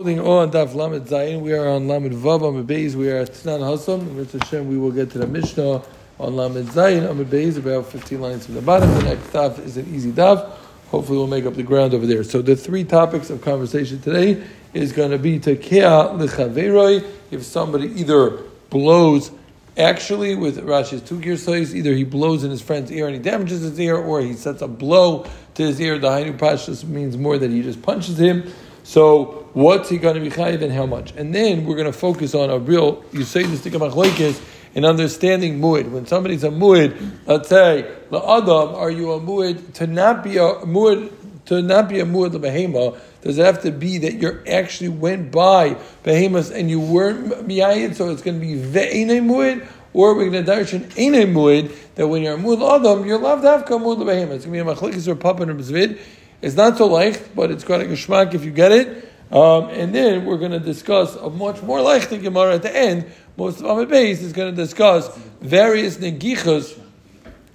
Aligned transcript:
Holding 0.00 0.20
on 0.20 0.50
Daf 0.50 0.74
Lamed 0.74 1.04
Zayin, 1.04 1.42
we 1.42 1.52
are 1.52 1.68
on 1.68 1.86
Lamed 1.86 2.14
Vav 2.14 2.42
Amid 2.42 2.66
Beis. 2.66 2.94
We 2.94 3.10
are 3.10 3.18
at 3.18 3.32
Tnan 3.32 3.60
Hasam. 3.60 4.40
Hashem, 4.40 4.66
we 4.66 4.78
will 4.78 4.92
get 4.92 5.10
to 5.10 5.18
the 5.18 5.26
Mishnah 5.26 5.82
on 6.18 6.36
Lamed 6.36 6.68
Zayin 6.68 7.06
Amid 7.10 7.28
Beis, 7.28 7.58
about 7.58 7.84
15 7.84 8.18
lines 8.18 8.46
from 8.46 8.54
the 8.54 8.62
bottom. 8.62 8.88
The 8.94 9.02
next 9.02 9.26
daf 9.26 9.58
is 9.58 9.76
an 9.76 9.94
easy 9.94 10.10
daf. 10.10 10.52
Hopefully, 10.88 11.18
we'll 11.18 11.26
make 11.26 11.44
up 11.44 11.52
the 11.52 11.62
ground 11.62 11.92
over 11.92 12.06
there. 12.06 12.24
So, 12.24 12.40
the 12.40 12.56
three 12.56 12.82
topics 12.82 13.28
of 13.28 13.42
conversation 13.42 14.00
today 14.00 14.42
is 14.72 14.92
going 14.92 15.10
to 15.10 15.18
be 15.18 15.38
Tekea 15.38 16.18
Lechaveroi. 16.18 17.06
If 17.30 17.42
somebody 17.42 17.88
either 17.88 18.38
blows 18.70 19.30
actually 19.76 20.34
with 20.34 20.64
Rashi's 20.64 21.02
two 21.02 21.20
gear 21.20 21.36
size, 21.36 21.76
either 21.76 21.92
he 21.92 22.04
blows 22.04 22.42
in 22.42 22.50
his 22.50 22.62
friend's 22.62 22.90
ear 22.90 23.04
and 23.04 23.14
he 23.14 23.20
damages 23.20 23.60
his 23.60 23.78
ear, 23.78 23.96
or 23.96 24.22
he 24.22 24.32
sets 24.32 24.62
a 24.62 24.66
blow 24.66 25.26
to 25.56 25.62
his 25.62 25.78
ear. 25.78 25.98
The 25.98 26.08
Hainu 26.08 26.38
Pashas 26.38 26.84
means 26.84 27.18
more 27.18 27.36
that 27.36 27.50
he 27.50 27.60
just 27.60 27.82
punches 27.82 28.18
him. 28.18 28.50
So 28.82 29.39
what's 29.52 29.88
he 29.88 29.98
going 29.98 30.14
to 30.14 30.20
be 30.20 30.30
chayiv 30.30 30.62
and 30.62 30.72
how 30.72 30.86
much? 30.86 31.12
And 31.12 31.34
then 31.34 31.64
we're 31.64 31.76
going 31.76 31.90
to 31.90 31.98
focus 31.98 32.34
on 32.34 32.50
a 32.50 32.58
real, 32.58 33.04
you 33.12 33.24
say 33.24 33.42
this 33.42 33.62
to 33.62 33.70
Kamachloikis, 33.70 34.40
in 34.74 34.84
understanding 34.84 35.60
muid. 35.60 35.90
When 35.90 36.06
somebody's 36.06 36.44
a 36.44 36.48
muid, 36.48 36.96
let's 37.26 37.48
say, 37.48 37.82
the 38.10 38.20
la'adam, 38.20 38.74
are 38.74 38.90
you 38.90 39.12
a 39.12 39.20
muid 39.20 39.74
to 39.74 39.86
not 39.86 40.22
be 40.22 40.36
a 40.36 40.54
muid, 40.64 41.12
to 41.46 41.62
not 41.62 41.88
be 41.88 42.00
a 42.00 42.04
muid 42.04 42.32
behema? 42.32 42.98
Does 43.22 43.38
it 43.38 43.44
have 43.44 43.62
to 43.62 43.72
be 43.72 43.98
that 43.98 44.14
you 44.14 44.40
actually 44.46 44.90
went 44.90 45.30
by 45.30 45.76
behemoths 46.02 46.50
and 46.50 46.70
you 46.70 46.80
weren't 46.80 47.28
miyayid, 47.46 47.94
so 47.94 48.10
it's 48.10 48.22
going 48.22 48.40
to 48.40 48.46
be 48.46 48.54
ve'ene 48.54 49.26
muid? 49.26 49.66
Or 49.92 50.14
we're 50.14 50.30
going 50.30 50.44
to 50.44 50.50
darshan 50.50 50.96
ene 50.96 51.34
muid, 51.34 51.76
that 51.96 52.06
when 52.06 52.22
you're 52.22 52.34
a 52.34 52.38
muid 52.38 52.62
adam, 52.62 53.04
you're 53.04 53.18
allowed 53.18 53.40
to 53.40 53.48
have 53.48 53.64
muid. 53.66 54.30
It's 54.30 54.44
going 54.44 54.44
to 54.44 54.50
be 54.50 54.58
a 54.58 54.64
machlekes 54.64 55.08
or 55.08 55.16
papa 55.16 55.42
and 55.42 55.60
a 55.60 55.96
it's 56.42 56.56
not 56.56 56.78
so 56.78 56.86
leicht, 56.86 57.34
but 57.36 57.50
it's 57.50 57.64
got 57.64 57.82
a 57.82 57.84
geschmack 57.84 58.32
if 58.32 58.44
you 58.44 58.50
get 58.50 58.72
it. 58.72 59.09
Um, 59.30 59.68
and 59.68 59.94
then 59.94 60.24
we're 60.24 60.38
going 60.38 60.50
to 60.50 60.60
discuss 60.60 61.14
a 61.14 61.30
much 61.30 61.62
more 61.62 61.78
leichte 61.78 62.20
Gemara 62.20 62.54
at 62.54 62.62
the 62.62 62.76
end. 62.76 63.06
Most 63.36 63.60
of 63.60 63.66
Amid 63.66 63.88
Beis 63.88 64.22
is 64.22 64.32
going 64.32 64.54
to 64.54 64.56
discuss 64.56 65.16
various 65.40 65.98
negichas, 65.98 66.78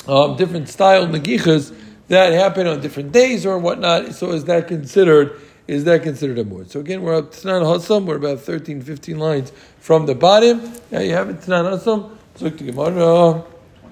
um, 0.08 0.38
different 0.38 0.70
style 0.70 1.06
negichas 1.06 1.76
that 2.08 2.34
happen 2.34 2.68
on 2.68 2.80
different 2.80 3.12
days 3.12 3.46
or 3.46 3.58
whatnot. 3.58 4.14
So 4.14 4.32
is 4.32 4.46
that 4.46 4.68
considered? 4.68 5.40
Is 5.68 5.84
that 5.86 6.04
considered 6.04 6.38
a 6.38 6.46
mud? 6.46 6.70
So 6.70 6.80
again, 6.80 7.02
we're 7.02 7.18
up 7.18 7.32
Tanan 7.32 7.64
Hasam. 7.64 8.06
We're 8.06 8.18
about 8.18 8.40
13, 8.40 8.82
15 8.82 9.18
lines 9.18 9.52
from 9.80 10.06
the 10.06 10.14
bottom. 10.14 10.62
Now 10.92 11.00
you 11.00 11.14
have 11.14 11.30
it 11.30 11.38
Tanan 11.38 11.74
Hasam. 11.74 12.16
Look 12.40 12.58
to 12.60 12.64
Gemara. 12.64 13.44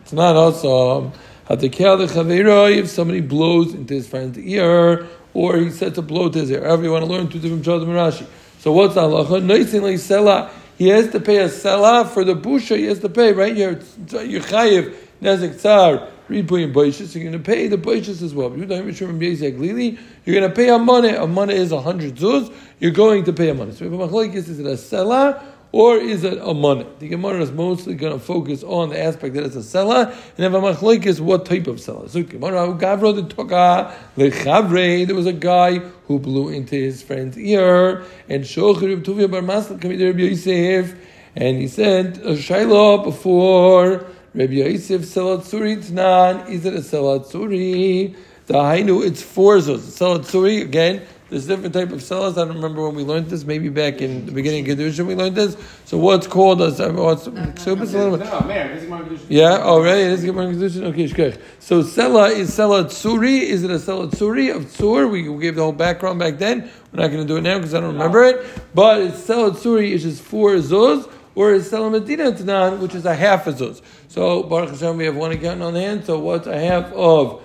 Tanan 0.06 0.54
Hasam. 0.62 1.14
If 1.50 2.90
somebody 2.90 3.22
blows 3.22 3.74
into 3.74 3.94
his 3.96 4.08
friend's 4.08 4.38
ear, 4.38 5.08
or 5.34 5.58
he 5.58 5.70
sets 5.70 5.98
a 5.98 6.02
blow 6.02 6.30
to 6.30 6.40
his 6.40 6.52
ear, 6.52 6.64
however 6.64 6.84
you 6.84 6.92
want 6.92 7.06
to 7.06 7.12
learn 7.12 7.28
two 7.30 7.40
different 7.40 7.64
Pshatim 7.66 7.84
and 7.84 7.92
Rashi. 7.92 8.28
So 8.60 8.72
what's 8.72 8.96
halacha? 8.96 10.50
He 10.78 10.88
has 10.88 11.10
to 11.12 11.20
pay 11.20 11.38
a 11.38 11.50
selah 11.50 12.06
for 12.06 12.24
the 12.24 12.36
busha. 12.36 12.78
He 12.78 12.86
has 12.86 13.00
to 13.00 13.10
pay 13.10 13.32
right. 13.32 13.56
You're 13.56 13.80
you're 14.24 14.42
chayiv 14.42 14.96
nezek 15.22 15.60
tzar 15.60 16.10
ripuyim 16.28 16.74
boishis. 16.74 17.14
You're 17.14 17.24
going 17.24 17.34
to 17.34 17.40
pay 17.40 17.68
the 17.68 17.78
boishis 17.78 18.24
as 18.24 18.34
well. 18.34 18.50
You're 18.58 18.66
going 18.66 20.50
to 20.50 20.56
pay 20.56 20.70
a 20.70 20.80
money. 20.80 21.10
A 21.10 21.28
money 21.28 21.56
is 21.56 21.72
a 21.72 21.82
hundred 21.82 22.16
zuz. 22.16 22.52
You're 22.80 22.92
going 22.92 23.24
to 23.26 23.34
pay 23.34 23.50
a 23.50 23.54
money. 23.54 23.74
So 23.74 23.86
if 23.86 23.92
a 23.92 23.96
machlokes 23.96 24.36
is 24.36 24.60
it 24.60 24.66
a 24.66 24.76
selah 24.76 25.44
or 25.74 25.98
is 25.98 26.24
it 26.24 26.38
a 26.40 26.54
money? 26.54 26.86
The 27.00 27.08
Gemara 27.08 27.42
is 27.42 27.52
mostly 27.52 27.96
going 27.96 28.14
to 28.14 28.20
focus 28.20 28.62
on 28.62 28.90
the 28.90 29.04
aspect 29.04 29.34
that 29.34 29.44
it's 29.44 29.56
a 29.56 29.64
selah, 29.64 30.16
and 30.38 30.46
if 30.46 30.54
a 30.54 30.62
machloik 30.62 31.08
is 31.08 31.20
what 31.20 31.48
type 31.48 31.66
of 31.66 31.82
selah. 31.82 32.08
So 32.08 32.22
Gemara, 32.22 32.68
Gavro 32.76 33.16
the 33.16 33.24
Toka 33.24 33.92
lechavre. 34.16 35.08
There 35.08 35.16
was 35.16 35.26
a 35.26 35.34
guy 35.34 35.80
who 35.80 36.20
blew 36.20 36.50
into 36.50 36.76
his 36.76 37.02
friend's 37.02 37.40
ear, 37.40 38.06
and 38.30 38.44
Shochir 38.44 39.04
Tuvia 39.04 39.30
Bar 39.30 39.42
Masl 39.42 39.82
to 39.82 39.94
Yosef, 39.94 40.96
and 41.36 41.58
he 41.58 41.68
said 41.68 42.20
a 42.20 42.38
shiloh 42.38 43.04
before 43.04 44.06
Rabbi 44.36 44.54
Yosef 44.54 45.02
selat 45.02 45.40
suri 45.40 45.78
tnan. 45.78 46.48
Is 46.50 46.66
it 46.66 46.76
a 46.76 46.82
selat 46.82 47.32
suri? 47.32 48.16
The 48.46 48.54
hainu 48.54 49.04
it's 49.04 49.24
four 49.24 49.58
zos. 49.58 49.80
Selat 49.80 50.62
again 50.62 51.02
there's 51.34 51.48
different 51.48 51.74
type 51.74 51.92
of 51.92 52.04
sellers. 52.04 52.38
I 52.38 52.46
don't 52.46 52.54
remember 52.54 52.84
when 52.84 52.94
we 52.94 53.04
learned 53.04 53.28
this. 53.28 53.44
Maybe 53.44 53.68
back 53.68 54.02
in 54.02 54.28
the 54.28 54.32
beginning 54.32 54.70
of 54.70 54.78
Kedusha 54.78 55.04
we 55.04 55.16
learned 55.16 55.36
this. 55.36 55.58
So 55.86 55.98
what's 55.98 56.28
called 56.28 56.62
as 56.62 56.80
uh, 56.80 56.92
what's 56.92 57.26
no, 57.26 57.34
no, 57.74 58.16
no, 58.16 59.20
Yeah. 59.30 59.60
Oh, 59.64 59.82
really? 59.82 60.02
It 60.02 60.12
is 60.12 60.24
Gemara 60.24 60.54
Kedusha. 60.54 60.84
Okay, 60.84 61.06
shkech. 61.06 61.42
So 61.58 61.82
Sela 61.82 62.30
is 62.30 62.52
Sela 62.52 62.86
Tsuri. 62.86 63.42
Is 63.42 63.64
it 63.64 63.72
a 63.72 63.76
Sela 63.76 64.12
Tsuri 64.12 64.56
of 64.56 64.66
Tsur? 64.66 65.10
We 65.10 65.24
gave 65.42 65.56
the 65.56 65.64
whole 65.64 65.72
background 65.72 66.20
back 66.20 66.38
then. 66.38 66.70
We're 66.92 67.02
not 67.02 67.08
going 67.08 67.26
to 67.26 67.28
do 67.28 67.38
it 67.38 67.42
now 67.42 67.58
because 67.58 67.74
I 67.74 67.80
don't 67.80 67.94
remember 67.94 68.24
it. 68.26 68.46
But 68.76 69.02
it's 69.02 69.22
Sela 69.22 69.52
Tsuri, 69.52 69.92
which 69.94 70.04
is 70.04 70.22
four 70.22 70.54
zuz 70.58 71.12
or 71.34 71.54
is 71.54 71.72
Sela 71.72 71.92
Medina 71.92 72.32
Tanan, 72.32 72.78
which 72.78 72.94
is 72.94 73.06
a 73.06 73.16
half 73.16 73.48
a 73.48 73.54
zuz. 73.54 73.82
So 74.08 74.44
Baruch 74.44 74.70
Hashem, 74.70 74.98
we 74.98 75.06
have 75.06 75.16
one 75.16 75.32
account 75.32 75.64
on 75.64 75.74
hand. 75.74 76.06
So 76.06 76.20
what's 76.20 76.46
a 76.46 76.60
half 76.60 76.94
of 76.94 77.43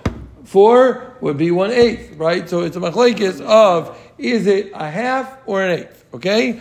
four 0.49 1.15
would 1.21 1.37
be 1.37 1.51
one 1.51 1.71
eighth, 1.71 2.17
right? 2.17 2.49
So 2.49 2.63
it's 2.63 2.75
a 2.75 2.81
machlekes 2.81 3.41
of 3.43 3.99
is 4.17 4.47
it 4.47 4.73
a 4.75 4.89
half 4.89 5.37
or 5.45 5.63
an 5.63 5.81
eighth? 5.81 6.05
Okay, 6.15 6.61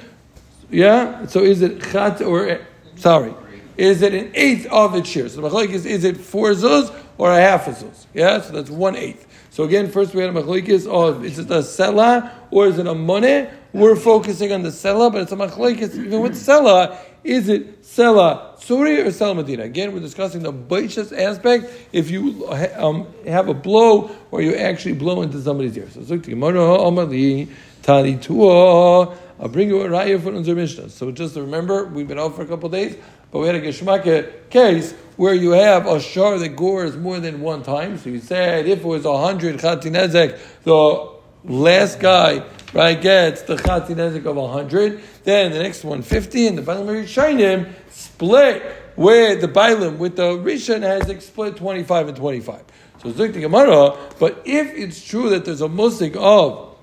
yeah. 0.69 1.25
So 1.27 1.41
is 1.41 1.61
it 1.61 1.81
chat 1.81 2.21
or 2.21 2.59
sorry? 2.97 3.33
Is 3.77 4.01
it 4.01 4.13
an 4.13 4.31
eighth 4.33 4.65
of 4.67 4.93
its 4.95 5.07
share? 5.07 5.29
So 5.29 5.39
the 5.39 5.49
machlekes 5.49 5.85
is 5.85 6.03
it 6.03 6.17
four 6.17 6.51
zuz 6.51 6.93
or 7.17 7.31
a 7.31 7.39
half 7.39 7.67
a 7.67 7.71
zuz? 7.71 8.07
Yeah, 8.13 8.41
so 8.41 8.51
that's 8.51 8.69
one 8.69 8.97
eighth. 8.97 9.25
So 9.51 9.63
again, 9.63 9.89
first 9.89 10.13
we 10.13 10.21
had 10.21 10.31
a 10.31 10.33
machlekes 10.33 10.85
of 10.85 11.23
is 11.23 11.39
it 11.39 11.49
a 11.49 11.59
sela 11.59 12.29
or 12.51 12.67
is 12.67 12.79
it 12.79 12.87
a 12.87 12.93
money? 12.93 13.47
We're 13.71 13.95
focusing 13.95 14.51
on 14.51 14.63
the 14.63 14.69
sela, 14.69 15.11
but 15.11 15.21
it's 15.21 15.31
a 15.31 15.37
machlekes 15.37 15.95
even 15.95 16.19
with 16.19 16.33
sela. 16.33 16.97
Is 17.27 17.49
it 17.49 17.81
sela 17.81 18.57
Suri 18.57 19.05
or 19.05 19.11
Sel 19.11 19.33
Medina? 19.33 19.63
Again, 19.63 19.91
we're 19.91 19.99
discussing 19.99 20.43
the 20.43 20.53
Baishas 20.53 21.11
aspect. 21.11 21.65
If 21.91 22.09
you 22.09 22.47
um, 22.77 23.05
have 23.25 23.49
a 23.49 23.53
blow 23.53 24.15
or 24.31 24.41
you 24.41 24.55
actually 24.55 24.93
blow 24.93 25.21
into 25.23 25.41
somebody's 25.41 25.75
ear. 25.77 25.89
So, 25.89 26.03
Tani 27.83 28.13
I'll 29.39 29.49
bring 29.49 29.67
you 29.67 29.81
a 29.81 29.89
raya 29.89 30.23
from 30.23 30.35
Unzer 30.35 30.55
Mishnah. 30.55 30.89
So 30.89 31.11
just 31.11 31.35
remember, 31.35 31.85
we've 31.85 32.07
been 32.07 32.17
out 32.17 32.35
for 32.35 32.43
a 32.43 32.47
couple 32.47 32.69
days, 32.69 32.95
but 33.31 33.39
we 33.39 33.47
had 33.47 33.55
a 33.55 33.61
Geshmaka 33.61 34.49
case 34.49 34.93
where 35.17 35.33
you 35.33 35.51
have 35.51 35.85
a 35.85 35.99
shar 35.99 36.39
that 36.39 36.55
gores 36.55 36.95
more 36.95 37.19
than 37.19 37.41
one 37.41 37.61
time. 37.61 37.97
So 37.97 38.09
you 38.09 38.19
said 38.21 38.67
if 38.67 38.79
it 38.79 38.85
was 38.85 39.05
a 39.05 39.17
hundred 39.17 39.57
Chatinezek, 39.57 40.39
the 40.63 41.11
last 41.43 41.99
guy 41.99 42.39
right 42.77 43.01
gets 43.01 43.41
the 43.41 43.55
Chatinezek 43.55 44.23
of 44.25 44.37
a 44.37 44.47
hundred, 44.47 45.01
then 45.23 45.51
the 45.51 45.57
next 45.57 45.83
one 45.83 46.03
fifty, 46.03 46.45
and 46.45 46.57
the 46.57 46.61
final 46.61 46.85
Shainim 46.85 47.73
split 47.89 48.61
where 48.95 49.35
the 49.35 49.47
Bailim 49.47 49.97
with 49.97 50.15
the 50.15 50.37
Rishon 50.37 50.81
has 50.81 51.23
split 51.23 51.55
25 51.55 52.09
and 52.09 52.17
25. 52.17 52.63
So 53.01 53.09
like 53.09 53.33
the 53.33 53.41
Gemara, 53.41 53.95
but 54.19 54.41
if 54.45 54.73
it's 54.75 55.03
true 55.03 55.29
that 55.29 55.45
there's 55.45 55.61
a 55.61 55.69
musik 55.69 56.15
of 56.17 56.75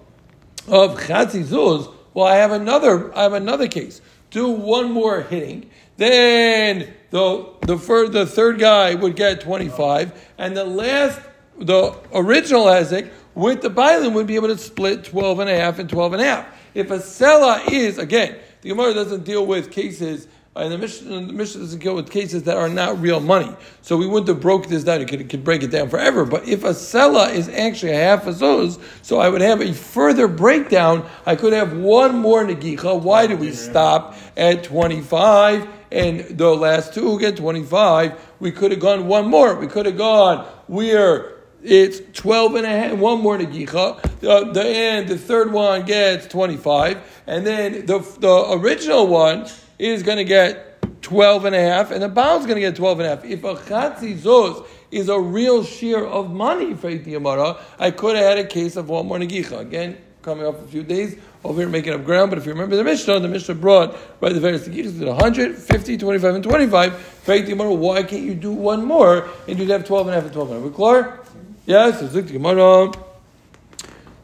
of 0.66 0.98
Chatzi 0.98 1.44
Zuz, 1.44 1.92
well, 2.12 2.26
I 2.26 2.36
have 2.36 2.50
another 2.50 3.16
I 3.16 3.22
have 3.22 3.32
another 3.32 3.68
case. 3.68 4.00
Do 4.30 4.48
one 4.48 4.90
more 4.90 5.22
hitting, 5.22 5.70
then 5.96 6.92
the 7.10 7.48
the, 7.62 7.78
fir, 7.78 8.08
the 8.08 8.26
third 8.26 8.58
guy 8.58 8.96
would 8.96 9.14
get 9.14 9.40
25, 9.40 10.12
and 10.38 10.56
the 10.56 10.64
last 10.64 11.20
the 11.56 11.96
original 12.12 12.64
Hezek 12.64 13.10
with 13.34 13.62
the 13.62 13.70
Bailim 13.70 14.12
would 14.14 14.26
be 14.26 14.36
able 14.36 14.48
to 14.48 14.58
split 14.58 15.04
12 15.04 15.40
and 15.40 15.50
a 15.50 15.56
half 15.56 15.78
and 15.78 15.88
12 15.88 16.12
and 16.14 16.22
a 16.22 16.24
half. 16.24 16.46
If 16.74 16.90
a 16.90 16.98
Sela 16.98 17.70
is, 17.70 17.98
again, 17.98 18.36
the 18.62 18.70
Gemara 18.70 18.94
doesn't 18.94 19.24
deal 19.24 19.46
with 19.46 19.70
cases 19.70 20.28
and 20.56 20.72
the 20.72 20.78
Mishnah, 20.78 21.26
the 21.26 21.32
Mishnah 21.32 21.62
doesn't 21.62 21.80
deal 21.80 21.96
with 21.96 22.10
cases 22.10 22.44
that 22.44 22.56
are 22.56 22.68
not 22.68 23.00
real 23.00 23.18
money. 23.18 23.54
So 23.82 23.96
we 23.96 24.06
wouldn't 24.06 24.28
have 24.28 24.40
broke 24.40 24.68
this 24.68 24.84
down. 24.84 25.00
You 25.00 25.06
could, 25.06 25.28
could 25.28 25.42
break 25.42 25.64
it 25.64 25.72
down 25.72 25.88
forever. 25.88 26.24
But 26.24 26.46
if 26.46 26.62
a 26.62 26.70
sela 26.70 27.34
is 27.34 27.48
actually 27.48 27.92
a 27.92 27.96
half 27.96 28.26
a 28.28 28.30
zuz, 28.30 28.80
so 29.02 29.18
I 29.18 29.28
would 29.28 29.40
have 29.40 29.60
a 29.60 29.72
further 29.72 30.28
breakdown. 30.28 31.08
I 31.26 31.34
could 31.34 31.52
have 31.52 31.76
one 31.76 32.16
more 32.16 32.44
negicha. 32.44 33.00
Why 33.00 33.26
did 33.26 33.40
we 33.40 33.50
stop 33.50 34.14
at 34.36 34.62
25? 34.62 35.68
And 35.90 36.20
the 36.20 36.54
last 36.54 36.94
two 36.94 37.18
get 37.18 37.36
25. 37.36 38.34
We 38.38 38.52
could 38.52 38.70
have 38.70 38.80
gone 38.80 39.08
one 39.08 39.28
more. 39.28 39.56
We 39.56 39.66
could 39.66 39.86
have 39.86 39.96
gone, 39.96 40.46
we're 40.68 41.33
it's 41.64 42.00
12 42.20 42.56
and 42.56 42.66
a 42.66 42.68
half, 42.68 42.98
one 42.98 43.22
more 43.22 43.38
negicha. 43.38 44.00
The, 44.20 44.52
the 44.52 44.64
end, 44.64 45.08
the 45.08 45.16
third 45.16 45.50
one 45.50 45.86
gets 45.86 46.26
25. 46.26 47.22
And 47.26 47.46
then 47.46 47.86
the, 47.86 48.00
the 48.20 48.52
original 48.52 49.06
one 49.06 49.46
is 49.78 50.02
going 50.02 50.18
to 50.18 50.24
get 50.24 51.02
12 51.02 51.46
and 51.46 51.54
a 51.54 51.60
half, 51.60 51.90
and 51.90 52.02
the 52.02 52.08
is 52.08 52.46
going 52.46 52.56
to 52.56 52.60
get 52.60 52.76
12 52.76 53.00
and 53.00 53.06
a 53.06 53.16
half. 53.16 53.24
If 53.24 53.44
a 53.44 53.54
Chatzi 53.54 54.16
Zos 54.18 54.66
is 54.90 55.08
a 55.08 55.18
real 55.18 55.64
share 55.64 56.06
of 56.06 56.30
money 56.30 56.74
for 56.74 56.90
Yamara, 56.90 57.60
I 57.78 57.90
could 57.90 58.16
have 58.16 58.24
had 58.24 58.38
a 58.38 58.46
case 58.46 58.76
of 58.76 58.88
one 58.88 59.06
more 59.06 59.18
Negicha. 59.18 59.60
Again, 59.60 59.96
coming 60.22 60.46
off 60.46 60.62
a 60.62 60.66
few 60.66 60.82
days 60.82 61.18
over 61.44 61.60
here 61.60 61.68
making 61.68 61.92
up 61.92 62.04
ground, 62.04 62.30
but 62.30 62.38
if 62.38 62.46
you 62.46 62.52
remember 62.52 62.76
the 62.76 62.84
Mishnah, 62.84 63.20
the 63.20 63.28
Mishnah 63.28 63.54
brought 63.54 63.96
right 64.20 64.32
the 64.32 64.40
various 64.40 64.66
Negichas 64.66 64.98
to 64.98 65.06
100, 65.06 65.56
50, 65.56 65.98
25, 65.98 66.34
and 66.34 66.44
25. 66.44 66.94
For 66.94 67.38
Yamara, 67.38 67.76
why 67.76 68.02
can't 68.02 68.22
you 68.22 68.34
do 68.34 68.52
one 68.52 68.84
more 68.84 69.28
and 69.48 69.58
you'd 69.58 69.70
have 69.70 69.86
12 69.86 70.06
and 70.08 70.14
a 70.14 70.20
half 70.20 70.24
and 70.24 70.32
12 70.32 70.50
and 70.50 70.56
a 70.56 70.60
half? 70.60 70.66
Are 70.66 70.70
we 70.70 70.74
clear? 70.74 71.23
Yes, 71.66 72.02
it's 72.02 72.12
the 72.12 72.20
Gemara. 72.20 72.92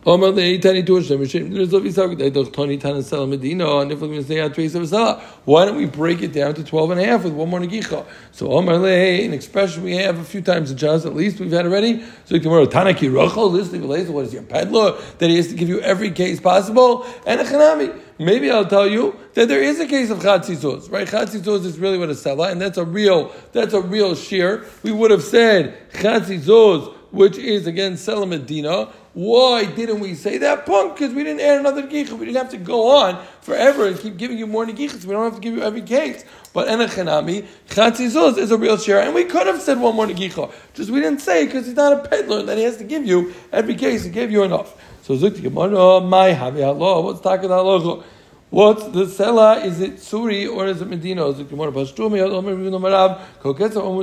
Omar 0.05 0.31
le 0.31 0.59
tani 0.59 0.83
to 0.83 0.97
Hashem 0.97 1.21
Hashem 1.21 1.51
Nirzav 1.51 1.83
Yisak 1.87 2.19
Deidach 2.19 2.53
Tani 2.53 2.77
Tana 2.77 2.99
Sela 2.99 3.27
Medina. 3.27 3.79
And 3.79 3.91
if 3.91 4.01
to 4.01 4.23
say 4.23 4.37
Atreis 4.37 4.75
of 4.75 4.83
Sela 4.83 5.21
why 5.47 5.65
don't 5.65 5.77
we 5.77 5.87
break 5.87 6.21
it 6.21 6.35
down 6.35 6.55
to 6.55 6.65
12 6.65 6.91
and 6.91 7.01
a 7.01 7.05
half 7.05 7.25
with 7.25 7.33
one 7.33 7.49
more 7.49 7.61
Nagicha 7.61 8.05
so 8.33 8.53
Omar 8.53 8.77
le 8.77 8.91
an 8.91 9.33
expression 9.33 9.83
we 9.83 9.97
have 9.97 10.19
a 10.19 10.25
few 10.25 10.43
times 10.43 10.71
in 10.71 10.77
Chaz 10.77 11.07
at 11.07 11.15
least 11.15 11.41
we've 11.41 11.51
had 11.51 11.65
already. 11.65 12.05
So 12.27 12.39
tomorrow 12.39 12.67
Tanaki 12.67 13.09
Rachel 13.09 13.51
listening 13.51 13.89
what 13.89 14.25
is 14.25 14.35
your 14.35 14.43
peddler 14.43 14.99
that 15.19 15.31
he 15.31 15.37
has 15.37 15.49
to 15.49 15.55
give 15.55 15.69
you 15.69 15.81
every 15.81 16.11
case 16.11 16.41
possible? 16.41 17.07
And 17.27 17.41
a 17.41 17.45
Chanami 17.45 17.99
maybe 18.19 18.51
I'll 18.51 18.67
tell 18.67 18.87
you 18.87 19.17
that 19.33 19.49
there 19.49 19.63
is 19.63 19.81
a 19.81 19.87
case 19.87 20.11
of 20.11 20.19
Chatzizos 20.19 20.91
right? 20.91 21.09
Chatzizos 21.09 21.65
is 21.65 21.79
really 21.79 21.97
what 21.97 22.11
a 22.11 22.15
Sela 22.15 22.53
and 22.53 22.61
that's 22.61 22.77
a 22.77 22.85
real 22.85 23.33
that's 23.53 23.73
a 23.73 23.81
real 23.81 24.15
shear. 24.15 24.67
We 24.83 24.93
would 24.93 25.11
have 25.11 25.23
said 25.23 25.91
Chatzizos 25.93 26.97
which 27.11 27.37
is 27.37 27.67
again 27.67 27.95
Sela 27.95 28.29
Medina 28.29 28.93
why 29.13 29.65
didn't 29.65 29.99
we 29.99 30.15
say 30.15 30.39
that? 30.39 30.67
Punk, 30.67 30.95
because 30.95 31.13
we 31.13 31.25
didn't 31.25 31.41
add 31.41 31.59
another 31.59 31.83
negicha. 31.83 32.13
We 32.13 32.27
didn't 32.27 32.37
have 32.37 32.51
to 32.51 32.59
go 32.59 32.97
on 32.97 33.21
forever 33.41 33.89
and 33.89 33.99
keep 33.99 34.17
giving 34.17 34.39
you 34.39 34.47
more 34.47 34.65
negichas. 34.65 35.05
We 35.05 35.13
don't 35.13 35.25
have 35.25 35.35
to 35.35 35.41
give 35.41 35.55
you 35.55 35.63
every 35.63 35.83
case. 35.83 36.25
But 36.53 36.69
enachanami, 36.69 37.47
chatzizuz 37.69 38.39
is 38.39 38.53
a 38.53 38.57
real 38.57 38.77
share. 38.77 39.01
And 39.01 39.13
we 39.13 39.25
could 39.25 39.49
have 39.49 39.61
said 39.61 39.81
one 39.81 39.97
more 39.97 40.07
negicha. 40.07 40.53
Just 40.75 40.91
we 40.91 41.01
didn't 41.01 41.21
say 41.21 41.45
because 41.45 41.67
he's 41.67 41.75
not 41.75 41.93
a 41.93 42.09
peddler 42.09 42.45
that 42.45 42.57
he 42.57 42.63
has 42.63 42.77
to 42.77 42.85
give 42.85 43.05
you 43.05 43.35
every 43.51 43.75
case. 43.75 44.05
He 44.05 44.11
gave 44.11 44.31
you 44.31 44.45
enough. 44.45 44.81
So 45.03 45.17
zukti 45.17 45.43
gemara, 45.43 46.01
my 46.01 46.33
havi 46.33 46.65
Allah. 46.65 47.01
What's 47.01 47.21
talking 47.21 47.47
about 47.47 48.05
What's 48.51 48.83
the 48.83 49.05
sela? 49.05 49.65
Is 49.65 49.81
it 49.81 49.99
Suri 49.99 50.53
or 50.53 50.67
is 50.67 50.83
it 50.83 50.89
Medina? 50.89 51.29
Is 51.29 51.39
it 51.39 51.49
Gemara 51.49 51.71
Pashtumi? 51.71 52.21
Omer 52.21 52.57
Rivin 52.57 52.73
Omarav. 52.73 53.21
Koketza 53.41 53.77
Omer 53.77 54.03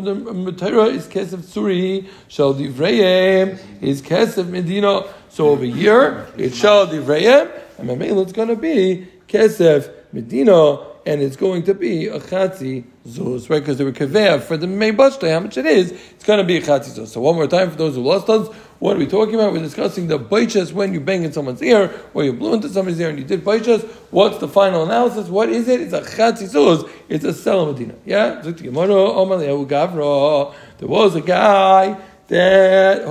is 0.90 1.06
Kesef 1.08 1.40
Suri. 1.40 2.08
Shal 2.30 2.54
Divrayim 2.54 3.60
is 3.82 4.02
Kesef 4.02 4.48
Medina. 4.48 5.04
So 5.28 5.50
over 5.50 5.66
here 5.66 6.26
it's 6.38 6.56
Shal 6.56 6.88
Divrayim, 6.88 7.52
and 7.78 7.90
Mamela 7.90 8.24
it's 8.24 8.32
going 8.32 8.48
to 8.48 8.56
be 8.56 9.10
Kesef 9.28 9.92
Medina, 10.14 10.78
and 11.06 11.22
it's 11.22 11.36
going 11.36 11.64
to 11.64 11.74
be 11.74 12.08
a 12.08 12.18
Chatzi 12.18 12.86
Zuz, 13.06 13.50
right? 13.50 13.60
Because 13.60 13.78
they 13.78 13.84
were 13.84 13.92
Kavev 13.92 14.44
for 14.44 14.56
the 14.56 14.66
Meibashta, 14.66 15.30
how 15.30 15.42
much 15.42 15.58
it 15.58 15.66
is, 15.66 15.92
it's 15.92 16.24
going 16.24 16.40
to 16.40 16.46
be 16.46 16.56
a 16.56 16.62
Chatzi 16.62 16.98
Zuz. 16.98 17.08
So 17.08 17.20
one 17.20 17.36
more 17.36 17.48
time 17.48 17.70
for 17.70 17.76
those 17.76 17.96
who 17.96 18.02
lost 18.02 18.30
us. 18.30 18.48
What 18.80 18.96
are 18.96 19.00
we 19.00 19.08
talking 19.08 19.34
about? 19.36 19.54
We're 19.54 19.60
discussing 19.60 20.08
the 20.08 20.20
baichas 20.20 20.72
when 20.72 20.94
you 20.94 21.00
bang 21.00 21.24
in 21.24 21.34
someone's 21.34 21.64
ear, 21.64 21.92
or 22.14 22.24
you 22.24 22.34
blew 22.34 22.54
into 22.54 22.70
somebody's 22.70 23.00
ear 23.00 23.10
and 23.10 23.18
you 23.18 23.26
did 23.26 23.44
baichas. 23.44 23.84
What's 24.12 24.38
the 24.38 24.48
final 24.48 24.84
analysis? 24.84 25.30
What 25.30 25.50
is 25.50 25.68
it? 25.68 25.82
It's 25.82 25.94
a 25.94 26.02
chatzizuz. 26.02 26.88
It's 27.10 27.26
a 27.26 27.30
selamadina. 27.30 27.96
Yeah? 28.06 28.40
There 30.80 30.88
was 30.88 31.16
a 31.16 31.22
guy 31.22 31.98
that 32.28 33.04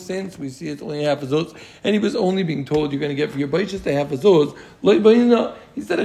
since 0.00 0.38
we 0.38 0.48
see 0.48 0.68
it's 0.68 0.82
only 0.82 1.04
half 1.04 1.22
a 1.22 1.26
zuz, 1.26 1.54
and 1.84 1.94
he 1.94 2.00
was 2.00 2.16
only 2.16 2.42
being 2.42 2.64
told 2.64 2.92
you're 2.92 2.98
going 3.00 3.08
to 3.08 3.14
get 3.14 3.30
for 3.30 3.38
your 3.38 3.46
baichas 3.48 3.82
to 3.84 3.92
half 3.94 4.10
a 4.10 4.16
zuz. 4.16 4.52
He 5.74 5.80
said, 5.82 6.00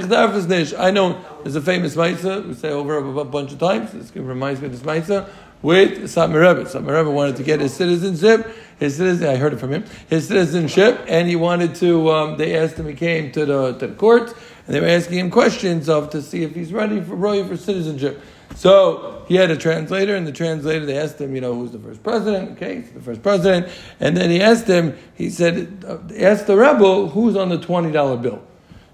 I 0.78 0.90
know 0.92 1.24
there's 1.42 1.56
a 1.56 1.60
famous 1.60 1.96
maisa, 1.96 2.46
we 2.46 2.54
say 2.54 2.70
over 2.70 2.98
a 2.98 3.24
bunch 3.24 3.52
of 3.52 3.58
times, 3.58 3.90
this 3.90 4.14
reminds 4.14 4.60
me 4.60 4.66
of 4.66 4.72
this 4.72 4.82
maisa, 4.82 5.28
with 5.64 6.02
Satmar 6.04 6.46
Rebbe. 6.46 6.68
Satmar 6.68 6.98
Rebbe 6.98 7.10
wanted 7.10 7.36
to 7.36 7.42
get 7.42 7.58
his 7.58 7.72
citizenship. 7.72 8.54
His 8.78 8.96
citizen, 8.96 9.28
I 9.28 9.36
heard 9.36 9.54
it 9.54 9.58
from 9.58 9.72
him. 9.72 9.84
His 10.10 10.28
citizenship, 10.28 11.00
and 11.08 11.26
he 11.26 11.36
wanted 11.36 11.74
to. 11.76 12.10
Um, 12.10 12.36
they 12.36 12.54
asked 12.54 12.76
him. 12.76 12.86
He 12.86 12.94
came 12.94 13.32
to 13.32 13.46
the 13.46 13.72
to 13.78 13.86
the 13.86 13.94
court, 13.94 14.34
and 14.66 14.74
they 14.74 14.80
were 14.80 14.86
asking 14.86 15.18
him 15.18 15.30
questions 15.30 15.88
of 15.88 16.10
to 16.10 16.20
see 16.20 16.42
if 16.42 16.54
he's 16.54 16.72
ready 16.72 17.00
for 17.00 17.14
royal 17.14 17.48
for 17.48 17.56
citizenship. 17.56 18.20
So 18.56 19.24
he 19.26 19.36
had 19.36 19.50
a 19.50 19.56
translator, 19.56 20.14
and 20.14 20.26
the 20.26 20.32
translator 20.32 20.84
they 20.84 20.98
asked 20.98 21.18
him, 21.18 21.34
you 21.34 21.40
know, 21.40 21.54
who's 21.54 21.70
the 21.70 21.78
first 21.78 22.02
president? 22.02 22.52
Okay, 22.52 22.80
the 22.80 23.00
first 23.00 23.22
president, 23.22 23.72
and 24.00 24.16
then 24.16 24.30
he 24.30 24.42
asked 24.42 24.66
him. 24.66 24.96
He 25.14 25.30
said, 25.30 25.82
uh, 25.88 25.98
asked 26.18 26.46
the 26.46 26.56
rebel 26.56 27.08
who's 27.08 27.36
on 27.36 27.48
the 27.48 27.58
twenty 27.58 27.90
dollar 27.90 28.18
bill. 28.18 28.42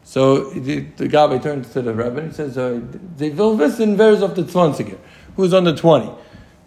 So 0.05 0.51
the, 0.51 0.81
the 0.97 1.09
guy 1.09 1.37
turns 1.39 1.71
to 1.73 1.83
the 1.83 1.95
rebbe 1.95 2.19
and 2.19 2.29
he 2.29 2.35
says, 2.35 2.57
uh, 2.57 2.81
"They 3.17 3.31
will 3.31 3.57
wissen 3.57 3.97
wer 3.97 4.13
ist 4.13 4.23
auf 4.23 4.35
the 4.37 4.45
twenty. 4.45 4.97
Who's 5.37 5.53
on 5.53 5.65
the 5.65 5.75
twenty? 5.75 6.11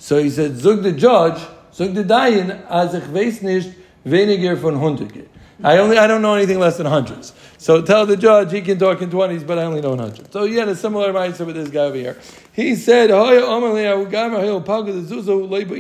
So 0.03 0.21
he 0.21 0.29
said, 0.29 0.57
Zug 0.57 0.83
the 0.83 0.91
judge, 0.91 1.41
Zug 1.73 1.93
the 1.93 2.03
dayan, 2.03 2.69
as 2.69 2.93
ich 2.93 3.03
weiß 3.03 4.59
von 4.59 4.75
hundert 4.75 5.29
I 5.63 5.77
only 5.77 5.97
I 5.97 6.07
don't 6.07 6.21
know 6.21 6.35
anything 6.35 6.59
less 6.59 6.75
than 6.75 6.87
hundreds. 6.87 7.31
So 7.57 7.81
tell 7.81 8.05
the 8.05 8.17
judge 8.17 8.51
he 8.51 8.59
can 8.59 8.77
talk 8.77 9.01
in 9.01 9.09
twenties, 9.09 9.45
but 9.45 9.57
I 9.57 9.63
only 9.63 9.79
know 9.79 9.95
hundreds. 9.95 10.29
So 10.33 10.43
he 10.43 10.55
had 10.55 10.67
a 10.67 10.75
similar 10.75 11.13
mindset 11.13 11.45
with 11.45 11.55
this 11.55 11.69
guy 11.69 11.85
over 11.85 11.95
here. 11.95 12.19
He 12.51 12.75
said, 12.75 13.11
You 13.11 13.15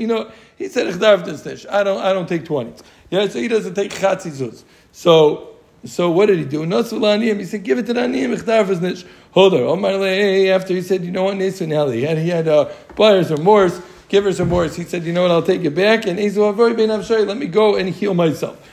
know, 0.07 0.31
he 0.57 0.69
said, 0.69 0.87
I 1.69 1.83
don't 1.83 2.01
I 2.01 2.13
don't 2.13 2.29
take 2.29 2.45
twenties. 2.45 2.81
Yeah, 3.11 3.27
so 3.27 3.39
he 3.39 3.49
doesn't 3.49 3.73
take 3.73 3.91
chatzizuz. 3.91 4.63
So 4.93 5.49
so 5.83 6.09
what 6.11 6.27
did 6.27 6.39
he 6.39 6.45
do? 6.45 6.63
He 6.63 7.43
said, 7.43 7.63
give 7.63 7.77
it 7.77 7.85
to 7.87 7.93
the 7.93 7.99
aniyim, 7.99 9.05
Hold 9.31 9.53
on. 9.53 9.83
After 9.83 10.73
he 10.73 10.81
said, 10.81 11.03
you 11.03 11.11
know 11.11 11.23
what, 11.25 11.35
Nisun 11.35 11.93
he 11.93 12.03
had, 12.03 12.17
he 12.19 12.29
had 12.29 12.47
uh, 12.47 12.71
buyer's 12.95 13.29
remorse 13.29 13.81
giver's 14.13 14.39
remorse. 14.39 14.75
He 14.75 14.83
said, 14.83 15.05
you 15.05 15.11
know 15.11 15.23
what, 15.23 15.31
I'll 15.31 15.41
take 15.41 15.65
it 15.65 15.73
back. 15.73 16.05
And 16.05 16.19
let 16.19 17.37
me 17.37 17.47
go 17.47 17.75
and 17.75 17.89
heal 17.89 18.13
myself. 18.13 18.69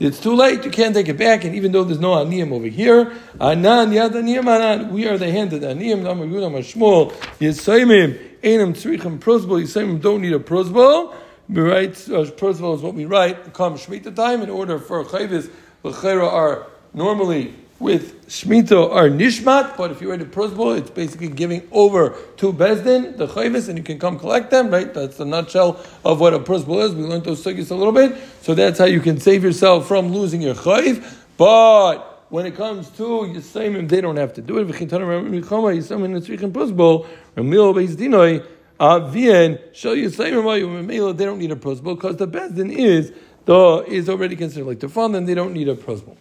It's 0.00 0.20
too 0.20 0.34
late. 0.34 0.64
You 0.64 0.70
can't 0.70 0.94
take 0.94 1.08
it 1.08 1.16
back. 1.16 1.44
And 1.44 1.54
even 1.54 1.72
though 1.72 1.84
there's 1.84 1.98
no 1.98 2.10
aniyim 2.10 2.52
over 2.52 2.66
here, 2.66 3.14
anan 3.40 3.92
yad 3.92 4.10
aniyim 4.10 4.46
anan. 4.46 4.92
We 4.92 5.08
are 5.08 5.16
the 5.16 5.32
hand 5.32 5.54
of 5.54 5.62
the 5.62 5.68
aniyim. 5.68 6.02
Namar 6.02 6.26
Yudam 6.26 6.58
Shmuel 6.58 7.12
Yisaimim 7.40 8.18
Einam 8.42 8.74
Tzrichim 8.74 9.18
Prosbol. 9.18 9.62
Yisaimim 9.62 10.02
don't 10.02 10.20
need 10.20 10.34
a 10.34 10.38
prosbol. 10.38 11.14
We 11.48 11.62
write 11.62 11.92
uh, 12.10 12.26
prosbol 12.32 12.74
is 12.76 12.82
what 12.82 12.92
we 12.92 13.06
write. 13.06 13.54
Come 13.54 13.78
shmita 13.78 14.14
time 14.14 14.42
in 14.42 14.50
order 14.50 14.78
for 14.78 15.02
chayvis 15.04 15.48
l'chayra 15.82 16.30
are 16.30 16.66
normally 16.94 17.54
with 17.78 18.26
Shemitah 18.28 18.90
are 18.92 19.08
nishmat, 19.08 19.76
but 19.76 19.90
if 19.90 20.00
you 20.00 20.10
read 20.10 20.22
a 20.22 20.24
prosbol, 20.24 20.78
it's 20.78 20.90
basically 20.90 21.28
giving 21.28 21.68
over 21.72 22.16
to 22.38 22.52
Bezdin, 22.52 23.16
the 23.16 23.26
chayvis, 23.26 23.68
and 23.68 23.76
you 23.76 23.84
can 23.84 23.98
come 23.98 24.18
collect 24.18 24.50
them, 24.50 24.70
right? 24.70 24.94
That's 24.94 25.16
the 25.18 25.26
nutshell 25.26 25.84
of 26.04 26.20
what 26.20 26.32
a 26.32 26.38
prosbol 26.38 26.82
is. 26.84 26.94
We 26.94 27.02
learned 27.02 27.24
those 27.24 27.44
sugis 27.44 27.70
a 27.70 27.74
little 27.74 27.92
bit. 27.92 28.16
So 28.42 28.54
that's 28.54 28.78
how 28.78 28.86
you 28.86 29.00
can 29.00 29.20
save 29.20 29.42
yourself 29.44 29.86
from 29.86 30.12
losing 30.12 30.40
your 30.40 30.54
chayv. 30.54 31.04
But 31.36 32.24
when 32.30 32.46
it 32.46 32.56
comes 32.56 32.88
to 32.90 33.02
Yisayim, 33.02 33.88
they 33.88 34.00
don't 34.00 34.16
have 34.16 34.32
to 34.34 34.40
do 34.40 34.58
it. 34.58 34.64
They 34.64 34.86
don't 34.86 35.30
need 41.38 41.50
a 41.50 41.56
prosbol 41.56 41.96
because 41.96 42.16
the 42.16 42.28
Bezdin 42.28 42.72
is 42.72 43.12
the 43.44 43.84
is 43.86 44.08
already 44.08 44.36
considered 44.36 44.66
like 44.66 44.80
the 44.80 44.88
fund, 44.88 45.14
and 45.16 45.28
they 45.28 45.34
don't 45.34 45.52
need 45.52 45.68
a 45.68 45.74
prosbol. 45.74 46.16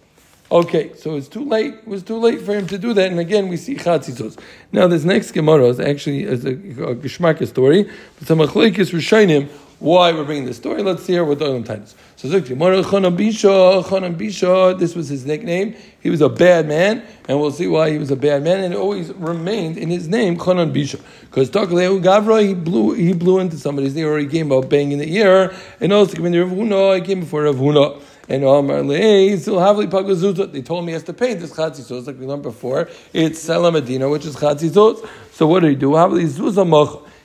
Okay, 0.52 0.94
so 0.96 1.16
it's 1.16 1.28
too 1.28 1.44
late. 1.44 1.74
It 1.74 1.88
was 1.88 2.04
too 2.04 2.18
late 2.18 2.42
for 2.42 2.54
him 2.54 2.68
to 2.68 2.78
do 2.78 2.94
that. 2.94 3.10
And 3.10 3.20
again, 3.20 3.48
we 3.48 3.58
see 3.58 3.76
chatzitzos. 3.76 4.38
Now, 4.72 4.88
this 4.88 5.04
next 5.04 5.32
Gemara 5.32 5.66
is 5.66 5.80
actually 5.80 6.24
is 6.24 6.46
a, 6.46 6.52
a 6.52 6.96
Geshmaka 6.96 7.48
story. 7.48 7.90
But 8.20 8.28
some 8.28 8.40
achleikis 8.40 8.92
Rishonim, 8.92 9.50
why 9.80 10.12
we're 10.14 10.24
bringing 10.24 10.46
this 10.46 10.58
story. 10.58 10.82
Let's 10.84 11.04
see 11.04 11.14
here 11.14 11.26
the 11.26 11.46
Olam 11.46 11.66
Titus. 11.66 11.96
So 12.16 12.30
Chanabisha, 12.30 13.84
Chanabisha, 13.84 14.80
this 14.80 14.96
was 14.96 15.10
his 15.10 15.26
nickname. 15.26 15.76
He 16.02 16.10
was 16.10 16.22
a 16.22 16.30
bad 16.30 16.68
man, 16.68 17.04
and 17.28 17.40
we'll 17.40 17.52
see 17.52 17.68
why 17.68 17.90
he 17.92 17.98
was 17.98 18.12
a 18.12 18.16
bad 18.16 18.44
man, 18.44 18.64
and 18.64 18.74
it 18.74 18.78
always 18.78 19.12
remained 19.14 19.78
in 19.78 19.90
his 19.90 20.08
name, 20.08 20.38
Chanan 20.38 20.72
Bisha. 20.72 21.02
Because 21.22 21.50
Takaleu 21.50 22.02
Gavra, 22.02 22.48
he 22.48 22.54
blew 22.54 22.94
he 22.94 23.12
blew 23.12 23.40
into 23.40 23.58
somebody's 23.58 23.98
ear, 23.98 24.14
or 24.14 24.20
he 24.20 24.28
came 24.28 24.54
out 24.54 24.70
banging 24.70 25.00
the 25.00 25.18
ear, 25.18 25.54
and 25.82 25.92
also 25.92 26.16
he 26.16 27.02
came 27.02 27.20
before 27.20 27.44
Rav 27.44 27.56
Huna. 27.56 28.02
And 28.30 28.44
Omar. 28.44 28.84
They 28.84 29.38
told 29.38 30.86
me 30.86 30.92
he 30.92 30.94
has 30.94 31.04
to 31.04 31.14
pay 31.14 31.34
this 31.34 31.52
Chatzizot, 31.52 32.08
like 32.08 32.18
we 32.20 32.26
learned 32.26 32.44
before. 32.44 32.90
It's 33.12 33.40
Salam 33.40 33.74
which 33.74 34.26
is 34.26 34.36
Chatzizot. 34.36 35.08
So 35.32 35.46
what 35.48 35.60
did 35.62 35.70
he 35.70 35.76
do? 35.76 35.92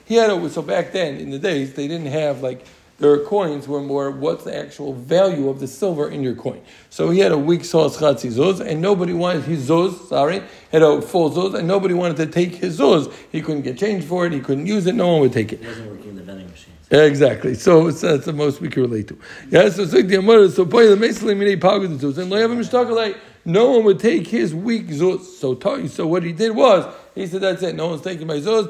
He 0.04 0.14
had 0.14 0.30
a, 0.30 0.50
so 0.50 0.62
back 0.62 0.92
then, 0.92 1.16
in 1.16 1.30
the 1.30 1.38
days, 1.38 1.74
they 1.74 1.86
didn't 1.86 2.06
have 2.06 2.42
like, 2.42 2.64
their 2.98 3.24
coins 3.24 3.68
were 3.68 3.80
more 3.80 4.10
what's 4.10 4.42
the 4.42 4.56
actual 4.56 4.92
value 4.92 5.48
of 5.48 5.60
the 5.60 5.68
silver 5.68 6.08
in 6.08 6.20
your 6.22 6.34
coin. 6.34 6.60
So 6.90 7.10
he 7.10 7.20
had 7.20 7.30
a 7.30 7.38
weak 7.38 7.64
sauce 7.64 7.96
chatzizos, 7.98 8.60
and 8.60 8.82
nobody 8.82 9.12
wanted 9.12 9.44
his 9.44 9.68
zuz, 9.68 10.08
sorry, 10.08 10.42
had 10.72 10.82
a 10.82 11.00
full 11.00 11.30
zuz, 11.30 11.54
and 11.54 11.68
nobody 11.68 11.94
wanted 11.94 12.16
to 12.16 12.26
take 12.26 12.56
his 12.56 12.80
zuz. 12.80 13.12
He 13.30 13.40
couldn't 13.40 13.62
get 13.62 13.78
change 13.78 14.02
for 14.04 14.26
it, 14.26 14.32
he 14.32 14.40
couldn't 14.40 14.66
use 14.66 14.86
it, 14.86 14.96
no 14.96 15.12
one 15.12 15.20
would 15.20 15.32
take 15.32 15.52
it. 15.52 15.62
It 15.62 15.68
wasn't 15.68 15.90
working 15.90 16.16
the 16.16 16.22
vending 16.22 16.50
machine. 16.50 16.74
Exactly. 16.90 17.54
So 17.54 17.90
that's 17.90 18.04
uh, 18.04 18.16
the 18.18 18.32
most 18.32 18.60
we 18.60 18.68
can 18.68 18.82
relate 18.82 19.08
to. 19.08 19.18
Yeah. 19.50 19.68
So 19.70 19.86
so 19.86 20.02
zuz 21.88 22.18
and. 22.18 23.16
No 23.44 23.72
one 23.72 23.84
would 23.84 24.00
take 24.00 24.26
his 24.26 24.54
weak 24.54 24.88
zuz. 24.88 25.22
So 25.24 25.54
so 25.88 26.06
what 26.06 26.22
he 26.22 26.32
did 26.32 26.56
was 26.56 26.86
he 27.14 27.26
said 27.26 27.40
that's 27.40 27.62
it. 27.62 27.74
No 27.74 27.88
one's 27.88 28.02
taking 28.02 28.26
my 28.26 28.36
zuz. 28.36 28.66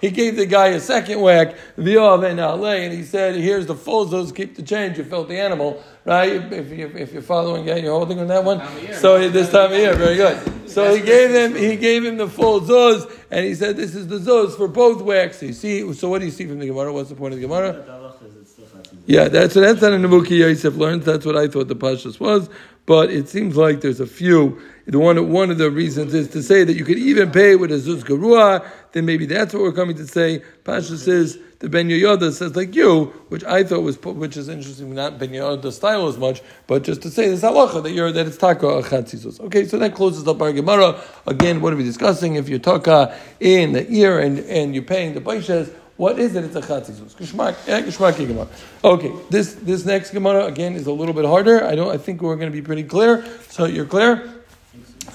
He 0.00 0.10
gave 0.10 0.36
the 0.36 0.46
guy 0.46 0.68
a 0.68 0.80
second 0.80 1.20
whack. 1.20 1.54
And 1.76 1.88
and 1.88 2.92
he 2.92 3.02
said, 3.04 3.36
"Here's 3.36 3.66
the 3.66 3.74
full 3.74 4.06
zuz. 4.06 4.34
Keep 4.34 4.56
the 4.56 4.62
change. 4.62 4.98
You 4.98 5.04
filthy 5.04 5.38
animal." 5.38 5.82
Right? 6.04 6.52
If, 6.52 6.70
you, 6.70 6.92
if 6.96 7.12
you're 7.12 7.22
following, 7.22 7.68
yeah, 7.68 7.76
you're 7.76 7.92
holding 7.92 8.18
on 8.18 8.26
that 8.26 8.42
one. 8.42 8.60
So 8.94 9.28
this 9.28 9.52
time 9.52 9.72
of 9.72 9.78
year, 9.78 9.94
very 9.94 10.16
good. 10.16 10.68
So 10.68 10.94
he 10.94 11.00
gave 11.00 11.30
him 11.30 11.54
he 11.54 11.76
gave 11.76 12.04
him 12.04 12.16
the 12.16 12.28
full 12.28 12.60
zuz 12.60 13.10
and 13.30 13.44
he 13.44 13.54
said 13.54 13.76
this 13.76 13.94
is 13.94 14.08
the 14.08 14.18
zuz 14.18 14.56
for 14.56 14.68
both. 14.68 15.00
So 15.34 15.46
you 15.46 15.52
see, 15.52 15.92
so 15.92 16.08
what 16.08 16.18
do 16.20 16.24
you 16.24 16.30
see 16.30 16.46
from 16.46 16.58
the 16.58 16.66
Gemara? 16.66 16.92
What's 16.92 17.10
the 17.10 17.14
point 17.14 17.34
of 17.34 17.40
the 17.40 17.46
Gemara? 17.46 17.84
Yeah, 19.06 19.28
that's 19.28 19.54
that's 19.54 19.80
not 19.80 19.92
a 19.92 19.96
Nabuki 19.96 20.38
Yosef 20.38 20.76
learns. 20.76 21.04
That's 21.04 21.26
what 21.26 21.36
I 21.36 21.48
thought 21.48 21.68
the 21.68 21.76
Pashas 21.76 22.20
was. 22.20 22.48
But 22.86 23.10
it 23.10 23.28
seems 23.28 23.56
like 23.56 23.80
there's 23.80 24.00
a 24.00 24.06
few. 24.06 24.60
The 24.86 24.98
one 24.98 25.30
one 25.30 25.50
of 25.50 25.58
the 25.58 25.70
reasons 25.70 26.12
is 26.12 26.28
to 26.30 26.42
say 26.42 26.64
that 26.64 26.74
you 26.74 26.84
could 26.84 26.98
even 26.98 27.30
pay 27.30 27.54
with 27.54 27.70
a 27.70 27.76
zuz 27.76 28.02
garua. 28.02 28.66
Then 28.92 29.06
maybe 29.06 29.26
that's 29.26 29.54
what 29.54 29.62
we're 29.62 29.72
coming 29.72 29.96
to 29.96 30.06
say. 30.06 30.42
Pasha 30.64 30.98
says 30.98 31.38
the 31.60 31.68
Ben 31.68 31.88
Yoda 31.88 32.32
says 32.32 32.56
like 32.56 32.74
you, 32.74 33.04
which 33.28 33.44
I 33.44 33.62
thought 33.62 33.82
was 33.82 33.96
which 34.02 34.36
is 34.36 34.48
interesting. 34.48 34.92
Not 34.92 35.18
Ben 35.20 35.30
Yoda 35.30 35.70
style 35.70 36.08
as 36.08 36.18
much, 36.18 36.42
but 36.66 36.82
just 36.82 37.00
to 37.02 37.10
say 37.10 37.28
this 37.28 37.42
halacha 37.42 37.82
that 37.84 37.92
you're 37.92 38.10
that 38.10 38.26
it's 38.26 38.36
taka 38.36 38.66
achatzizus. 38.66 39.40
Okay, 39.40 39.66
so 39.66 39.78
that 39.78 39.94
closes 39.94 40.26
up 40.26 40.42
our 40.42 40.52
Gemara. 40.52 41.00
Again, 41.28 41.60
what 41.60 41.72
are 41.72 41.76
we 41.76 41.84
discussing? 41.84 42.34
If 42.34 42.48
you're 42.48 42.58
taka 42.58 43.16
in 43.38 43.72
the 43.72 43.88
ear 43.88 44.18
and 44.18 44.40
and 44.40 44.74
you're 44.74 44.84
paying 44.84 45.14
the 45.14 45.20
baishes 45.20 45.72
what 45.96 46.18
is 46.18 46.34
it? 46.34 46.42
It's 46.42 46.56
a 46.56 46.60
chatzizus. 46.60 47.14
Geshmak, 47.14 47.68
eh, 47.68 47.82
geshmak 47.82 48.16
Gemara. 48.16 48.48
Okay, 48.82 49.12
this 49.30 49.54
this 49.54 49.84
next 49.84 50.10
Gemara 50.10 50.46
again 50.46 50.74
is 50.74 50.86
a 50.86 50.92
little 50.92 51.14
bit 51.14 51.24
harder. 51.24 51.64
I 51.64 51.76
don't. 51.76 51.92
I 51.92 51.96
think 51.98 52.22
we're 52.22 52.34
going 52.34 52.50
to 52.50 52.52
be 52.52 52.62
pretty 52.62 52.82
clear. 52.82 53.24
So 53.50 53.66
you're 53.66 53.86
clear. 53.86 54.41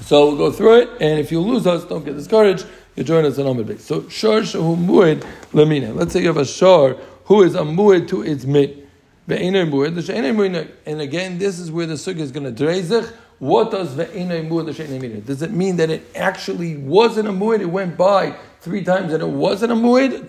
So 0.05 0.27
we'll 0.27 0.37
go 0.37 0.51
through 0.51 0.81
it, 0.81 0.89
and 1.01 1.19
if 1.19 1.31
you 1.31 1.39
lose 1.39 1.67
us, 1.67 1.83
don't 1.85 2.05
get 2.05 2.15
discouraged. 2.15 2.65
You 2.95 3.03
join 3.03 3.25
us 3.25 3.37
on 3.37 3.45
Amid 3.45 3.67
Base. 3.67 3.85
So 3.85 4.07
shor 4.09 4.41
shehu 4.41 4.75
muid 4.77 5.25
lamina. 5.53 5.93
Let's 5.93 6.13
say 6.13 6.21
you 6.21 6.27
have 6.27 6.37
a 6.37 6.45
shor 6.45 6.97
who 7.25 7.43
is 7.43 7.55
a 7.55 7.61
muid 7.61 8.07
to 8.09 8.23
its 8.23 8.45
mit. 8.45 8.85
And 9.29 11.01
again, 11.01 11.37
this 11.37 11.59
is 11.59 11.69
where 11.69 11.85
the 11.85 11.95
sukkah 11.95 12.19
is 12.19 12.31
going 12.31 12.55
to 12.55 12.63
drezich. 12.63 13.11
What 13.39 13.71
does 13.71 13.93
ve'enay 13.93 14.47
muid 14.47 15.01
mean? 15.01 15.23
Does 15.25 15.41
it 15.41 15.51
mean 15.51 15.75
that 15.75 15.89
it 15.89 16.09
actually 16.15 16.77
wasn't 16.77 17.27
a 17.27 17.31
muid? 17.31 17.59
It 17.59 17.65
went 17.65 17.97
by 17.97 18.35
three 18.61 18.83
times 18.83 19.13
and 19.13 19.21
it 19.21 19.29
wasn't 19.29 19.71
a 19.71 19.75
muid, 19.75 20.23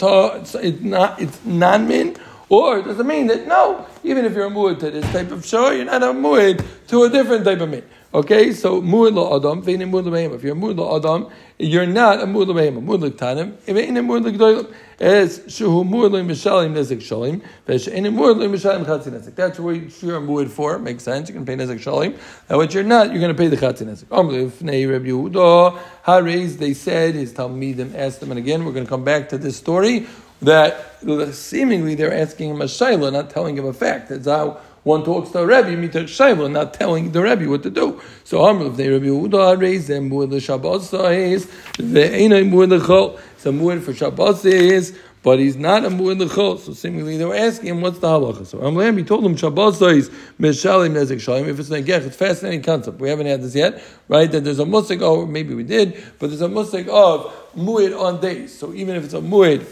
it's 0.62 0.82
not 0.82 1.20
it's 1.20 1.44
non-min, 1.44 2.16
or 2.48 2.82
does 2.82 2.98
it 3.00 3.06
mean 3.06 3.26
that 3.28 3.46
no, 3.46 3.86
even 4.04 4.24
if 4.24 4.34
you're 4.34 4.46
a 4.46 4.50
muid 4.50 4.80
to 4.80 4.90
this 4.90 5.10
type 5.12 5.30
of 5.30 5.46
show, 5.46 5.70
you're 5.70 5.84
not 5.84 6.02
a 6.02 6.06
muid 6.06 6.64
to 6.88 7.04
a 7.04 7.08
different 7.08 7.44
type 7.44 7.60
of 7.60 7.68
min? 7.70 7.84
Okay, 8.14 8.54
so 8.54 8.80
muid 8.80 9.12
lo 9.12 9.36
adam, 9.36 9.62
ve'in 9.62 9.80
muid 9.90 10.06
lo 10.06 10.34
If 10.34 10.42
you're 10.42 10.54
a 10.54 10.56
muid 10.56 10.78
adam, 10.80 11.30
you're 11.58 11.84
not 11.84 12.22
a 12.22 12.26
muid 12.26 12.48
lo 12.48 12.54
behema. 12.54 12.82
Muid 12.82 13.02
lo 13.02 13.10
ktanim, 13.10 13.52
ve'in 13.66 13.92
muid 14.02 14.24
lo 14.24 14.32
gdoilim. 14.32 14.74
As 14.98 15.40
shuhu 15.40 15.86
muid 15.86 16.12
lo 16.12 16.22
mishalim 16.22 16.72
nezik 16.72 17.02
shalim, 17.02 17.42
muid 17.66 18.38
lo 18.38 18.48
mishalim 18.48 18.86
chatzi 18.86 19.12
nezik. 19.12 19.34
That's 19.34 19.60
where 19.60 19.74
you're 19.74 20.22
muid 20.22 20.50
for. 20.50 20.78
Makes 20.78 21.02
sense. 21.02 21.28
You 21.28 21.34
can 21.34 21.44
pay 21.44 21.56
nezik 21.56 21.80
shalim. 21.80 22.18
And 22.48 22.56
what 22.56 22.72
you're 22.72 22.82
not, 22.82 23.10
you're 23.10 23.20
going 23.20 23.36
to 23.36 23.38
pay 23.38 23.48
the 23.48 23.58
chatzi 23.58 23.84
nezik. 23.86 24.06
Amr 24.10 24.32
ifnei 24.32 24.90
Reb 24.90 25.04
Yehuda 25.04 25.78
Hariz. 26.06 26.56
They 26.56 26.72
said 26.72 27.14
his 27.14 27.34
talmidim 27.34 27.94
asked 27.94 28.20
them, 28.20 28.30
and 28.30 28.38
again 28.38 28.64
we're 28.64 28.72
going 28.72 28.86
to 28.86 28.90
come 28.90 29.04
back 29.04 29.28
to 29.28 29.36
this 29.36 29.58
story 29.58 30.06
that 30.40 31.02
seemingly 31.34 31.94
they're 31.94 32.14
asking 32.14 32.50
him 32.50 32.62
a 32.62 32.66
shayla, 32.66 33.12
not 33.12 33.28
telling 33.28 33.58
him 33.58 33.66
a 33.66 33.72
fact. 33.72 34.08
That's 34.08 34.26
how 34.26 34.60
one 34.84 35.04
talks 35.04 35.30
to 35.30 35.40
a 35.40 35.46
Rebbe, 35.46 35.70
a 35.70 36.04
Shaila, 36.04 36.50
not 36.50 36.74
telling 36.74 37.12
the 37.12 37.22
Rebbe 37.22 37.48
what 37.48 37.62
to 37.64 37.70
do. 37.70 38.00
So 38.24 38.44
Amr, 38.44 38.66
if 38.66 38.76
they 38.76 38.88
Rebbe 38.88 39.06
Uda 39.06 39.60
raise 39.60 39.86
them 39.86 40.08
the 40.08 40.40
Shabbos 40.40 40.92
is 40.92 41.50
ain't 41.78 42.52
muad 42.52 42.70
the 42.70 42.78
chol. 42.78 43.20
It's 43.34 43.46
a 43.46 43.50
muad 43.50 43.82
for 43.82 43.92
Shabbos 43.92 44.44
is, 44.44 44.98
but 45.22 45.38
he's 45.38 45.56
not 45.56 45.84
a 45.84 45.90
muad 45.90 46.18
the 46.18 46.26
chol. 46.26 46.58
So 46.58 46.72
seemingly 46.72 47.16
they 47.16 47.24
were 47.24 47.34
asking 47.34 47.70
him 47.70 47.80
what's 47.80 47.98
the 47.98 48.06
halacha. 48.06 48.46
So 48.46 48.62
Amr, 48.62 48.92
he 48.92 49.04
told 49.04 49.24
them 49.24 49.36
Shabbos 49.36 49.82
is 49.82 50.10
mishalim 50.40 50.92
nezik 50.92 51.16
shalim. 51.16 51.48
If 51.48 51.58
it's 51.58 51.70
a 51.70 51.82
negech, 51.82 52.06
it's 52.06 52.16
fascinating 52.16 52.62
concept. 52.62 53.00
We 53.00 53.08
haven't 53.08 53.26
had 53.26 53.42
this 53.42 53.54
yet, 53.54 53.82
right? 54.08 54.30
That 54.30 54.44
there's 54.44 54.60
a 54.60 54.66
musik, 54.66 55.02
oh 55.02 55.26
maybe 55.26 55.54
we 55.54 55.64
did, 55.64 56.02
but 56.18 56.28
there's 56.28 56.40
a 56.40 56.48
musik 56.48 56.86
of 56.88 57.32
muad 57.56 57.98
on 57.98 58.20
days. 58.20 58.56
So 58.56 58.72
even 58.72 58.96
if 58.96 59.04
it's 59.04 59.14
a 59.14 59.20
muad 59.20 59.66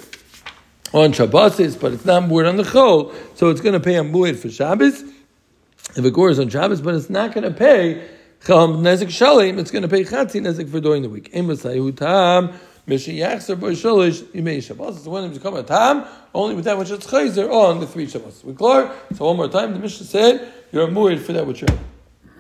on 0.92 1.12
Shabbos, 1.12 1.76
but 1.76 1.92
it's 1.92 2.04
not 2.04 2.24
muad 2.24 2.48
on 2.48 2.56
the 2.56 2.62
chol, 2.62 3.14
so 3.34 3.50
it's 3.50 3.60
going 3.60 3.74
to 3.74 3.80
pay 3.80 3.96
a 3.96 4.02
muad 4.02 4.36
for 4.36 4.50
Shabbos. 4.50 5.02
If 5.96 6.04
it 6.04 6.12
goes 6.12 6.38
on 6.38 6.48
Shabbos, 6.48 6.80
but 6.80 6.94
it's 6.94 7.10
not 7.10 7.32
going 7.32 7.44
to 7.44 7.50
pay 7.50 8.06
cham 8.46 8.82
nezik 8.82 9.08
shalim, 9.08 9.58
it's 9.58 9.70
going 9.70 9.82
to 9.82 9.88
pay 9.88 10.04
chatzi 10.04 10.40
nezik 10.40 10.70
for 10.70 10.80
during 10.80 11.02
the 11.02 11.08
week. 11.08 11.32
Tam 11.32 12.54
only 12.88 13.04
with 16.54 16.66
that 16.66 16.78
which 16.78 16.90
is 16.90 17.00
chayzer 17.00 17.50
on 17.50 17.80
the 17.80 17.86
three 17.86 18.06
Shabbos. 18.06 18.44
We 18.44 18.54
clear? 18.54 18.92
So 19.16 19.26
one 19.26 19.36
more 19.36 19.48
time, 19.48 19.72
the 19.72 19.80
Mishnah 19.80 20.06
said 20.06 20.52
you're 20.70 20.88
a 20.88 21.18
for 21.18 21.32
that 21.32 21.46
which 21.46 21.62
you're 21.62 21.78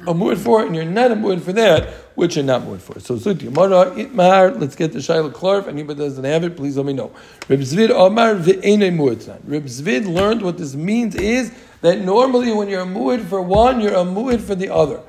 a 0.02 0.14
muad 0.14 0.38
for, 0.38 0.62
it 0.62 0.66
and 0.66 0.76
you're 0.76 0.84
not 0.84 1.10
a 1.10 1.16
muad 1.16 1.40
for 1.42 1.52
that 1.52 1.88
which 2.16 2.36
you're 2.36 2.44
not 2.44 2.62
muad 2.62 2.80
for. 2.80 2.98
So 2.98 3.16
Zut 3.16 3.36
Yamara 3.36 3.94
Itmar, 3.94 4.58
let's 4.58 4.74
get 4.74 4.92
the 4.92 4.98
Shaila 4.98 5.32
Klar. 5.32 5.58
If 5.60 5.68
anybody 5.68 6.00
doesn't 6.00 6.24
have 6.24 6.44
it, 6.44 6.56
please 6.56 6.76
let 6.76 6.86
me 6.86 6.92
know. 6.92 7.12
Reb 7.48 7.60
Zvid 7.60 7.90
Omar 7.90 8.34
ve'ene. 8.36 9.40
Reb 9.44 9.64
Zvid 9.64 10.06
learned 10.06 10.42
what 10.42 10.58
this 10.58 10.74
means 10.74 11.14
is 11.14 11.52
that 11.82 12.00
normally 12.00 12.52
when 12.52 12.68
you're 12.68 12.82
a 12.82 12.86
muad 12.86 13.26
for 13.26 13.42
one, 13.42 13.80
you're 13.80 13.94
a 13.94 14.04
muad 14.04 14.40
for 14.40 14.54
the 14.54 14.72
other. 14.72 15.00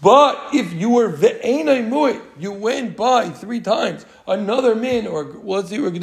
But 0.00 0.54
if 0.54 0.72
you 0.72 0.90
were 0.90 1.10
ve'enai 1.10 1.88
mu'id, 1.88 2.20
you 2.38 2.52
went 2.52 2.96
by 2.96 3.30
three 3.30 3.60
times 3.60 4.04
another 4.26 4.74
min, 4.74 5.06
or 5.06 5.24
let's 5.42 5.70
see, 5.70 5.76
you 5.76 5.82
went 5.82 6.00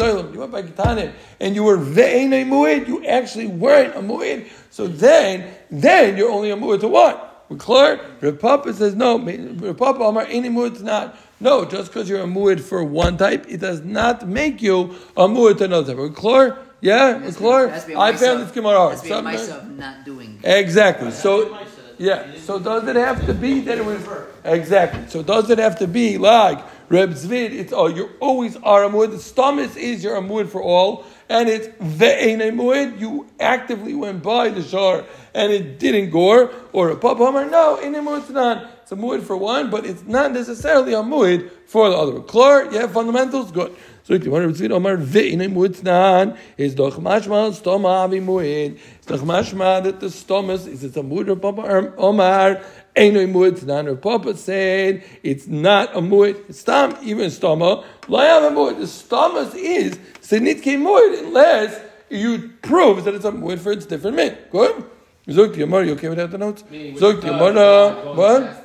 by 0.51 0.63
ketanim, 0.63 1.13
and 1.39 1.55
you 1.55 1.63
were 1.63 1.77
ve'enai 1.77 2.47
mu'id, 2.47 2.87
you 2.87 3.05
actually 3.05 3.47
weren't 3.47 3.95
a 3.95 3.99
mu'id. 3.99 4.47
So 4.71 4.87
then, 4.87 5.53
then 5.69 6.17
you're 6.17 6.31
only 6.31 6.49
a 6.49 6.55
mu'id 6.55 6.79
to 6.81 6.87
what? 6.87 7.30
We're 7.51 7.57
clear? 7.57 7.99
Rav 8.21 8.39
Papa 8.39 8.73
says 8.73 8.95
no. 8.95 9.19
Rav 9.19 9.75
Papa 9.75 10.01
Amar 10.01 10.25
any 10.29 10.47
mu'id 10.47 10.81
not. 10.83 11.17
No, 11.41 11.65
just 11.65 11.91
because 11.91 12.07
you're 12.07 12.21
a 12.21 12.25
mu'id 12.25 12.61
for 12.61 12.81
one 12.81 13.17
type, 13.17 13.45
it 13.49 13.59
does 13.59 13.81
not 13.81 14.25
make 14.25 14.61
you 14.61 14.95
a 15.17 15.27
mu'id 15.27 15.57
to 15.57 15.65
another 15.65 15.91
type. 15.91 15.97
We're 15.97 16.09
clear? 16.11 16.57
Yeah, 16.79 17.21
it's 17.21 17.35
clear. 17.35 17.67
I 17.69 18.13
found 18.13 18.43
this 18.43 18.51
Gemara. 18.51 18.95
Myself 19.21 19.65
not 19.65 20.05
doing. 20.05 20.39
Exactly. 20.45 21.11
So, 21.11 21.59
yeah. 21.97 22.37
So 22.37 22.57
does 22.57 22.87
it 22.87 22.95
have 22.95 23.25
to 23.25 23.33
be 23.33 23.59
that 23.59 23.77
it 23.77 23.85
was 23.85 24.01
exactly? 24.45 25.09
So 25.09 25.21
does 25.21 25.49
it 25.49 25.57
have 25.57 25.77
to 25.79 25.87
be 25.87 26.17
like 26.17 26.63
Reb 26.87 27.09
Zvid? 27.09 27.51
It's 27.51 27.73
oh, 27.73 27.87
you 27.87 28.11
always 28.21 28.55
are 28.63 28.85
a 28.85 28.89
muad. 28.89 29.11
The 29.11 29.19
stomach 29.19 29.75
is 29.75 30.05
your 30.05 30.21
muad 30.21 30.47
for 30.47 30.63
all, 30.63 31.03
and 31.27 31.49
it's 31.49 31.67
ve'ene 31.67 32.55
muad. 32.55 32.97
You 32.97 33.27
actively 33.41 33.93
went 33.93 34.23
by 34.23 34.47
the 34.49 34.63
shar 34.63 35.03
and 35.33 35.51
it 35.51 35.79
didn't 35.79 36.09
gore, 36.09 36.51
or 36.73 36.89
a 36.89 36.95
papa 36.95 37.25
hammer. 37.25 37.49
No, 37.49 37.77
in 37.79 37.95
it's 37.95 38.29
not. 38.29 38.69
It's 38.83 38.91
a 38.91 38.95
muad 38.95 39.23
for 39.23 39.37
one, 39.37 39.69
but 39.69 39.85
it's 39.85 40.03
not 40.03 40.33
necessarily 40.33 40.93
a 40.93 40.97
muad 40.97 41.49
for 41.65 41.89
the 41.89 41.95
other. 41.95 42.19
Clear? 42.19 42.71
Yeah, 42.71 42.87
fundamentals 42.87 43.51
good. 43.51 43.75
So 44.03 44.15
if 44.15 44.25
you 44.25 44.31
want 44.31 44.53
to 44.53 44.61
read 44.61 44.71
Omar 44.71 44.97
ve'ine 44.97 45.53
mutznan 45.53 46.37
is 46.57 46.75
doch 46.75 46.95
mashma 46.95 47.51
stoma 47.51 48.03
avi 48.03 48.19
muid. 48.19 48.79
It's 48.97 49.05
doch 49.05 49.21
mashma 49.21 49.83
that 49.83 49.99
the 49.99 50.07
stomas 50.07 50.67
is 50.67 50.83
it's 50.83 50.97
a 50.97 51.01
muid 51.01 51.29
of 51.29 51.41
Papa 51.41 51.93
Omar. 51.97 52.61
Einoi 52.95 53.31
mutznan. 53.31 53.87
Or 53.87 53.95
Papa 53.95 54.35
said 54.35 55.03
it's 55.23 55.47
not 55.47 55.95
a 55.95 56.01
muid. 56.01 56.53
Stam 56.53 56.97
even 57.03 57.27
stoma. 57.27 57.85
Layam 58.01 58.51
a 58.51 58.55
muid. 58.55 58.79
The 58.79 58.85
stomas 58.85 59.55
is 59.55 59.97
senitke 60.19 60.77
muid 60.77 61.19
unless 61.23 61.79
you 62.09 62.49
prove 62.61 63.05
that 63.05 63.13
it's 63.13 63.23
a 63.23 63.31
muid 63.31 63.59
for 63.59 63.71
its 63.71 63.85
different 63.85 64.17
min. 64.17 64.37
Good. 64.51 64.83
Zog 65.31 65.53
Yomar, 65.53 65.85
you 65.85 65.93
okay 65.93 66.09
with 66.09 66.17
that? 66.17 66.31
The 66.31 66.37
notes. 66.37 66.63
Zog 66.97 67.21
Yomar. 67.21 67.57
Uh, 67.57 68.13
what? 68.13 68.61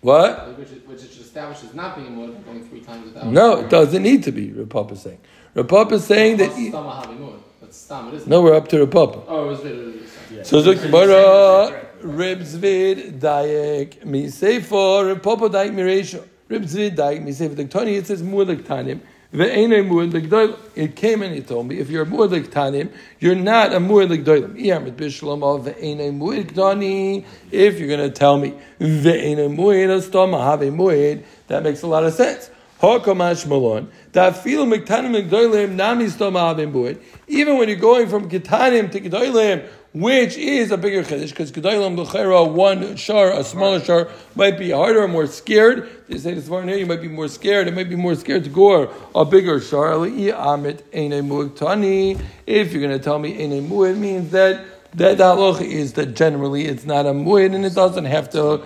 What? 0.00 0.58
Which, 0.58 0.68
which 0.68 1.02
establishes 1.02 1.74
not 1.74 1.96
being 1.96 2.12
more 2.12 2.26
than 2.26 2.42
going 2.42 2.68
three 2.68 2.80
times 2.80 3.06
without. 3.06 3.26
No, 3.26 3.60
it 3.60 3.70
doesn't 3.70 4.02
need 4.02 4.24
to 4.24 4.32
be. 4.32 4.48
Rapapa 4.50 4.92
is 4.92 5.02
saying. 5.02 5.20
Rapapa 5.54 5.92
is 5.92 6.04
saying 6.04 6.38
that. 6.38 6.52
He, 6.52 6.70
no, 8.28 8.42
we're 8.42 8.54
up 8.54 8.68
to 8.68 8.84
Rapapa. 8.84 9.24
Oh, 9.28 9.46
it 9.46 9.48
was 9.48 9.64
yeah. 10.30 10.42
So 10.42 10.60
Zuk 10.62 10.82
Gemara 10.82 11.14
uh, 11.14 11.84
Rib 12.02 12.40
Zvid 12.40 13.20
Dayek 13.20 14.04
Misefo 14.04 15.14
Rapapa 15.14 15.48
Dayek 15.48 15.72
Miresha 15.72 16.22
Rib 16.48 16.64
Zvid 16.64 16.96
Dayek 16.96 17.22
Misefo 17.24 17.54
the 17.56 17.64
Tony 17.64 17.94
it 17.96 18.06
says 18.06 18.22
more 18.22 18.44
like 18.44 18.64
Tanim. 18.64 19.00
It 19.34 20.94
came 20.94 21.22
and 21.22 21.34
he 21.34 21.40
told 21.40 21.66
me, 21.66 21.78
if 21.78 21.88
you're 21.88 22.02
a 22.02 22.06
mu'ad 22.06 22.48
tanim, 22.48 22.92
you're 23.18 23.34
not 23.34 23.72
a 23.72 23.80
mu'ad 23.80 24.24
gdoilim. 24.24 24.52
Oh, 26.20 27.24
if 27.50 27.78
you're 27.78 27.88
going 27.88 28.00
to 28.00 28.10
tell 28.10 28.36
me, 28.36 28.52
that 31.48 31.62
makes 31.62 31.82
a 31.82 31.86
lot 31.86 32.04
of 32.04 32.12
sense. 32.12 32.50
Even 37.28 37.56
when 37.56 37.68
you're 37.68 37.78
going 37.78 38.08
from 38.08 38.28
ketanim 38.28 38.90
to 38.90 39.00
gedolim, 39.00 39.68
which 39.94 40.36
is 40.36 40.70
a 40.70 40.78
bigger 40.78 41.02
chiddush 41.02 41.30
because 41.30 41.52
Gedalim 41.52 41.98
L'chera, 41.98 42.50
one 42.50 42.96
shar, 42.96 43.30
a 43.32 43.44
smaller 43.44 43.78
shar, 43.80 44.08
might 44.34 44.58
be 44.58 44.70
harder, 44.70 45.02
or 45.02 45.08
more 45.08 45.26
scared. 45.26 45.88
They 46.08 46.16
say 46.18 46.32
this 46.34 46.48
morning 46.48 46.78
you 46.78 46.86
might 46.86 47.02
be 47.02 47.08
more 47.08 47.28
scared. 47.28 47.68
It 47.68 47.74
might 47.74 47.90
be 47.90 47.96
more 47.96 48.14
scared 48.14 48.44
to 48.44 48.50
gore 48.50 48.90
a 49.14 49.24
bigger 49.24 49.60
shar. 49.60 50.06
If 50.06 50.14
you're 50.16 50.32
going 52.82 52.98
to 52.98 52.98
tell 52.98 53.18
me 53.18 53.44
Eine 53.44 53.60
Mu'id 53.68 53.98
means 53.98 54.30
that 54.30 54.64
that 54.94 55.18
halach 55.18 55.60
is 55.62 55.94
that 55.94 56.14
generally 56.14 56.66
it's 56.66 56.84
not 56.84 57.06
a 57.06 57.12
mu'id 57.12 57.54
and 57.54 57.64
it 57.64 57.74
doesn't 57.74 58.04
have 58.04 58.28
to 58.30 58.62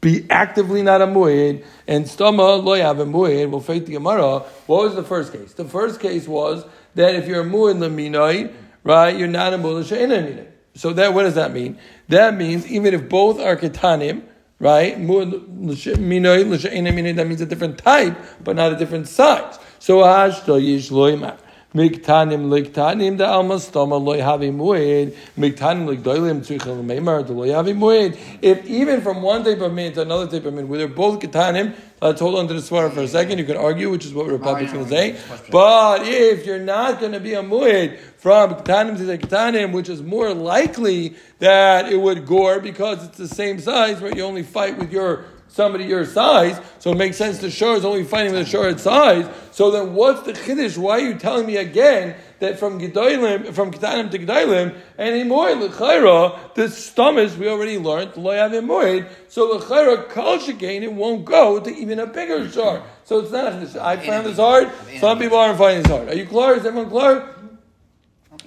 be 0.00 0.24
actively 0.30 0.80
not 0.82 1.02
a 1.02 1.06
mu'id, 1.06 1.62
and 1.86 2.06
stama 2.06 2.64
lo 2.64 2.74
have 2.74 2.98
a 2.98 3.04
mu'id, 3.04 3.50
will 3.50 3.60
fight 3.60 3.84
the 3.84 3.92
Gemara. 3.92 4.38
What 4.66 4.84
was 4.84 4.94
the 4.94 5.02
first 5.02 5.32
case? 5.34 5.52
The 5.52 5.66
first 5.66 6.00
case 6.00 6.26
was 6.26 6.64
that 6.94 7.14
if 7.14 7.26
you're 7.28 7.42
a 7.42 7.44
mu'id 7.44 7.76
leminoi, 7.76 8.50
right, 8.84 9.16
you're 9.16 9.28
not 9.28 9.54
a 9.54 9.58
mu'id 9.58 10.46
So 10.74 10.92
that, 10.92 11.14
what 11.14 11.24
does 11.24 11.34
that 11.34 11.52
mean? 11.52 11.78
That 12.08 12.36
means 12.36 12.66
even 12.66 12.94
if 12.94 13.08
both 13.08 13.40
are 13.40 13.56
ketanim, 13.56 14.22
right, 14.58 14.96
that 14.96 17.26
means 17.28 17.40
a 17.40 17.46
different 17.46 17.78
type, 17.78 18.18
but 18.42 18.56
not 18.56 18.72
a 18.72 18.76
different 18.76 19.08
size. 19.08 19.58
So 19.78 19.98
hashto 19.98 20.60
yish 20.60 20.90
loimah. 20.90 21.38
Miktanim 21.74 22.48
liktanim 22.48 23.16
the 23.16 23.24
almas 23.24 23.70
stoma 23.70 24.02
loy 24.02 24.18
havi 24.18 24.52
mued. 24.52 25.14
Miktanim 25.38 25.86
likdoilim 25.86 26.40
tzuchel 26.40 26.84
meimar 26.84 27.24
the 27.24 27.32
loy 27.32 27.48
havi 27.48 27.76
mued. 27.76 28.18
If 28.42 28.66
even 28.66 29.00
from 29.02 29.22
one 29.22 29.44
type 29.44 29.60
of 29.60 29.72
min 29.72 29.92
to 29.92 30.02
another 30.02 30.26
type 30.26 30.46
of 30.46 30.54
min, 30.54 30.66
where 30.68 30.78
they're 30.78 30.88
both 30.88 31.20
ketanim, 31.20 31.76
let's 32.02 32.20
hold 32.20 32.40
on 32.40 32.48
to 32.48 32.54
the 32.54 32.60
swara 32.60 32.92
for 32.92 33.02
a 33.02 33.06
second. 33.06 33.38
You 33.38 33.44
can 33.44 33.56
argue, 33.56 33.88
which 33.88 34.04
is 34.04 34.12
what 34.12 34.26
Republicans 34.26 34.72
to 34.72 34.88
say. 34.88 35.16
But 35.52 36.02
if 36.04 36.44
you're 36.44 36.58
not 36.58 36.98
going 36.98 37.12
to 37.12 37.20
be 37.20 37.34
a 37.34 37.42
mued 37.42 38.00
from 38.16 38.56
ketanim 38.56 38.96
to 38.96 39.04
the 39.04 39.16
ketanim, 39.16 39.70
which 39.70 39.88
is 39.88 40.02
more 40.02 40.34
likely 40.34 41.14
that 41.38 41.92
it 41.92 42.00
would 42.00 42.26
gore 42.26 42.58
because 42.58 43.06
it's 43.06 43.18
the 43.18 43.28
same 43.28 43.60
size, 43.60 44.02
right? 44.02 44.16
you 44.16 44.24
only 44.24 44.42
fight 44.42 44.76
with 44.76 44.90
your 44.90 45.24
somebody 45.50 45.84
your 45.84 46.04
size, 46.04 46.60
so 46.78 46.92
it 46.92 46.96
makes 46.96 47.16
sense 47.16 47.38
the 47.38 47.50
shore 47.50 47.74
is 47.74 47.84
only 47.84 48.04
fighting 48.04 48.32
with 48.32 48.42
a 48.42 48.50
shore 48.50 48.76
size. 48.78 49.28
So 49.50 49.70
then 49.70 49.94
what's 49.94 50.22
the 50.22 50.32
chiddush? 50.32 50.78
Why 50.78 50.98
are 50.98 51.00
you 51.00 51.14
telling 51.14 51.46
me 51.46 51.56
again 51.56 52.16
that 52.38 52.58
from 52.58 52.80
Gedolim, 52.80 53.52
from 53.52 53.70
Ketanim 53.70 54.10
to 54.12 54.18
Gedolim, 54.18 54.76
anymore, 54.98 55.54
L'chaira, 55.56 56.54
the 56.54 56.68
stomach 56.68 57.36
we 57.38 57.48
already 57.48 57.78
learned, 57.78 58.16
Lo 58.16 58.32
Yavim 58.32 59.06
so 59.28 59.44
L'chaira, 59.44 60.08
Kol 60.08 60.38
Shekain, 60.38 60.82
it 60.82 60.92
won't 60.92 61.24
go 61.24 61.60
to 61.60 61.70
even 61.70 61.98
a 61.98 62.06
bigger 62.06 62.48
shore. 62.50 62.82
So 63.04 63.18
it's 63.18 63.32
not, 63.32 63.52
I 63.76 63.96
found 63.96 64.26
this 64.26 64.38
hard, 64.38 64.70
some 65.00 65.18
people 65.18 65.36
aren't 65.36 65.58
finding 65.58 65.82
this 65.82 65.90
hard. 65.90 66.08
Are 66.08 66.14
you 66.14 66.26
clear? 66.26 66.54
Is 66.54 66.64
everyone 66.64 66.90
clear? 66.90 67.34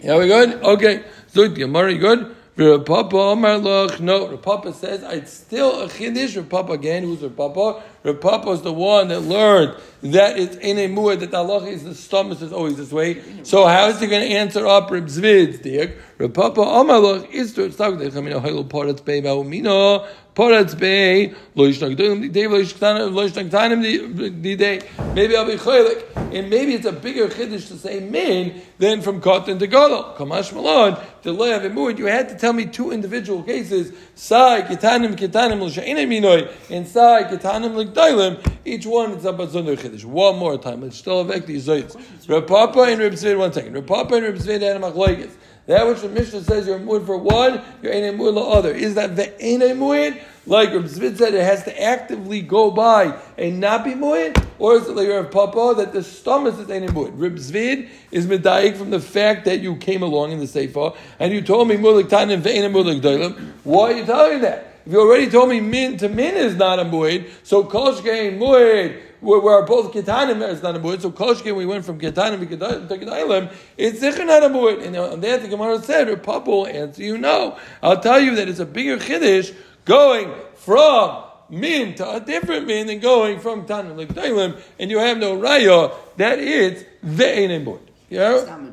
Yeah, 0.02 0.18
we 0.18 0.28
good? 0.28 0.62
Okay. 0.64 1.04
So, 1.28 1.48
Gemara, 1.48 1.94
you 1.94 2.00
good? 2.00 2.36
Papa 2.56 3.18
Omar 3.18 3.58
Loch. 3.58 4.00
No, 4.00 4.38
Papa 4.38 4.74
says 4.74 5.04
it's 5.04 5.34
still 5.34 5.82
a 5.82 5.88
chiddush. 5.88 6.48
Papa 6.50 6.74
again, 6.74 7.04
who's 7.04 7.22
Papa? 7.34 7.82
Papa 8.04 8.50
is 8.50 8.62
the 8.62 8.74
one 8.74 9.08
that 9.08 9.22
learned 9.22 9.76
that 10.02 10.38
it's 10.38 10.58
in 10.58 10.78
a 10.78 10.90
muad 10.90 11.22
that 11.22 11.32
the 11.32 11.38
Allah 11.38 11.66
is 11.66 11.86
the 11.86 11.96
stomach 11.96 12.42
is 12.42 12.52
always 12.52 12.76
this 12.76 12.92
way. 12.92 13.22
So 13.44 13.66
how 13.66 13.88
is 13.88 14.02
he 14.02 14.08
going 14.08 14.28
to 14.28 14.36
answer 14.36 14.68
up 14.68 14.92
Reb 14.92 15.06
Zvid's 15.06 15.60
diak? 15.60 15.96
Papa 16.34 16.60
Omar 16.62 17.00
Loch 17.00 17.34
is 17.34 17.54
to 17.54 17.72
start 17.72 17.98
with 17.98 18.14
the 18.14 18.22
chamina 18.22 18.42
hoyel 18.42 18.66
poratz 18.66 19.04
bei 19.04 19.22
baumino 19.22 20.06
poratz 20.36 20.78
bei 20.78 21.34
lo 21.56 21.68
yishnag 21.68 21.98
doim 21.98 22.32
day 22.32 22.48
lo 22.48 22.60
yishnag 22.62 23.50
tanim 23.50 24.42
the 24.42 24.56
day. 24.56 24.82
Maybe 25.14 25.36
I'll 25.36 25.46
be 25.46 25.56
chaylik, 25.56 26.34
and 26.34 26.50
maybe 26.50 26.76
it's 26.76 26.86
a 26.86 26.92
bigger 26.92 27.28
chiddush 27.28 27.68
to 27.70 27.78
say 27.78 28.00
min 28.00 28.62
than 28.78 29.02
from 29.02 29.22
cotton 29.22 29.60
to 29.60 29.68
gadol. 29.68 30.16
Kamash 30.18 30.54
malon 30.54 30.98
to 31.24 31.32
lo 31.32 31.46
have 31.46 31.70
muad. 31.72 31.98
You 31.98 32.06
had 32.06 32.30
to 32.30 32.36
tell 32.38 32.54
me 32.54 32.66
two 32.66 32.92
individual 32.92 33.44
cases. 33.44 33.94
Sai 34.16 34.62
kitanim 34.62 35.16
kitanim 35.16 35.60
lo 35.60 35.70
she'enem 35.70 36.10
minoy, 36.10 36.52
and 36.70 36.88
sai 36.88 37.24
kitanim 37.24 37.93
l'gdailim. 37.96 38.54
Each 38.66 38.86
one 38.86 39.12
is 39.12 39.26
about 39.26 39.50
zunder 39.50 39.78
chiddush. 39.78 40.06
One 40.06 40.38
more 40.38 40.58
time. 40.58 40.82
Let's 40.82 40.98
still 40.98 41.24
have 41.24 41.46
the 41.46 41.58
zoyts. 41.58 41.98
Reb 42.28 42.48
Papa 42.48 42.82
and 42.82 43.00
Reb 43.00 43.14
Zvid. 43.14 43.38
One 43.38 43.54
second. 43.54 43.74
Reb 43.74 43.88
Papa 43.88 44.16
and 44.16 44.26
Reb 44.26 44.36
Zvid 44.36 44.64
and 44.64 44.84
machlokes. 44.84 45.32
That 45.66 45.88
which 45.88 46.02
the 46.02 46.10
Mishnah 46.10 46.44
says 46.44 46.68
you're 46.68 46.78
muid 46.78 47.06
for 47.06 47.18
one, 47.18 47.62
you're 47.82 47.94
ain't 47.94 48.18
muid 48.18 48.36
the 48.36 48.42
other. 48.42 48.74
Is 48.74 48.96
that 48.96 49.16
the 49.16 49.42
ain't 49.44 49.64
muid? 49.80 50.22
Like 50.46 50.74
Reb 50.74 50.84
Zvid 50.84 51.18
said, 51.18 51.34
it 51.34 51.44
has 51.44 51.64
to 51.64 51.82
actively 51.82 52.42
go 52.42 52.70
by 52.70 53.18
and 53.38 53.62
not 53.62 53.86
be 53.86 53.92
muid, 53.92 54.46
or 54.60 54.76
is 54.76 54.90
it 54.90 54.96
like 54.98 55.08
Reb 55.08 55.32
Papa 55.32 55.76
that 55.78 55.94
the 55.94 56.04
stomach 56.04 56.60
is 56.60 56.70
ain't 56.70 56.92
muid? 56.94 57.14
Reb 57.16 57.36
Zvid 57.36 57.90
is 58.12 58.28
medayik 58.28 58.76
from 58.76 58.90
the 58.90 59.00
fact 59.00 59.46
that 59.46 59.62
you 59.62 59.78
came 59.78 60.04
along 60.04 60.34
in 60.34 60.40
the 60.40 60.48
sefer 60.48 60.92
and 61.20 61.32
you 61.32 61.42
told 61.42 61.70
me 61.70 61.78
mulik 61.78 62.10
tanim 62.10 62.42
ve'ein 62.42 62.70
mulik 62.70 63.00
doilim. 63.02 63.54
Why 63.64 63.94
are 63.94 63.98
you 63.98 64.06
telling 64.06 64.34
me 64.36 64.42
that? 64.42 64.73
If 64.86 64.92
you 64.92 65.00
already 65.00 65.30
told 65.30 65.50
me 65.50 65.62
min 65.62 65.98
to 65.98 66.10
min 66.10 66.36
is 66.36 66.56
not 66.56 66.80
a 66.80 66.84
muid, 66.84 67.30
so 67.44 67.64
koshkein 67.64 68.38
muid 68.38 69.02
where 69.22 69.56
are 69.56 69.66
both 69.66 69.94
ketanim 69.94 70.46
is 70.50 70.62
not 70.62 70.76
a 70.76 70.80
muid. 70.80 71.02
So 71.02 71.10
koshkein 71.10 71.56
we 71.56 71.66
went 71.66 71.86
from 71.86 72.00
ketanim 72.00 72.40
to 72.40 72.98
ketanim. 72.98 73.54
It's 73.78 74.02
sicher 74.02 74.26
not 74.26 74.44
a 74.44 74.50
muid. 74.50 74.86
And 74.86 74.98
uh, 74.98 75.14
on 75.14 75.22
that 75.22 75.42
the 75.42 75.48
Gemara 75.48 75.82
said, 75.82 76.22
Papa 76.22 76.50
will 76.50 76.68
answer 76.68 77.02
you 77.02 77.18
no. 77.18 77.58
I'll 77.82 78.02
tell 78.02 78.20
you 78.20 78.36
that 78.36 78.50
it's 78.50 78.60
a 78.60 78.66
bigger 78.66 78.98
chiddush 78.98 79.56
going 79.86 80.34
from 80.56 81.24
min 81.50 81.96
to 81.96 82.16
a 82.16 82.20
different 82.20 82.68
min 82.68 82.88
than 82.88 83.00
going 83.00 83.40
from 83.40 83.66
tanim 83.66 83.98
to 83.98 84.14
ketanim, 84.14 84.60
and 84.80 84.92
you 84.92 85.00
have 85.00 85.18
no 85.18 85.38
raya 85.38 85.96
that 86.18 86.40
it's 86.40 86.84
ve'ein 87.06 87.64
muid. 87.64 87.80
Yeah 88.10 88.72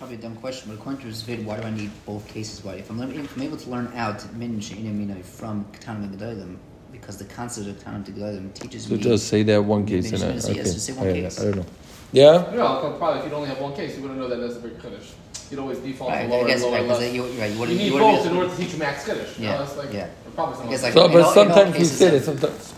probably 0.00 0.16
a 0.16 0.18
dumb 0.18 0.36
question, 0.36 0.70
but 0.70 0.80
according 0.80 1.02
to 1.02 1.08
Zvid, 1.08 1.44
why 1.44 1.60
do 1.60 1.62
I 1.62 1.70
need 1.70 1.90
both 2.06 2.26
cases? 2.26 2.64
Why? 2.64 2.76
If 2.76 2.88
I'm, 2.90 3.02
if 3.02 3.36
I'm 3.36 3.42
able 3.42 3.58
to 3.58 3.68
learn 3.68 3.92
out 3.94 4.18
min 4.32 4.58
she'ina 4.58 5.22
from 5.22 5.66
Ketanim 5.72 6.16
Gedolim, 6.16 6.56
because 6.90 7.18
the 7.18 7.26
concept 7.26 7.68
of 7.68 7.76
Ketanim 7.76 8.04
Gedolim 8.04 8.54
teaches 8.54 8.84
so 8.84 8.94
me. 8.94 9.02
So 9.02 9.10
just 9.10 9.28
say 9.28 9.42
that 9.42 9.62
one 9.62 9.84
case 9.84 10.10
in 10.10 10.14
it. 10.14 10.42
Okay. 10.42 10.54
Yes, 10.54 10.72
just 10.72 10.86
say 10.86 10.94
one 10.94 11.06
I, 11.06 11.12
case. 11.12 11.38
I 11.38 11.44
don't 11.44 11.56
know. 11.56 11.66
Yeah? 12.12 12.50
No, 12.54 12.96
probably 12.96 13.18
if 13.18 13.26
you'd 13.26 13.34
only 13.34 13.50
have 13.50 13.60
one 13.60 13.74
case, 13.76 13.94
you 13.94 14.00
wouldn't 14.00 14.18
know 14.18 14.28
that 14.28 14.36
that's 14.36 14.56
a 14.56 14.60
big 14.60 14.80
kiddush. 14.80 15.10
You'd 15.50 15.60
always 15.60 15.78
default 15.80 16.12
right, 16.12 16.22
to 16.22 16.28
lower 16.28 16.46
guess, 16.46 16.62
and 16.62 16.72
lower 16.72 16.80
right, 16.80 16.88
less. 16.88 17.12
You, 17.12 17.24
right, 17.24 17.52
you, 17.52 17.60
you 17.60 17.66
need 17.66 17.92
you 17.92 17.98
both 17.98 18.24
in 18.24 18.36
order 18.36 18.48
to 18.48 18.56
teach 18.56 18.74
max 18.78 19.04
kiddush. 19.04 19.38
Yeah, 19.38 19.52
you 19.52 19.58
know, 19.58 19.64
it's 19.64 19.76
like, 19.76 19.92
yeah. 19.92 20.08
Probably 20.34 20.70
guess, 20.70 20.82
like, 20.82 20.94
so, 20.94 21.08
but 21.08 21.20
all, 21.20 21.34
sometimes 21.34 21.76
we 21.76 21.84
say 21.84 22.16
it. 22.16 22.22
Sometimes. 22.22 22.74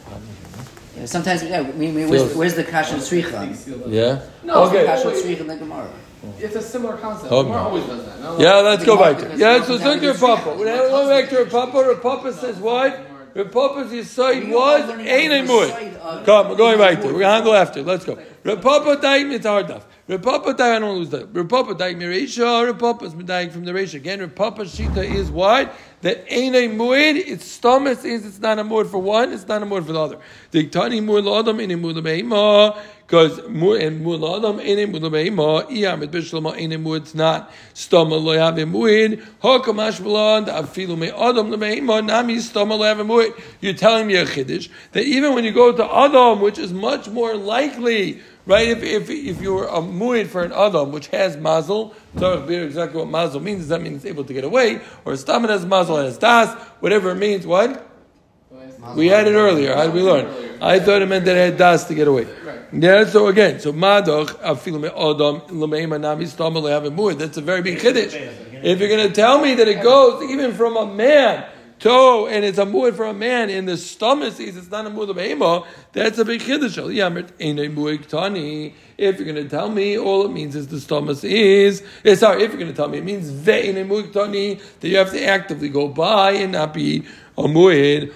Yeah, 0.96 1.06
sometimes, 1.06 1.44
yeah. 1.44 1.61
I 1.61 1.72
mean, 1.72 2.11
where's, 2.11 2.35
where's 2.35 2.54
the 2.56 2.64
kasha 2.64 2.96
tzricha? 2.96 3.87
Yeah. 3.88 4.22
No, 4.42 4.64
okay. 4.64 4.87
Kasha 4.87 5.06
tzricha 5.12 5.42
in 5.42 5.46
the 5.46 5.56
Gemara. 5.56 5.88
It's 6.38 6.54
a 6.54 6.62
similar 6.62 6.96
concept. 6.96 7.32
Okay. 7.32 7.48
Gemara 7.48 7.62
always 7.62 7.85
does 7.85 8.04
that. 8.06 8.20
No, 8.20 8.38
Yeah, 8.38 8.56
let's 8.56 8.85
go 8.85 8.96
back 8.96 9.18
to 9.18 9.37
Yeah, 9.37 9.62
so 9.64 9.74
look 9.74 10.02
your 10.02 10.14
Papa. 10.14 10.54
When 10.56 10.68
I 10.68 10.76
go 10.76 11.08
back 11.08 11.28
to 11.30 11.37
your 11.37 11.46
Papa, 11.46 11.76
your 11.78 11.96
Papa 11.96 12.32
says 12.32 12.56
what? 12.58 13.08
Your 13.35 13.46
Papa's 13.46 14.11
side 14.11 14.48
was 14.48 14.90
ain't 14.90 15.32
a 15.32 15.50
muid. 15.50 16.24
Come, 16.26 16.50
we're 16.50 16.56
going 16.56 16.78
back 16.78 17.00
to 17.00 17.08
it. 17.08 17.12
We're 17.14 17.20
going 17.20 17.40
to 17.40 17.44
go 17.44 17.54
after. 17.54 17.82
Let's 17.82 18.04
go. 18.04 18.18
Rapapa 18.44 19.00
daim, 19.00 19.30
it's 19.30 19.46
hard 19.46 19.66
enough. 19.66 19.87
Rapapa 20.08 20.56
daim, 20.56 20.76
I 20.76 20.78
don't 20.80 20.98
lose 20.98 21.11
that. 21.11 21.32
Daim, 21.32 21.44
Mirisha, 22.00 22.72
Rapapa's 22.72 23.14
medayik 23.14 23.52
from 23.52 23.64
the 23.64 23.72
Risha. 23.72 23.94
Again, 23.94 24.18
Rapapa's 24.18 24.76
shita 24.76 25.02
is 25.02 25.30
what? 25.30 25.72
That 26.02 26.24
ain't 26.28 26.56
a 26.56 26.68
muid, 26.68 27.16
its 27.16 27.46
stomach 27.46 28.04
is 28.04 28.26
it's 28.26 28.40
not 28.40 28.58
a 28.58 28.64
muid 28.64 28.90
for 28.90 28.98
one, 28.98 29.32
it's 29.32 29.46
not 29.46 29.62
a 29.62 29.66
muid 29.66 29.87
for 29.87 29.92
the 29.92 30.00
other. 30.00 30.18
Diktani 30.50 31.00
muid 31.00 31.24
l'adam, 31.24 31.62
in 31.62 31.70
a 31.70 31.76
muid 31.76 31.94
l'be'ima, 31.96 32.76
because 33.12 33.37
and 33.40 34.01
muid 34.01 34.20
l'adam, 34.20 34.59
in 34.59 34.79
a 34.79 34.87
muid 34.87 35.03
l'be'ima, 35.03 35.68
iyam 35.68 36.03
et 36.03 36.11
bishlama, 36.11 36.57
in 36.57 36.72
a 36.72 36.79
muid, 36.79 37.03
it's 37.03 37.14
not. 37.14 37.53
Stoma 37.75 38.12
lo 38.12 38.35
yav 38.35 38.57
a 38.59 38.64
muid, 38.64 39.22
hokamash 39.42 40.01
b'lan, 40.01 40.46
afilu 40.46 40.96
me 40.96 41.11
adam 41.11 41.51
l'be'ima, 41.51 42.03
nami 42.03 42.37
stoma 42.37 42.79
lo 42.79 42.87
yav 42.87 43.01
a 43.01 43.05
muid. 43.05 43.38
You're 43.61 43.75
telling 43.75 44.07
me 44.07 44.16
a 44.16 44.25
chiddush, 44.25 44.70
that 44.92 45.05
even 45.05 45.35
when 45.35 45.44
you 45.44 45.53
go 45.53 45.72
to 45.72 45.94
adam, 45.94 46.40
which 46.40 46.57
is 46.57 46.72
much 46.72 47.07
more 47.09 47.37
likely 47.37 48.22
Right? 48.44 48.66
If, 48.70 48.83
if, 48.83 49.09
if 49.09 49.40
you're 49.40 49.68
a 49.68 49.81
muid 49.81 50.27
for 50.27 50.42
an 50.42 50.51
adam 50.51 50.90
which 50.90 51.07
has 51.09 51.37
mazel, 51.37 51.94
exactly 52.16 52.98
what 52.98 53.09
mazel 53.09 53.38
means, 53.38 53.61
does 53.61 53.68
that 53.68 53.81
mean 53.81 53.94
it's 53.94 54.05
able 54.05 54.25
to 54.25 54.35
get 54.35 54.42
away? 54.42 54.81
Or 55.05 55.14
stamina 55.14 55.53
has 55.53 55.64
mazel 55.64 55.98
and 55.98 56.07
has 56.07 56.18
das, 56.18 56.53
whatever 56.81 57.11
it 57.11 57.16
means, 57.16 57.46
what? 57.46 57.88
We 58.96 59.07
had 59.07 59.29
it 59.29 59.35
earlier. 59.35 59.77
How 59.77 59.85
did 59.85 59.94
we 59.94 60.03
learn? 60.03 60.61
I 60.61 60.81
thought 60.81 61.03
it 61.03 61.07
meant 61.07 61.25
that 61.27 61.37
it 61.37 61.51
had 61.53 61.57
das 61.57 61.85
to 61.87 61.94
get 61.94 62.09
away. 62.09 62.27
Yeah, 62.74 63.04
so 63.04 63.26
again, 63.26 63.61
so 63.61 63.70
madoch 63.70 64.28
afilu 64.40 64.80
me 64.80 64.88
adam 64.88 65.42
lemeima 65.50 66.00
nami 66.00 66.24
stama 66.24 66.62
lehav. 66.62 67.18
That's 67.18 67.37
a 67.37 67.42
very 67.42 67.61
big 67.61 67.78
chiddush. 67.78 68.14
If 68.64 68.80
you're 68.80 68.88
going 68.88 69.08
to 69.08 69.14
tell 69.14 69.42
me 69.42 69.54
that 69.56 69.68
it 69.68 69.82
goes 69.82 70.30
even 70.30 70.54
from 70.54 70.78
a 70.78 70.87
man 70.87 71.44
toe, 71.78 72.28
and 72.28 72.46
it's 72.46 72.56
a 72.56 72.64
muad 72.64 72.94
for 72.94 73.04
a 73.04 73.12
man 73.12 73.50
in 73.50 73.66
the 73.66 73.76
stomach 73.76 74.32
sees 74.32 74.56
it's 74.56 74.70
not 74.70 74.87
a 74.87 74.90
muad 74.90 75.11
of 75.11 75.18
ema, 75.18 75.64
that's 75.92 76.16
a 76.16 76.24
big 76.24 76.40
chiddush. 76.40 76.78
If 78.98 79.18
you're 79.18 79.33
going 79.33 79.42
to 79.42 79.48
tell 79.48 79.70
me 79.70 79.98
all 79.98 80.26
it 80.26 80.33
means 80.33 80.57
is 80.57 80.68
the 80.68 80.81
stomach 80.81 81.22
is, 81.24 81.83
eh, 82.05 82.14
sorry, 82.14 82.42
if 82.42 82.50
you're 82.50 82.61
going 82.61 82.70
to 82.70 82.76
tell 82.76 82.88
me 82.88 82.98
it 82.98 83.05
means 83.05 83.31
ve'in 83.31 83.74
that 84.81 84.88
you 84.88 84.96
have 84.96 85.11
to 85.11 85.24
actively 85.24 85.68
go 85.68 85.88
by 85.88 86.33
and 86.33 86.52
not 86.52 86.74
be 86.74 87.05
a 87.38 87.42
muid. 87.42 88.12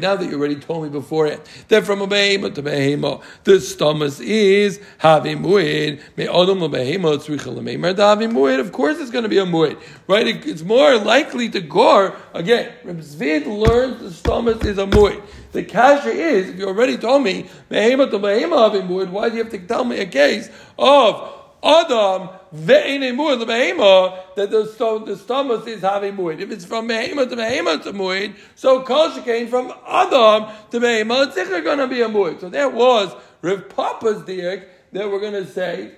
Now 0.00 0.16
that 0.16 0.30
you 0.30 0.38
already 0.38 0.56
told 0.56 0.84
me 0.84 0.90
beforehand 0.90 1.40
that 1.68 1.84
from 1.84 2.02
a 2.02 2.06
behema 2.06 2.54
to 2.54 2.62
behema, 2.62 3.22
the 3.44 3.60
stomach 3.60 4.20
is 4.20 4.80
having 4.98 5.42
muid. 5.42 6.00
Tzricha. 6.16 8.60
Of 8.60 8.72
course, 8.72 9.00
it's 9.00 9.10
going 9.10 9.24
to 9.24 9.28
be 9.28 9.38
a 9.38 9.46
muid, 9.46 9.78
right? 10.06 10.26
It, 10.26 10.46
it's 10.46 10.62
more 10.62 10.96
likely 10.98 11.48
to 11.50 11.60
gore 11.60 12.16
again. 12.32 12.72
Reb 12.84 13.00
Zvid 13.00 13.46
learns 13.46 14.00
the 14.00 14.12
stomach 14.12 14.64
is 14.64 14.78
a 14.78 14.86
muid. 14.86 15.20
The 15.52 15.64
kasha 15.64 16.10
is, 16.10 16.50
if 16.50 16.58
you 16.58 16.66
already 16.66 16.96
told 16.96 17.22
me 17.22 17.48
behema 17.70 18.10
to 18.10 18.18
behema 18.18 18.72
having 18.72 18.88
muid, 18.88 19.10
why 19.10 19.28
do 19.28 19.36
you 19.36 19.44
have 19.44 19.52
to 19.52 19.58
tell 19.58 19.84
me 19.84 19.98
a 19.98 20.06
case 20.06 20.48
of 20.78 21.40
Adam 21.62 22.30
ve'ene 22.54 23.14
mu'id 23.14 23.44
lebehema 23.44 24.34
that 24.34 24.50
the 24.50 24.66
sto- 24.66 25.04
the 25.04 25.16
stomach 25.16 25.66
is 25.68 25.82
having 25.82 26.16
mu'id. 26.16 26.40
If 26.40 26.50
it's 26.50 26.64
from 26.64 26.88
behema 26.88 27.28
to 27.28 27.36
behema 27.36 27.82
to 27.84 27.92
mu'id, 27.92 28.34
so 28.54 28.82
kol 28.82 29.10
came 29.22 29.48
from 29.48 29.72
Adam 29.86 30.46
to 30.70 30.80
behema, 30.80 31.26
it's 31.26 31.50
going 31.50 31.78
to 31.78 31.86
be 31.86 32.00
a 32.00 32.08
mu'id. 32.08 32.40
So 32.40 32.48
that 32.48 32.72
was 32.72 33.14
Rav 33.42 33.68
Papa's 33.68 34.22
diak 34.22 34.64
that 34.92 35.10
we're 35.10 35.20
going 35.20 35.34
to 35.34 35.46
say 35.46 35.92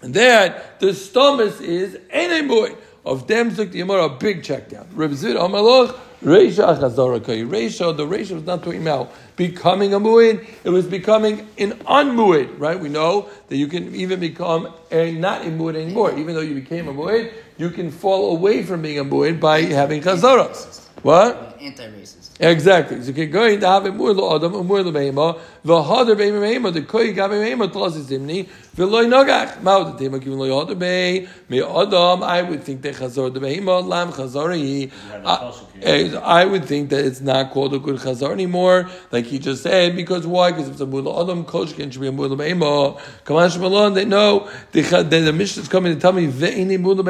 that 0.00 0.80
the 0.80 0.94
stomach 0.94 1.60
is 1.60 1.96
ene 2.14 2.48
mu'id. 2.48 2.76
Of 3.02 3.26
them, 3.26 3.50
Zuk 3.50 3.72
the 3.72 3.80
Yamar, 3.80 4.04
a 4.04 4.08
big 4.10 4.42
check 4.42 4.68
down. 4.68 4.86
Rav 4.92 5.14
Zid 5.14 5.34
Amalach, 5.34 5.98
Reisha 6.22 6.78
Chazarakai. 6.78 7.48
Reisha, 7.48 7.96
the 7.96 8.06
Reisha 8.06 8.32
was 8.32 8.44
not 8.44 8.62
talking 8.62 8.82
about 8.82 9.12
becoming 9.36 9.94
a 9.94 10.00
mu'id, 10.00 10.46
it 10.64 10.68
was 10.70 10.86
becoming 10.86 11.48
an 11.56 11.72
unmu'id, 11.86 12.58
right? 12.58 12.78
We 12.78 12.90
know 12.90 13.30
that 13.48 13.56
you 13.56 13.68
can 13.68 13.94
even 13.94 14.20
become 14.20 14.72
a 14.90 15.12
not 15.12 15.46
a 15.46 15.50
mu'id 15.50 15.76
anymore. 15.76 16.16
Even 16.18 16.34
though 16.34 16.42
you 16.42 16.54
became 16.54 16.88
a 16.88 16.92
mu'id, 16.92 17.32
you 17.56 17.70
can 17.70 17.90
fall 17.90 18.36
away 18.36 18.62
from 18.62 18.82
being 18.82 18.98
a 18.98 19.04
mu'id 19.04 19.40
by 19.40 19.62
having 19.62 20.02
Chazara. 20.02 20.48
What? 21.02 21.56
Anti-racist. 21.58 22.29
Exactly. 22.42 23.02
So 23.02 23.12
you're 23.12 23.26
going 23.26 23.60
to 23.60 23.68
have 23.68 23.84
a 23.84 23.92
mur 23.92 24.14
lo 24.14 24.34
adam, 24.34 24.54
a 24.54 24.64
mur 24.64 24.82
lo 24.82 24.90
behema, 24.90 25.38
v'hader 25.62 26.16
behema 26.16 26.40
behema, 26.40 26.72
the 26.72 26.80
koi 26.80 27.12
gabe 27.12 27.32
behema 27.32 27.70
tlas 27.70 27.96
is 27.96 28.08
imni, 28.08 28.48
v'loi 28.74 29.04
nogach. 29.04 29.60
Mao 29.62 29.84
the 29.84 29.98
tema 29.98 30.18
kivin 30.18 30.38
lo 30.38 30.64
yader 30.64 30.74
beh, 30.74 31.28
me 31.50 31.60
adam, 31.60 32.22
I 32.22 32.40
would 32.40 32.62
think 32.62 32.80
that 32.80 32.94
chazor 32.94 33.30
the 33.30 33.40
behema, 33.40 33.86
lam 33.86 34.10
chazori. 34.10 34.90
Eh, 35.82 36.18
I 36.18 36.46
would 36.46 36.64
think 36.64 36.88
that 36.88 37.04
it's 37.04 37.20
not 37.20 37.50
called 37.50 37.74
a 37.74 37.78
good 37.78 37.96
chazar 37.96 38.32
anymore, 38.32 38.88
like 39.12 39.26
he 39.26 39.38
just 39.38 39.62
said, 39.62 39.94
because 39.94 40.26
why? 40.26 40.50
Because 40.50 40.68
if 40.68 40.72
it's 40.72 40.80
a 40.80 40.86
mur 40.86 41.02
lo 41.02 41.22
adam, 41.22 41.44
koshkin 41.44 41.92
should 41.92 42.00
be 42.00 42.06
a 42.06 42.10
lo 42.10 42.34
behema. 42.34 42.98
Kamash 43.26 43.60
malon, 43.60 43.92
they 43.92 44.06
know, 44.06 44.50
the, 44.72 44.80
the, 44.80 45.20
the 45.20 45.32
Mishnah 45.34 45.64
is 45.64 45.68
coming 45.68 45.94
to 45.94 46.00
tell 46.00 46.12
me, 46.12 46.26
ve'ini 46.26 46.80
mur 46.80 46.94
lo 46.94 47.02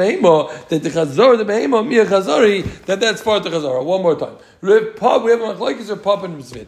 that 0.67 0.83
the 0.83 0.89
chazor 0.89 1.37
the 1.37 1.45
behema, 1.45 1.87
mi 1.87 1.95
chazori, 1.95 2.63
that 2.85 2.99
that's 2.99 3.21
part 3.21 3.45
of 3.45 3.51
the 3.53 3.57
chazara. 3.57 3.81
One 3.81 4.01
more 4.01 4.19
time. 4.19 4.35
Rib 4.59 4.95
We 5.23 5.31
have 5.31 5.41
a 5.41 5.53
machlokes 5.53 5.89
or 5.89 5.95
Pab 5.95 6.23
and 6.23 6.35
Rib 6.35 6.45
Zvid. 6.45 6.67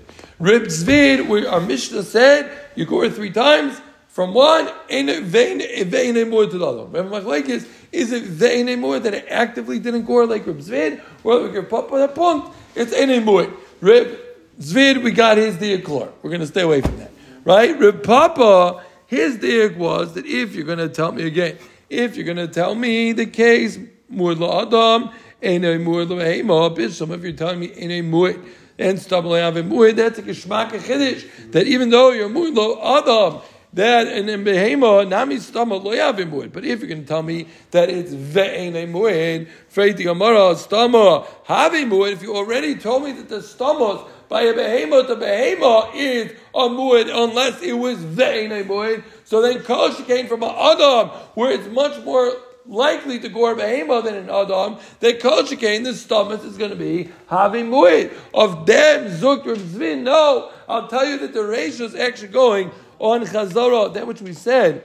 Zvid, 0.67 1.27
we, 1.27 1.45
our 1.45 1.61
Mishnah 1.61 2.03
said, 2.03 2.51
you 2.75 2.85
go 2.85 3.09
three 3.09 3.31
times, 3.31 3.81
from 4.07 4.33
one, 4.33 4.67
ve'ine 4.89 6.29
more 6.29 6.45
to 6.45 6.57
the 6.57 6.65
other. 6.65 6.85
Remember 6.85 7.21
machlokes, 7.21 7.67
is 7.91 8.11
it 8.11 8.23
ve'ine 8.23 8.77
more 8.79 8.99
that 8.99 9.13
it 9.13 9.25
actively 9.29 9.79
didn't 9.79 10.05
go 10.05 10.23
like 10.23 10.45
Rib 10.45 10.59
Zvid, 10.59 11.01
or 11.23 11.39
like 11.39 11.53
Rib 11.53 11.69
Pab, 11.69 11.89
that 11.91 12.15
point, 12.15 12.45
it's 12.75 12.93
ene 12.93 13.23
more. 13.23 13.51
Rib 13.81 14.19
Zvid, 14.59 15.03
we 15.03 15.11
got 15.11 15.37
his 15.37 15.55
diaklor. 15.55 16.11
We're 16.21 16.29
going 16.29 16.41
to 16.41 16.47
stay 16.47 16.61
away 16.61 16.81
from 16.81 16.97
that. 16.97 17.11
Right? 17.43 17.77
Rib 17.77 18.03
Papa, 18.03 18.83
his 19.05 19.37
diak 19.37 19.75
was 19.75 20.13
that 20.13 20.25
if 20.25 20.55
you're 20.55 20.65
going 20.65 20.77
to 20.77 20.89
tell 20.89 21.11
me 21.11 21.23
again, 21.23 21.57
if 21.89 22.15
you're 22.15 22.25
going 22.25 22.37
to 22.37 22.47
tell 22.47 22.73
me 22.73 23.11
the 23.11 23.25
case, 23.25 23.77
Mur 24.09 24.31
Adam, 24.31 25.09
Ein 25.43 25.65
a 25.65 25.77
mu'id 25.77 26.09
l'mehema, 26.09 26.73
bisham, 26.73 27.11
if 27.11 27.21
you're 27.21 27.33
telling 27.33 27.59
me 27.59 27.65
in 27.65 27.91
a 27.91 28.01
mu'id, 28.01 28.41
and 28.79 28.97
stumble 28.97 29.33
have 29.33 29.57
a 29.57 29.63
mu'id, 29.63 29.97
that's 29.97 30.17
a 30.17 30.21
geshmak 30.21 30.71
a 30.71 30.79
chiddush, 30.79 31.51
that 31.51 31.67
even 31.67 31.89
though 31.89 32.11
you're 32.11 32.29
mu'id 32.29 32.55
lo 32.55 32.79
adam, 32.97 33.41
that 33.73 34.07
in 34.07 34.29
a 34.29 34.37
behema, 34.37 35.05
nami 35.05 35.39
stumble 35.39 35.81
lo 35.81 35.91
have 35.91 36.17
a 36.19 36.25
mu'id. 36.25 36.53
But 36.53 36.63
if 36.63 36.79
you're 36.79 36.87
going 36.87 37.01
to 37.01 37.07
tell 37.07 37.23
me 37.23 37.47
that 37.71 37.89
it's 37.89 38.13
ve'ein 38.13 38.75
a 38.75 38.87
mu'id, 38.87 39.49
freiti 39.69 40.09
amara, 40.09 40.55
stama, 40.55 41.27
have 41.43 41.73
a 41.73 41.83
mu'id, 41.83 42.13
if 42.13 42.21
you 42.21 42.35
already 42.37 42.75
told 42.75 43.03
me 43.03 43.11
that 43.11 43.27
the 43.27 43.39
stamos, 43.39 44.07
by 44.29 44.43
a 44.43 44.53
behema 44.53 45.05
to 45.07 45.15
behema 45.17 45.93
is 45.93 46.31
a 46.55 46.69
mu'id, 46.69 47.09
unless 47.13 47.61
it 47.61 47.73
was 47.73 47.97
ve'ein 47.97 48.61
a 48.61 48.63
mu'id, 48.63 49.03
so 49.25 49.41
then 49.41 49.61
kol 49.63 49.93
came 49.93 50.27
from 50.27 50.41
an 50.41 50.55
adam, 50.57 51.09
where 51.35 51.51
it's 51.51 51.67
much 51.67 52.01
more 52.05 52.31
likely 52.65 53.19
to 53.19 53.29
gore 53.29 53.55
behemo 53.55 54.03
than 54.03 54.15
an 54.15 54.29
adam, 54.29 54.77
that 54.99 55.19
kol 55.19 55.43
the 55.43 55.93
stomach 55.93 56.43
is 56.43 56.57
going 56.57 56.71
to 56.71 56.77
be 56.77 57.09
having 57.27 57.67
muid. 57.67 58.13
Of 58.33 58.65
them, 58.65 59.07
zuk 59.11 59.43
zvin, 59.43 60.03
no. 60.03 60.51
I'll 60.67 60.87
tell 60.87 61.05
you 61.05 61.17
that 61.19 61.33
the 61.33 61.43
ratio 61.43 61.85
is 61.85 61.95
actually 61.95 62.29
going 62.29 62.71
on 62.99 63.21
chazara, 63.21 63.93
that 63.93 64.07
which 64.07 64.21
we 64.21 64.33
said. 64.33 64.83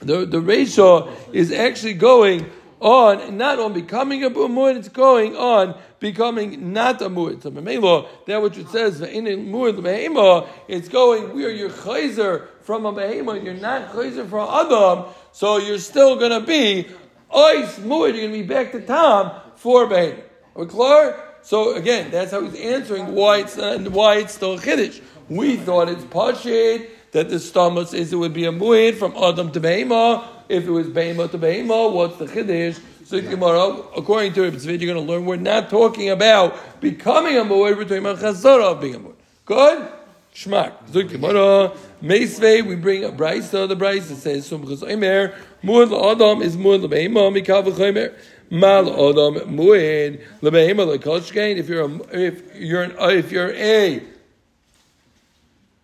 The, 0.00 0.26
the 0.26 0.40
ratio 0.40 1.12
is 1.32 1.50
actually 1.50 1.94
going 1.94 2.50
on, 2.80 3.36
not 3.38 3.58
on 3.58 3.72
becoming 3.72 4.22
a 4.24 4.30
mu'id, 4.30 4.76
it's 4.76 4.88
going 4.88 5.34
on 5.36 5.78
becoming 5.98 6.72
not 6.72 7.00
a 7.00 7.08
mu'id. 7.08 7.42
So, 7.42 7.50
Memelo, 7.50 8.06
that 8.26 8.40
which 8.42 8.58
it 8.58 8.68
says, 8.68 9.00
in 9.00 9.24
mu'id 9.24 9.76
behema, 9.80 10.48
it's 10.68 10.88
going 10.88 11.34
where 11.34 11.50
you're 11.50 11.70
chayzer 11.70 12.48
from 12.60 12.84
a 12.84 12.92
behema, 12.92 13.42
you're 13.42 13.54
not 13.54 13.92
chayzer 13.92 14.28
from 14.28 14.48
Adam, 14.50 15.06
so 15.36 15.58
you're 15.58 15.78
still 15.78 16.16
going 16.16 16.30
to 16.30 16.40
be 16.40 16.88
ois 17.30 17.78
mu'id, 17.80 18.14
you're 18.14 18.26
going 18.26 18.32
to 18.32 18.38
be 18.38 18.42
back 18.42 18.72
to 18.72 18.80
Tom 18.80 19.38
for 19.56 19.86
behema. 19.86 20.22
Are 20.54 20.64
we 20.64 20.66
clear? 20.66 21.22
So 21.42 21.74
again, 21.74 22.10
that's 22.10 22.30
how 22.30 22.40
he's 22.40 22.58
answering 22.58 23.12
why 23.12 23.40
it's 23.40 23.58
uh, 23.58 23.78
why 23.90 24.16
it's 24.16 24.32
still 24.32 24.58
chiddush. 24.58 25.02
We 25.28 25.56
thought 25.56 25.90
it's 25.90 26.04
pashid 26.04 26.88
that 27.12 27.28
the 27.28 27.38
stomach 27.38 27.92
is 27.92 28.14
it 28.14 28.16
would 28.16 28.32
be 28.32 28.46
a 28.46 28.50
mu'id 28.50 28.96
from 28.96 29.14
Adam 29.14 29.52
to 29.52 29.60
behema. 29.60 30.26
If 30.48 30.66
it 30.66 30.70
was 30.70 30.86
behema 30.86 31.30
to 31.30 31.36
behema, 31.36 31.92
what's 31.92 32.16
the 32.16 32.24
chiddush? 32.24 32.80
So 33.04 33.20
Gemara, 33.20 33.76
according 33.94 34.32
to 34.32 34.42
Reb 34.42 34.54
you're 34.54 34.94
going 34.94 35.06
to 35.06 35.12
learn 35.12 35.26
we're 35.26 35.36
not 35.36 35.68
talking 35.68 36.08
about 36.08 36.80
becoming 36.80 37.36
a 37.36 37.44
mu'id. 37.44 37.76
We're 37.76 37.84
talking 37.84 37.98
about 37.98 38.20
chazara 38.20 38.72
of 38.72 38.80
being 38.80 38.94
a 38.94 39.00
mu'id. 39.00 39.16
Good. 39.44 39.95
Shmak. 40.36 40.90
Zuk 40.90 41.08
Gemara, 41.08 41.72
Meisvei, 42.02 42.62
we 42.62 42.76
bring 42.76 43.02
a 43.02 43.08
brisa. 43.08 43.66
The 43.66 43.74
brisa 43.74 44.14
says, 44.16 44.50
Sumchas 44.50 44.82
Omer, 44.82 45.34
Mu'ed 45.64 45.88
la'adam 45.88 46.42
is 46.42 46.58
Mu'ed 46.58 46.82
l'be'ema, 46.82 47.32
Mikav 47.32 47.64
v'chomer. 47.64 48.14
Mal 48.50 48.86
adam 48.86 49.56
mu'ed 49.56 50.20
l'be'ema 50.42 50.86
l'kolshkein. 50.86 51.56
If 51.56 51.70
you're 51.70 51.86
a, 51.86 52.00
if 52.12 52.54
you're 52.54 52.82
an, 52.82 52.92
if 53.16 53.32
you're 53.32 53.54
a, 53.54 54.02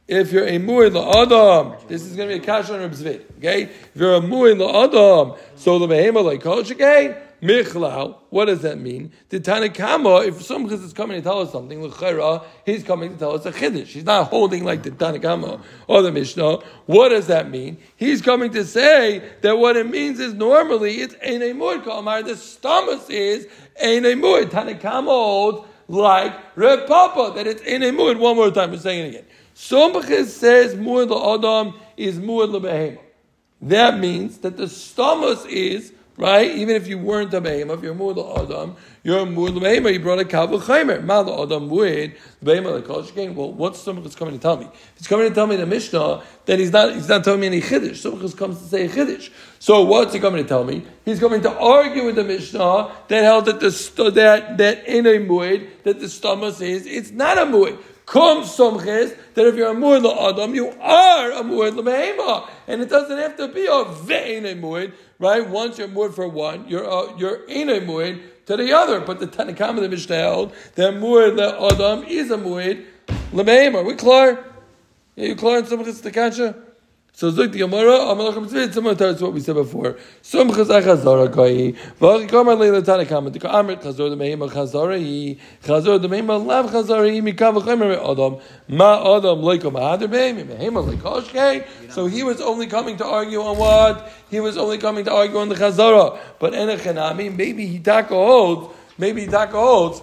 if 0.06 0.32
you're 0.32 0.46
a 0.46 0.58
mu'ed 0.58 0.92
la'adam, 0.92 1.88
this 1.88 2.02
is 2.02 2.14
going 2.14 2.28
to 2.28 2.34
be 2.34 2.42
a 2.42 2.44
kash 2.44 2.68
on 2.68 2.80
Reb 2.80 2.92
Zvid, 2.92 3.22
okay? 3.38 3.62
If 3.62 3.90
you're 3.94 4.16
a 4.16 4.20
mu'ed 4.20 4.58
la'adam, 4.58 5.38
so 5.56 5.76
l'be'ema 5.76 6.22
l'kolshkein, 6.22 7.18
Michlal, 7.42 8.18
what 8.30 8.44
does 8.44 8.62
that 8.62 8.78
mean? 8.78 9.10
The 9.30 9.40
Tanakama, 9.40 10.28
if 10.28 10.42
some 10.42 10.68
chiddush 10.68 10.84
is 10.84 10.92
coming 10.92 11.16
to 11.16 11.22
tell 11.22 11.40
us 11.40 11.50
something, 11.50 11.82
l'chayra, 11.82 12.44
he's 12.64 12.84
coming 12.84 13.12
to 13.12 13.18
tell 13.18 13.32
us 13.34 13.44
a 13.44 13.50
chiddush. 13.50 13.88
He's 13.88 14.04
not 14.04 14.28
holding 14.28 14.62
like 14.62 14.84
the 14.84 14.92
Tanakama 14.92 15.60
or 15.88 16.02
the 16.02 16.12
Mishnah. 16.12 16.58
What 16.86 17.08
does 17.08 17.26
that 17.26 17.50
mean? 17.50 17.78
He's 17.96 18.22
coming 18.22 18.52
to 18.52 18.64
say 18.64 19.28
that 19.40 19.58
what 19.58 19.76
it 19.76 19.90
means 19.90 20.20
is 20.20 20.34
normally 20.34 21.00
it's 21.00 21.14
ein 21.14 21.40
emud 21.40 21.82
kalmar. 21.82 22.22
The 22.22 22.36
stomach 22.36 23.10
is 23.10 23.48
ein 23.82 24.04
emud. 24.04 24.50
Tanakama 24.50 25.06
holds 25.06 25.66
like 25.88 26.32
Reb 26.54 26.86
Papa 26.86 27.32
that 27.34 27.48
it's 27.48 27.62
ein 27.62 27.80
emud. 27.80 28.20
One 28.20 28.36
more 28.36 28.52
time, 28.52 28.70
we're 28.70 28.78
saying 28.78 29.06
it 29.06 29.08
again. 29.08 29.24
Somchis 29.56 30.26
says 30.26 30.76
mu'ad 30.76 31.08
la'adam 31.08 31.74
is 31.96 32.20
mu'ad 32.20 32.54
la'behema. 32.54 33.00
That 33.62 33.98
means 33.98 34.38
that 34.38 34.56
the 34.56 34.68
stomach 34.68 35.44
is 35.48 35.92
right? 36.16 36.50
Even 36.50 36.76
if 36.76 36.86
you 36.86 36.98
weren't 36.98 37.32
a 37.34 37.40
behema, 37.40 37.74
if 37.74 37.82
you're 37.82 37.94
the 37.94 38.42
adam, 38.42 38.76
you're 39.02 39.24
the 39.24 39.60
behema. 39.60 39.92
You 39.92 40.00
brought 40.00 40.20
a 40.20 40.24
kavu 40.24 40.60
chaymer. 40.60 41.02
Ma 41.04 41.22
the 41.22 41.32
adam 41.32 41.68
muid 41.68 42.16
behema 42.44 42.74
the 42.74 42.82
kol 42.82 43.02
shkein. 43.02 43.34
Well, 43.34 43.52
what's 43.52 43.80
someone 43.80 44.02
that's 44.02 44.14
coming 44.14 44.34
to 44.34 44.40
tell 44.40 44.56
me? 44.56 44.68
He's 44.96 45.06
coming 45.06 45.28
to 45.28 45.34
tell 45.34 45.46
me 45.46 45.56
the 45.56 45.66
Mishnah 45.66 46.22
that 46.46 46.58
he's 46.58 46.72
not. 46.72 46.94
He's 46.94 47.08
not 47.08 47.24
telling 47.24 47.40
me 47.40 47.46
any 47.46 47.60
chiddush. 47.60 47.96
Someone 47.96 48.30
comes 48.32 48.58
to 48.60 48.64
say 48.66 48.84
a 48.86 48.88
chiddush. 48.88 49.30
So 49.58 49.82
what's 49.82 50.12
he 50.12 50.20
coming 50.20 50.42
to 50.42 50.48
tell 50.48 50.64
me? 50.64 50.84
He's 51.04 51.20
coming 51.20 51.40
to 51.42 51.52
argue 51.58 52.04
with 52.06 52.16
the 52.16 52.24
Mishnah 52.24 52.92
that 53.08 53.22
held 53.22 53.46
that 53.46 53.60
the 53.60 54.10
that 54.10 54.58
that 54.58 54.86
in 54.86 55.06
a 55.06 55.18
muid 55.18 55.68
that 55.84 56.00
the 56.00 56.08
stomach 56.08 56.56
says 56.56 56.86
it's 56.86 57.10
not 57.10 57.38
a 57.38 57.42
muid. 57.42 57.78
Kum 58.12 58.44
somches 58.44 59.14
that 59.32 59.46
if 59.46 59.54
you're 59.54 59.70
a 59.70 59.74
mu'id 59.74 60.04
adam, 60.04 60.54
you 60.54 60.68
are 60.82 61.30
a 61.30 61.42
mu'id 61.42 61.74
l'mehema, 61.74 62.46
and 62.68 62.82
it 62.82 62.90
doesn't 62.90 63.16
have 63.16 63.38
to 63.38 63.48
be 63.48 63.66
a 63.66 63.84
vein 63.86 64.44
a 64.44 64.92
right? 65.18 65.48
Once 65.48 65.78
you're 65.78 65.88
mu'id 65.88 66.12
for 66.12 66.28
one, 66.28 66.68
you're 66.68 66.84
a, 66.84 67.18
you're 67.18 67.46
in 67.46 67.70
a 67.70 67.80
mu'id 67.80 68.20
to 68.44 68.58
the 68.58 68.70
other. 68.70 69.00
But 69.00 69.18
the 69.18 69.26
Tanakam 69.26 69.78
of 69.78 69.82
the 69.82 69.88
Mishnah 69.88 70.14
held 70.14 70.52
that 70.74 70.92
mu'id 70.92 71.40
adam 71.40 72.04
is 72.04 72.30
a 72.30 72.36
mu'id 72.36 72.84
l'mehema. 73.32 73.82
We 73.82 73.94
clear? 73.94 74.44
Are 75.16 75.24
you 75.24 75.34
clear 75.34 75.60
in 75.60 75.64
somches 75.64 76.02
the 76.02 76.10
kasha? 76.10 76.54
So 77.14 77.30
Zuk 77.30 77.52
the 77.52 77.58
Gemara, 77.58 77.98
Amalachim 77.98 78.48
Tzvid, 78.48 78.72
similar 78.72 78.94
to 78.94 79.24
what 79.24 79.34
we 79.34 79.40
said 79.40 79.54
before. 79.54 79.98
Sum 80.22 80.48
chazar 80.50 80.82
chazara 80.82 81.30
kai, 81.32 81.78
v'achi 82.00 82.26
kamar 82.26 82.56
leila 82.56 82.82
tana 82.82 83.04
kama, 83.04 83.30
tika 83.30 83.48
amrit 83.48 83.82
chazor 83.82 84.08
the 84.08 84.16
meima 84.16 84.50
chazara 84.50 84.98
hi, 84.98 85.38
chazor 85.62 86.00
the 86.00 86.08
meima 86.08 86.42
lav 86.44 86.70
chazara 86.70 87.12
hi, 87.12 87.20
mikav 87.20 87.60
v'chaymer 87.60 87.98
adam, 88.10 88.40
ma 88.66 89.16
adam 89.16 89.42
leiko 89.42 89.70
mahader 89.70 90.08
beim, 90.08 90.38
meima 90.38 90.82
leikoshkei. 90.82 91.92
So 91.92 92.06
he 92.06 92.22
was 92.22 92.40
only 92.40 92.66
coming 92.66 92.96
to 92.96 93.04
argue 93.04 93.42
on 93.42 93.58
what? 93.58 94.10
He 94.30 94.40
was 94.40 94.56
only 94.56 94.78
coming 94.78 95.04
to 95.04 95.12
argue 95.12 95.36
on 95.36 95.50
the 95.50 95.54
chazara. 95.54 96.18
But 96.38 96.54
enechanami, 96.54 97.36
maybe 97.36 97.66
he 97.66 97.78
taka 97.78 98.14
holds, 98.14 98.74
maybe 98.96 99.20
he 99.20 99.26
taka 99.26 99.58
holds, 99.58 100.00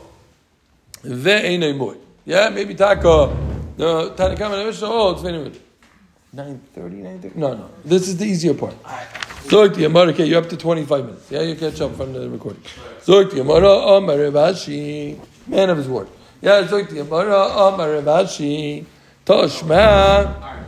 ve'enei 1.04 1.74
mui. 1.76 1.98
Yeah, 2.24 2.50
maybe 2.50 2.76
taka, 2.76 3.36
the 3.78 4.12
Tanakama 4.12 4.63
Mishnah 4.63 4.88
holds, 4.88 5.24
ve'enei 5.24 5.50
mui. 5.50 5.60
9.30, 6.36 7.22
9.30? 7.22 7.36
No, 7.36 7.54
no. 7.56 7.70
This 7.84 8.08
is 8.08 8.18
the 8.18 8.26
easier 8.26 8.54
part. 8.54 8.76
Zog 9.48 9.74
the 9.74 9.86
Yamara, 9.86 10.13
okay, 10.13 10.26
you're 10.26 10.42
up 10.42 10.50
to 10.50 10.58
25 10.58 11.06
minutes. 11.06 11.32
Yeah, 11.32 11.42
you 11.42 11.56
catch 11.56 11.82
up 11.82 11.96
from 11.96 12.13
the 12.13 12.30
recording. 12.30 12.62
Zog 13.04 13.32
the 13.32 13.38
Yamara, 13.38 13.98
Amar 13.98 14.15
Ravashi, 14.15 15.20
man 15.48 15.72
of 15.72 15.78
his 15.78 15.88
word. 15.88 16.08
Yeah, 16.39 16.68
Zog 16.68 16.88
the 16.88 16.98
Yamara, 16.98 17.74
Amar 17.74 17.88
Ravashi, 17.88 18.86
Toshma. 19.26 20.65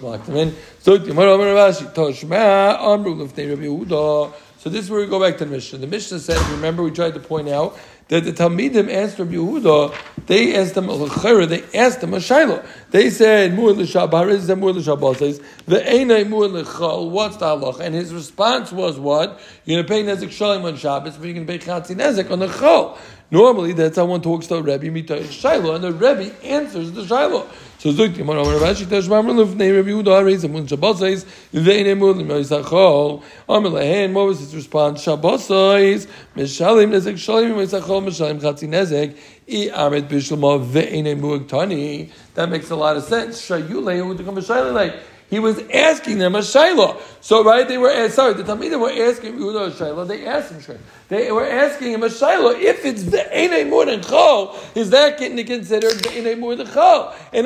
Locked 0.00 0.26
him 0.28 0.36
in. 0.36 0.56
Zog 0.82 1.04
the 1.04 1.12
Yamara, 1.12 1.34
Amar 1.36 1.46
Ravashi, 1.46 1.94
Toshma, 1.94 2.80
Amru 2.80 3.14
Lefnei 3.14 3.50
Rabbi 3.50 3.62
Yehuda. 3.62 4.32
So 4.60 4.68
this 4.68 4.84
is 4.84 4.90
where 4.90 5.00
we 5.00 5.06
go 5.06 5.18
back 5.18 5.38
to 5.38 5.46
the 5.46 5.50
Mishnah. 5.50 5.78
The 5.78 5.86
Mishnah 5.86 6.18
said, 6.18 6.38
remember 6.50 6.82
we 6.82 6.90
tried 6.90 7.14
to 7.14 7.20
point 7.20 7.48
out 7.48 7.78
that 8.08 8.24
the 8.24 8.32
Talmidim 8.34 8.92
asked 8.92 9.18
Rabbi 9.18 9.32
Yehuda, 9.32 9.96
they 10.26 10.54
asked 10.54 10.76
him, 10.76 10.86
they 10.86 11.78
asked 11.78 12.02
him 12.02 12.12
a 12.12 12.18
shayla. 12.18 12.66
They 12.90 13.08
said, 13.08 13.52
they 13.52 13.56
Mu'ad 13.56 13.78
l'shabbos, 13.78 15.42
the 15.64 15.76
Einay 15.76 16.26
Mu'ad 16.26 16.52
l'chal, 16.52 17.08
what's 17.08 17.38
the 17.38 17.46
halach? 17.46 17.80
And 17.80 17.94
his 17.94 18.12
response 18.12 18.70
was 18.70 18.98
what? 18.98 19.40
You're 19.64 19.82
going 19.82 20.04
to 20.04 20.18
pay 20.18 20.26
Nezek 20.26 20.28
Shalim 20.28 20.64
on 20.64 20.76
Shabbos, 20.76 21.16
but 21.16 21.24
you're 21.24 21.42
going 21.42 21.46
to 21.46 21.58
pay 21.58 21.58
Chatzi 21.58 21.96
Nezek 21.96 22.30
on 22.30 22.40
the 22.40 22.48
chal. 22.48 22.98
Normally, 23.30 23.72
that's 23.72 23.96
how 23.96 24.04
one 24.04 24.20
talks 24.20 24.48
to 24.48 24.56
a 24.56 24.62
Rebbe, 24.62 24.90
Mita 24.90 25.26
Shiloh, 25.32 25.74
and 25.74 25.84
the 25.84 25.92
Rebbe 25.92 26.34
answers 26.44 26.92
the 26.92 27.06
Shiloh. 27.06 27.48
So 27.80 27.94
Zuk 27.94 28.14
Timon 28.14 28.36
Amar 28.36 28.56
Rashi 28.56 28.84
Tashmam 28.84 29.24
Ruluf 29.24 29.56
Nei 29.56 29.70
Rabbi 29.70 29.88
Yehuda 29.88 30.04
Harei 30.04 30.36
Zamun 30.36 30.68
Shabbos 30.68 30.98
says 30.98 31.24
Vei 31.50 31.82
Nemur 31.82 32.12
Limay 32.12 32.44
Sachol 32.44 33.22
Amar 33.48 33.70
Lehen 33.70 34.12
What 34.12 34.26
was 34.26 34.40
his 34.40 34.54
response? 34.54 35.00
Shabbos 35.00 35.46
says 35.46 36.06
Mishalim 36.36 36.90
Nezek 36.90 37.14
Shalim 37.14 37.54
Limay 37.54 37.80
Sachol 37.80 38.04
Mishalim 38.04 38.38
Chatzi 38.38 38.68
Nezek 38.68 39.16
I 39.48 39.86
Amet 39.86 40.10
Bishlama 40.10 40.62
Vei 40.62 41.00
Nemur 41.00 41.48
Tani 41.48 42.10
That 42.34 42.50
makes 42.50 42.68
a 42.68 42.76
lot 42.76 42.98
of 42.98 43.04
sense. 43.04 43.40
Shayule 43.40 43.96
Yehuda 43.96 44.26
Kam 44.26 44.74
like 44.74 44.96
he 45.30 45.38
was 45.38 45.58
asking 45.72 46.18
them 46.18 46.34
a 46.34 46.40
shayla. 46.40 47.00
So 47.22 47.44
right, 47.44 47.66
they 47.66 47.78
were 47.78 48.08
sorry. 48.10 48.34
The 48.34 48.42
Talmidim 48.42 48.80
were 48.80 48.90
asking 48.90 49.38
Yehuda 49.38 49.68
a 49.68 49.70
shayla. 49.70 50.06
They 50.06 50.26
asked 50.26 50.52
him 50.52 50.60
shayla. 50.60 50.80
They 51.10 51.30
were 51.32 51.46
asking 51.46 51.92
him 51.92 52.04
a 52.04 52.06
shayla. 52.06 52.60
If 52.60 52.84
it's 52.84 53.02
than 53.02 54.00
chol, 54.00 54.76
is 54.76 54.90
that 54.90 55.18
getting 55.18 55.44
considered 55.44 56.06
ene 56.06 56.38
more? 56.38 56.52
And 56.52 56.60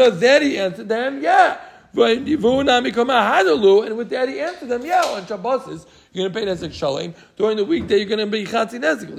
on 0.00 0.20
that 0.20 0.42
he 0.42 0.58
answered 0.58 0.88
them, 0.90 1.22
yeah. 1.22 1.58
And 1.96 2.26
with 2.26 2.66
that 4.10 4.28
he 4.28 4.40
answered 4.40 4.68
them, 4.68 4.84
yeah. 4.84 5.00
On 5.02 5.24
Shabbos, 5.26 5.86
you're 6.12 6.28
going 6.28 6.46
to 6.46 6.52
pay 6.52 6.66
nezek 6.68 6.74
shalem. 6.74 7.14
During 7.36 7.56
the 7.56 7.64
weekday, 7.64 7.96
you're 7.98 8.06
going 8.06 8.18
to 8.18 8.26
be 8.26 8.44
chatzi 8.44 8.78
nezek. 8.78 9.16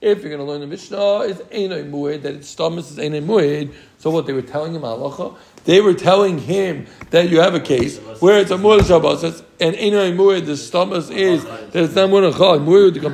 If 0.00 0.22
you're 0.22 0.28
going 0.28 0.38
to 0.38 0.44
learn 0.44 0.60
the 0.60 0.66
Mishnah, 0.68 1.20
it's 1.22 1.40
mued 1.40 2.22
that 2.22 2.34
its 2.34 2.48
stomach 2.48 2.84
is 2.84 2.96
mued. 2.96 3.74
So 3.98 4.10
what 4.10 4.26
they 4.26 4.32
were 4.32 4.42
telling 4.42 4.72
him 4.72 4.82
halacha 4.82 5.36
they 5.66 5.80
were 5.80 5.94
telling 5.94 6.38
him 6.38 6.86
that 7.10 7.28
you 7.28 7.40
have 7.40 7.54
a 7.54 7.60
case 7.60 7.98
where 8.20 8.40
it's 8.40 8.50
a 8.50 8.56
mu'ad 8.56 8.86
Shabbos 8.86 9.22
and 9.60 9.76
Einay 9.76 10.16
Mu'ad, 10.16 10.46
the 10.46 10.56
stomach 10.56 11.10
is 11.10 11.44
that 11.44 11.76
it's 11.76 11.94
not 11.94 12.08
Mu'ad 12.10 12.36
Chal, 12.36 12.58
Mu'ad 12.60 12.94
to 12.94 13.00
come. 13.00 13.12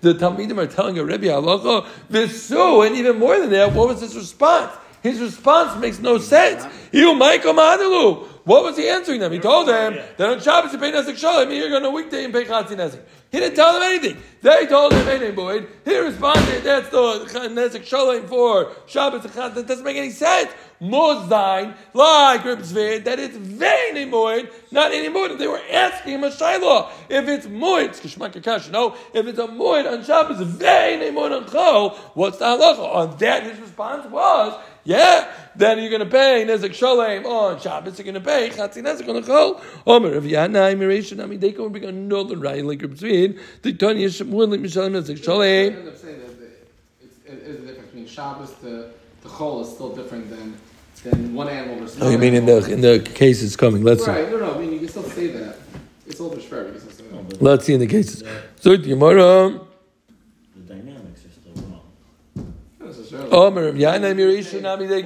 The 0.00 0.14
Talmidim 0.14 0.58
are 0.58 0.66
telling 0.66 0.98
a 0.98 1.04
Rebbe 1.04 1.26
Halacha, 1.26 1.86
Visu, 2.08 2.82
and 2.82 2.96
even 2.96 3.18
more 3.18 3.38
than 3.38 3.50
that, 3.50 3.72
what 3.72 3.88
was 3.88 4.00
his 4.00 4.16
response? 4.16 4.72
His 5.02 5.20
response 5.20 5.80
makes 5.80 6.00
no 6.00 6.18
sense. 6.18 6.66
You 6.92 7.14
Michael 7.14 7.54
Madalu. 7.54 8.26
What 8.48 8.64
was 8.64 8.78
he 8.78 8.88
answering 8.88 9.20
them? 9.20 9.30
He 9.30 9.40
told 9.40 9.68
them 9.68 9.98
that 10.16 10.26
on 10.30 10.40
Shabbos 10.40 10.72
you 10.72 10.78
pay 10.78 10.90
Nesek 10.90 11.18
Shalom, 11.18 11.50
you're 11.52 11.68
going 11.68 11.82
to 11.82 11.90
weekday 11.90 12.24
and 12.24 12.32
pay 12.32 12.46
Chatzi 12.46 12.76
Nesek. 12.76 13.02
He 13.30 13.40
didn't 13.40 13.56
tell 13.56 13.74
them 13.74 13.82
anything. 13.82 14.16
They 14.40 14.64
told 14.64 14.94
him, 14.94 15.04
Einay 15.04 15.34
Mu'ad. 15.34 15.66
He 15.84 15.98
responded, 15.98 16.62
that's 16.62 16.88
the 16.88 16.96
Nesek 17.50 17.84
Shalom 17.84 18.26
for 18.26 18.72
Shabbos. 18.86 19.24
That 19.24 19.66
doesn't 19.66 19.84
make 19.84 19.98
any 19.98 20.08
sense. 20.08 20.50
Mozain, 20.80 21.76
like 21.92 22.42
Reb 22.44 22.60
Zvid, 22.60 23.04
that 23.04 23.18
it's 23.18 23.36
vein 23.36 24.10
moed, 24.10 24.50
not 24.70 24.92
any 24.92 25.08
moed. 25.08 25.36
They 25.36 25.48
were 25.48 25.60
asking 25.70 26.14
him 26.14 26.24
a 26.24 26.30
shayla. 26.30 26.88
If 27.10 27.28
it's 27.28 27.46
moed, 27.46 27.88
it's. 27.88 28.70
No, 28.70 28.96
if 29.12 29.26
it's 29.26 29.38
a 29.40 29.48
moed 29.48 29.92
on 29.92 30.04
Shabbos, 30.04 30.40
vein 30.40 31.00
moed 31.14 31.36
on 31.36 31.44
chol. 31.46 31.96
What's 32.14 32.38
the 32.38 32.44
halacha? 32.44 32.94
On 32.94 33.16
that, 33.18 33.42
his 33.42 33.58
response 33.58 34.06
was, 34.08 34.58
yeah, 34.84 35.28
then 35.58 35.78
you're 35.80 35.90
going 35.90 36.00
to 36.00 36.06
pay 36.06 36.44
nezek 36.46 36.72
shalem 36.72 37.26
on 37.26 37.60
Shabbos. 37.60 37.98
You're 37.98 38.04
going 38.04 38.14
to 38.14 38.20
pay 38.20 38.48
chatzin 38.50 38.84
nezek 38.84 39.08
on 39.08 39.16
the 39.16 39.22
chol. 39.22 39.60
Omer 39.86 40.12
Rav 40.12 40.22
Yanai 40.22 40.76
Miration. 40.76 41.22
I 41.22 41.26
mean, 41.26 41.40
they 41.40 41.52
can 41.52 41.70
bring 41.70 41.84
another 41.84 42.36
right 42.36 42.64
like 42.64 42.80
Reb 42.80 42.94
Zvid. 42.94 43.40
The 43.62 43.72
Tanya 43.74 44.08
Shmuel 44.08 44.56
Mishalem 44.56 44.92
nezek 44.92 45.22
shalem. 45.22 45.88
It's 45.88 46.04
a 47.26 47.32
difference 47.32 47.78
between 47.86 48.06
Shabbos 48.06 48.54
to 48.60 48.90
the 49.22 49.28
chol 49.28 49.62
is 49.62 49.70
still 49.70 49.94
different 49.94 50.30
than 50.30 50.56
than 51.02 51.34
one 51.34 51.48
animal 51.48 51.80
versus. 51.80 52.00
Oh, 52.00 52.10
you 52.10 52.18
mean 52.18 52.34
in 52.34 52.46
the 52.46 52.72
in 52.72 52.80
the 52.80 53.00
cases 53.00 53.56
coming? 53.56 53.82
Let's 53.82 54.06
right. 54.06 54.24
see. 54.26 54.30
No, 54.30 54.38
no. 54.38 54.54
I 54.54 54.58
mean, 54.58 54.72
you 54.72 54.78
can 54.78 54.88
still 54.88 55.02
say 55.02 55.28
that. 55.28 55.56
It's 56.06 56.20
all 56.20 56.30
fair. 56.30 56.66
You 56.66 56.72
can 56.72 56.80
still 56.80 56.92
say. 56.92 57.36
Let's 57.40 57.64
see 57.66 57.74
in 57.74 57.80
the 57.80 57.86
cases. 57.86 58.22
So 58.56 58.76
the 58.76 58.78
Gemara. 58.78 59.60
The 60.56 60.74
dynamics 60.74 61.24
are 61.24 61.30
still 61.30 61.52
wrong. 61.64 63.30
Oh, 63.30 63.50
Miriam, 63.50 63.76
Yana 63.76 64.14
Mirisha 64.14 64.62
Nami 64.62 64.86
they 64.86 65.02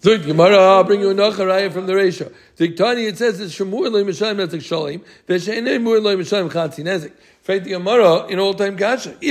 the 0.00 0.18
Gemara, 0.18 0.56
I'll 0.56 0.84
bring 0.84 1.00
you 1.00 1.10
another 1.10 1.46
raya 1.46 1.72
from 1.72 1.86
the 1.86 1.92
Resha. 1.92 2.32
Ziktani, 2.56 3.08
it 3.08 3.18
says 3.18 3.40
it's 3.40 3.54
Shemur 3.54 3.90
loy 3.90 4.04
Mishayim 4.04 4.36
Nezik 4.36 4.60
Shalim, 4.60 5.02
Veshe'enei 5.26 5.80
Mur 5.80 6.00
loy 6.00 6.16
Mishayim 6.16 6.50
Chatzi 6.50 6.84
Nezik. 6.84 7.12
The 7.48 7.60
Gemara 7.60 8.26
in 8.26 8.38
all 8.38 8.52
time 8.52 8.76
gasha. 8.76 9.16
If 9.22 9.30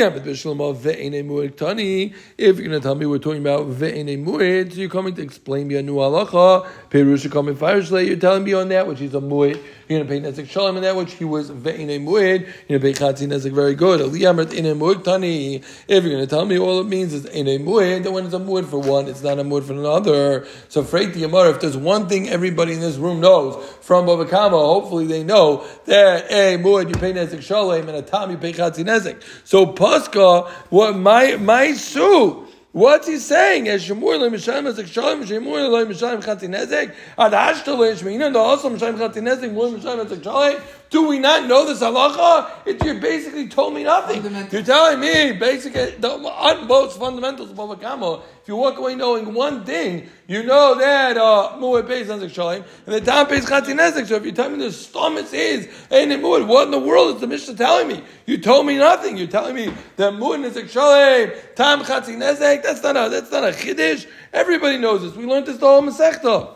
you're 2.57 2.67
going 2.67 2.71
to 2.71 2.79
tell 2.79 2.95
me 2.95 3.05
we're 3.05 3.19
talking 3.19 3.41
about 3.41 3.67
ve'ene 3.67 4.25
mu'id, 4.25 4.73
so 4.73 4.79
you're 4.79 4.89
coming 4.89 5.13
to 5.13 5.21
explain 5.21 5.67
me 5.67 5.75
a 5.75 5.83
new 5.83 5.97
halacha. 5.97 6.67
Perusha 6.89 7.31
coming 7.31 7.55
fireshlay. 7.55 8.07
You're 8.07 8.17
telling 8.17 8.43
me 8.43 8.53
on 8.53 8.69
that 8.69 8.87
which 8.87 9.01
is 9.01 9.13
a 9.13 9.21
mu'id. 9.21 9.63
You're 9.87 10.03
going 10.03 10.23
to 10.23 10.29
pay 10.29 10.43
nezik 10.43 10.49
shalom 10.49 10.77
on 10.77 10.81
that 10.81 10.95
which 10.95 11.13
he 11.13 11.25
was 11.25 11.51
ve'ene 11.51 12.03
mu'id. 12.03 12.47
You're 12.67 12.79
going 12.79 12.95
to 12.95 12.99
pay 12.99 13.05
chatzi 13.05 13.27
nezik 13.27 13.53
very 13.53 13.75
good. 13.75 14.01
Ene 14.01 14.75
mu'id 14.75 15.03
tani. 15.03 15.57
If 15.87 16.03
you're 16.03 16.13
going 16.13 16.17
to 16.17 16.27
tell 16.27 16.45
me 16.45 16.57
all 16.57 16.81
it 16.81 16.87
means 16.87 17.13
is 17.13 17.27
ene 17.27 17.63
mu'id, 17.63 18.03
then 18.03 18.13
when 18.13 18.25
it's 18.25 18.33
a 18.33 18.39
mu'id 18.39 18.65
for 18.65 18.79
one, 18.79 19.07
it's 19.07 19.21
not 19.21 19.37
a 19.37 19.43
mu'id 19.43 19.63
for 19.63 19.73
another. 19.73 20.47
So 20.69 20.83
Faith 20.83 21.13
the 21.13 21.19
Gemara, 21.19 21.51
if 21.51 21.59
there's 21.59 21.77
one 21.77 22.09
thing 22.09 22.29
everybody 22.29 22.73
in 22.73 22.79
this 22.79 22.97
room 22.97 23.19
knows 23.19 23.63
from 23.81 24.07
Bava 24.07 24.27
hopefully 24.49 25.05
they 25.05 25.23
know 25.23 25.67
that 25.85 26.31
a 26.31 26.57
mu'ed 26.57 26.89
you 26.89 26.95
pay 26.95 27.13
nezik 27.13 27.43
shalom 27.43 27.87
and 27.87 27.97
a 27.97 28.06
tam 28.07 28.31
you 28.31 28.37
pay 28.37 28.53
chatzi 28.53 28.83
nezek. 28.83 29.21
So 29.43 29.67
Pascha, 29.67 30.49
what 30.69 30.95
my 30.95 31.35
my 31.35 31.73
su. 31.73 32.47
What's 32.73 33.07
he 33.07 33.17
saying? 33.17 33.65
Shemur 33.65 34.19
le 34.19 34.29
Mishalim 34.29 34.71
Nezek 34.71 34.87
Shalom, 34.87 35.23
Shemur 35.23 35.71
le 35.71 35.85
Mishalim 35.87 36.23
Chatzi 36.23 36.47
Nezek, 36.47 36.93
Ad 37.17 37.33
also 37.33 38.69
Mishalim 38.69 38.97
Chatzi 38.99 39.21
Nezek, 39.23 39.51
Mur 39.51 39.69
Mishalim 39.69 40.05
Nezek 40.05 40.23
Shalom. 40.23 40.61
Do 40.89 41.07
we 41.07 41.19
not 41.19 41.47
know 41.47 41.65
this 41.65 41.81
halacha? 41.81 42.49
It, 42.65 42.83
you 42.85 42.93
basically 42.99 43.47
told 43.49 43.73
me 43.73 43.83
nothing. 43.83 44.23
You're 44.51 44.63
telling 44.63 44.99
me 45.01 45.33
basically 45.33 45.91
the 45.91 46.09
utmost 46.09 46.97
fundamentals 46.97 47.51
of 47.51 47.57
Bava 47.57 48.23
If 48.41 48.47
you 48.47 48.55
walk 48.55 48.77
away 48.77 48.95
knowing 48.95 49.33
one 49.33 49.65
thing, 49.65 50.09
you 50.27 50.43
know 50.43 50.75
that 50.75 51.17
uh, 51.17 51.57
Mu'ed 51.57 51.87
pays 51.87 52.07
Nezek 52.07 52.33
Shalom, 52.33 52.63
and 52.85 52.95
the 52.95 53.01
Tam 53.01 53.27
pays 53.27 53.45
Chatzi 53.45 53.77
Nezek. 53.77 54.07
So 54.07 54.15
if 54.15 54.25
you 54.25 54.31
tell 54.31 54.49
me 54.49 54.59
the 54.59 54.71
stomach 54.71 55.27
is 55.33 55.67
Ein 55.91 56.09
Mu'ed, 56.09 56.47
what 56.47 56.65
in 56.65 56.71
the 56.71 56.79
world 56.79 57.15
is 57.15 57.21
the 57.21 57.27
Mishnah 57.27 57.55
telling 57.55 57.89
me? 57.89 58.01
You 58.25 58.37
told 58.37 58.65
me 58.65 58.77
nothing. 58.77 59.17
You're 59.17 59.27
telling 59.27 59.55
me 59.55 59.73
that 59.97 60.13
Mu'ed 60.13 60.49
Nezek 60.49 60.69
Shalom, 60.69 61.37
Tam 61.55 61.81
Chatzi 61.81 62.15
Nezek. 62.15 62.63
That's 62.63 62.81
not 62.81 62.95
a 62.95 63.09
that's 63.09 63.31
not 63.31 63.43
a 63.43 63.51
chiddush. 63.51 64.07
Everybody 64.31 64.77
knows 64.77 65.01
this. 65.01 65.15
We 65.15 65.25
learned 65.25 65.47
this 65.47 65.57
the 65.57 65.67
whole 65.67 65.81
Masechta. 65.81 66.53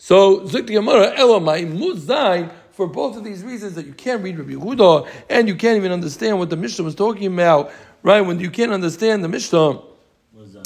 So 0.00 0.46
Zik 0.46 0.66
Gemara 0.66 1.16
Elamai 1.16 1.66
Muzayin 1.66 2.52
for 2.78 2.86
both 2.86 3.16
of 3.16 3.24
these 3.24 3.42
reasons 3.42 3.74
that 3.74 3.86
you 3.86 3.92
can't 3.92 4.22
read 4.22 4.38
Rabbi 4.38 4.52
Yehuda 4.52 5.08
and 5.28 5.48
you 5.48 5.56
can't 5.56 5.76
even 5.76 5.90
understand 5.90 6.38
what 6.38 6.48
the 6.48 6.56
Mishnah 6.56 6.84
was 6.84 6.94
talking 6.94 7.26
about, 7.26 7.72
right? 8.04 8.20
When 8.20 8.38
you 8.38 8.52
can't 8.52 8.70
understand 8.70 9.24
the 9.24 9.28
Mishnah, 9.28 9.82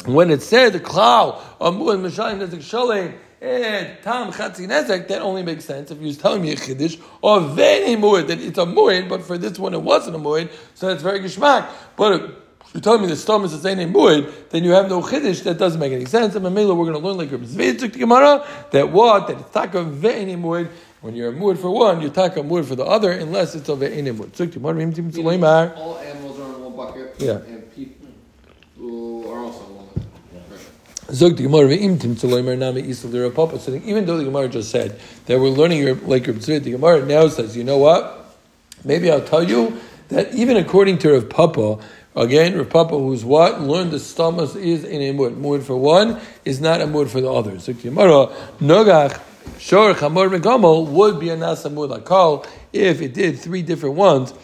when 0.05 0.31
it 0.31 0.43
said 0.43 0.75
the 0.75 0.81
amur 1.59 1.95
and 1.95 2.05
mishayim 2.05 2.47
nezek 2.47 2.61
shalem 2.61 3.15
and 3.41 3.97
tam 4.03 4.31
chatzi 4.31 4.69
nezek, 4.69 5.09
that 5.09 5.23
only 5.23 5.43
makes 5.43 5.65
sense 5.65 5.91
if 5.91 6.01
he 6.01 6.05
was 6.05 6.19
telling 6.19 6.43
me 6.43 6.53
a 6.53 6.57
chiddush 6.57 7.01
or 7.23 7.41
veni 7.41 7.97
muid 7.97 8.27
that 8.27 8.39
it's 8.39 8.59
a 8.59 8.67
muid, 8.67 9.09
but 9.09 9.23
for 9.23 9.39
this 9.39 9.59
one 9.59 9.73
it 9.73 9.81
wasn't 9.81 10.15
a 10.15 10.19
muid, 10.19 10.51
so 10.75 10.89
that's 10.89 11.03
very 11.03 11.19
gishmak. 11.21 11.67
But 11.97 12.31
you're 12.75 12.83
telling 12.83 13.01
me 13.01 13.07
the 13.07 13.17
stomach 13.17 13.51
is 13.51 13.63
saying 13.63 13.81
a 13.81 13.87
muid, 13.87 14.51
then 14.51 14.65
you 14.65 14.73
have 14.73 14.91
no 14.91 15.01
chiddush. 15.01 15.45
That 15.45 15.57
doesn't 15.57 15.81
make 15.81 15.95
any 15.95 16.05
sense. 16.05 16.35
And 16.35 16.45
Mamela, 16.45 16.77
we're 16.77 16.91
going 16.91 16.93
to 16.93 16.99
learn 16.99 17.17
like 17.17 17.33
Rabbi 17.33 17.45
Zvid 17.45 17.99
Gemara 17.99 18.47
that 18.71 18.91
what 18.91 19.29
that 19.29 19.41
it's 19.41 19.51
taka 19.51 19.83
veni 19.83 20.37
muid. 20.37 20.69
When 21.03 21.17
you're 21.17 21.31
a 21.31 21.33
mood 21.33 21.59
for 21.59 21.71
one, 21.71 22.01
you 22.01 22.11
take 22.11 22.37
a 22.37 22.43
mood 22.45 22.65
for 22.65 22.77
the 22.77 22.85
other, 22.85 23.11
unless 23.11 23.57
it's 23.57 23.69
of 23.69 23.83
an 23.83 24.05
mood. 24.17 24.33
All 24.41 25.99
animals 25.99 26.39
are 26.39 26.55
in 26.55 26.63
one 26.63 26.77
bucket. 26.77 27.17
Yeah. 27.19 27.33
And 27.33 27.75
people 27.75 28.07
are 29.29 29.39
also 29.39 29.65
in 29.67 29.75
one 29.75 29.89
bucket. 29.95 31.15
Zog 31.15 31.37
the 31.37 31.43
Gemara 31.43 31.69
ve'imtim 31.69 32.15
tzeloimer 32.15 32.57
nami 32.57 32.85
isel 32.85 33.11
derapapa. 33.11 33.59
So 33.59 33.75
even 33.75 34.07
though 34.07 34.17
the 34.17 34.25
Gemara 34.25 34.49
just 34.49 34.71
said 34.71 34.99
that 35.27 35.41
we're 35.41 35.49
learning 35.49 35.81
your, 35.81 35.97
like 35.97 36.23
Tzvid, 36.23 36.63
the 36.63 36.71
Gemara 36.71 37.05
now 37.05 37.27
says, 37.27 37.57
you 37.57 37.65
know 37.65 37.79
what? 37.79 38.37
Maybe 38.85 39.11
I'll 39.11 39.21
tell 39.21 39.43
you 39.43 39.81
that 40.09 40.33
even 40.35 40.57
according 40.57 40.99
to 40.99 41.15
Rav 41.15 41.29
Papa, 41.29 41.79
Again, 42.15 42.59
Rav 42.59 42.69
Papa, 42.69 42.99
who's 42.99 43.25
what? 43.25 43.63
Learned 43.63 43.91
the 43.91 43.99
stamas 43.99 44.55
is 44.55 44.85
in 44.85 45.01
a 45.01 45.13
mud. 45.13 45.39
Mud 45.39 45.65
for 45.65 45.77
one 45.77 46.21
is 46.45 46.61
not 46.61 46.83
a 46.83 46.87
mood 46.87 47.11
for 47.11 47.23
the 47.23 47.33
other. 47.33 47.59
So 47.59 47.73
Gemara, 47.73 48.27
Nogach, 48.61 49.19
Shor, 49.59 49.95
Chamor, 49.95 50.29
Megamol 50.37 50.89
would 50.89 51.21
be 51.21 51.29
a 51.31 51.37
nasa 51.37 51.73
mud 51.73 51.91
lakal 51.91 52.47
if 52.73 53.01
it 53.01 53.15
did 53.15 53.39
three 53.39 53.63
different 53.63 53.95
ones. 53.97 54.35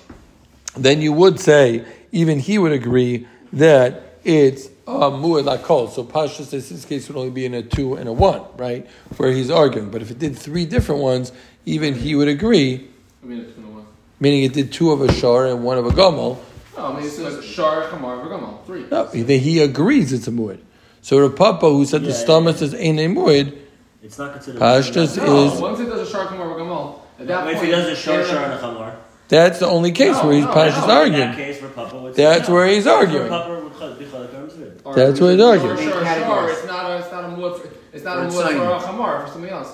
Then 0.76 1.00
you 1.02 1.12
would 1.12 1.40
say, 1.40 1.84
even 2.12 2.38
he 2.38 2.58
would 2.58 2.72
agree 2.72 3.26
that 3.52 4.18
it's 4.24 4.68
a 4.86 5.10
mud 5.10 5.44
lakal. 5.44 5.90
So 5.90 6.04
Pasha 6.04 6.44
says 6.44 6.68
this 6.68 6.84
case 6.84 7.08
would 7.08 7.16
only 7.16 7.30
be 7.30 7.44
in 7.44 7.54
a 7.54 7.62
two 7.62 7.94
and 7.94 8.08
a 8.08 8.12
one, 8.12 8.42
right? 8.56 8.86
Where 9.16 9.32
he's 9.32 9.50
arguing. 9.50 9.90
But 9.90 10.02
if 10.02 10.10
it 10.10 10.18
did 10.18 10.36
three 10.36 10.66
different 10.66 11.00
ones, 11.02 11.32
even 11.66 11.94
he 11.94 12.14
would 12.14 12.28
agree, 12.28 12.88
I 13.22 13.26
mean, 13.26 13.40
it's 13.40 13.52
gonna 13.52 13.68
one. 13.68 13.86
meaning 14.20 14.44
it 14.44 14.52
did 14.52 14.72
two 14.72 14.92
of 14.92 15.00
a 15.02 15.12
shor 15.12 15.46
and 15.46 15.64
one 15.64 15.78
of 15.78 15.86
a 15.86 15.90
gomel. 15.90 16.38
No, 16.76 16.86
I 16.86 16.96
mean, 16.96 17.06
it's 17.06 17.18
like 17.18 17.42
Shar, 17.42 17.88
Kamar, 17.88 18.24
Vagamel. 18.24 18.64
Three. 18.64 18.86
No, 18.88 19.06
he, 19.08 19.38
he 19.38 19.60
agrees 19.60 20.12
it's 20.12 20.28
a 20.28 20.30
muad. 20.30 20.60
So 21.02 21.18
Rav 21.18 21.34
Papa, 21.34 21.68
who 21.68 21.84
said 21.84 22.02
the 22.02 22.10
Yeah, 22.10 22.14
stomach 22.14 22.62
is 22.62 22.72
ain't 22.72 23.00
a 23.00 23.08
muad, 23.08 23.58
It's 24.02 24.18
not 24.18 24.32
considered. 24.32 24.60
Pashtus 24.60 25.16
No, 25.16 25.46
is- 25.46 25.60
once 25.60 25.80
it 25.80 25.86
does 25.86 26.08
a 26.08 26.10
Shar, 26.10 26.26
Kamar, 26.26 26.46
Vagamel, 26.46 27.00
at 27.20 27.26
that 27.26 27.48
If 27.48 27.54
point. 27.54 27.64
he 27.66 27.70
does 27.72 27.86
a 27.88 27.96
shar, 27.96 28.16
they're- 28.18 28.26
shar, 28.26 28.44
and 28.44 28.54
a 28.54 28.58
chamar. 28.58 28.92
that's 29.28 29.58
the 29.58 29.66
only 29.66 29.90
case 29.92 30.14
No, 30.16 30.24
where 30.26 30.34
he's 30.36 30.44
no, 30.44 30.50
Pashtus 30.52 30.76
no, 30.76 30.82
In 30.82 30.88
that 30.88 30.96
arguing. 31.20 31.32
case, 31.34 31.62
Rav 31.62 31.74
Papa 31.74 31.96
would 31.96 32.14
That's 32.14 32.48
no. 32.48 32.54
where 32.54 32.66
he's 32.68 32.86
arguing. 32.86 33.28
Rav 33.30 33.42
Papa 33.42 33.60
would 33.64 33.78
chal- 33.78 33.94
be 33.94 34.04
chalak 34.04 34.34
on 34.36 34.48
Zvid. 34.48 34.72
or 34.84 34.94
That's 34.94 35.20
what 35.20 35.32
he's 35.32 35.40
arguing. 35.40 35.76
Shar, 35.76 36.04
Shar, 36.04 36.50
It's 36.50 36.66
not 36.66 36.90
a, 36.90 36.98
it's 36.98 37.12
not 37.12 37.24
a 37.24 37.28
mud 37.28 37.60
for, 37.60 37.68
it's 37.92 38.04
not 38.04 38.16
a 38.18 38.20
Or 38.20 38.24
mud 38.24 38.32
for 38.32 38.40
a 38.52 38.80
Chamar, 38.80 39.24
for 39.26 39.32
something 39.32 39.50
else. 39.50 39.72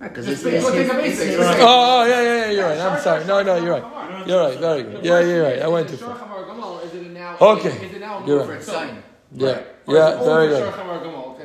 Because 0.00 0.26
Just 0.26 0.44
it's, 0.44 0.66
think- 0.66 0.76
it's, 0.76 1.20
it's, 1.20 1.20
it's, 1.20 1.40
Oh, 1.40 1.56
oh, 1.60 2.04
yeah, 2.04 2.20
yeah, 2.20 2.36
yeah, 2.44 2.50
you're 2.50 2.68
right. 2.68 2.78
I'm 2.78 3.00
sorry. 3.00 3.24
No, 3.24 3.42
no, 3.42 3.56
you're 3.56 3.72
right. 3.80 4.26
You're 4.26 4.40
right, 4.48 4.58
very 4.58 4.82
good. 4.82 5.04
Yeah, 5.04 5.20
yeah, 5.20 5.26
you're 5.26 5.42
right. 5.44 5.62
I 5.62 5.68
went 5.68 5.88
too 5.88 5.96
Shar, 5.96 6.14
far. 6.14 6.44
Gamal, 6.44 6.84
is 6.84 6.92
it 6.94 7.10
now? 7.10 7.36
Okay. 7.40 7.90
Now 7.98 8.18
a 8.22 8.26
You're 8.26 8.40
right. 8.40 8.46
for 8.46 8.52
for 8.54 8.60
a 8.60 8.62
sign. 8.62 9.02
Yeah, 9.32 9.46
yeah, 9.48 9.54
is 9.54 9.62
it 9.86 9.88
only 9.88 10.24
very 10.24 10.48
good. 10.48 10.74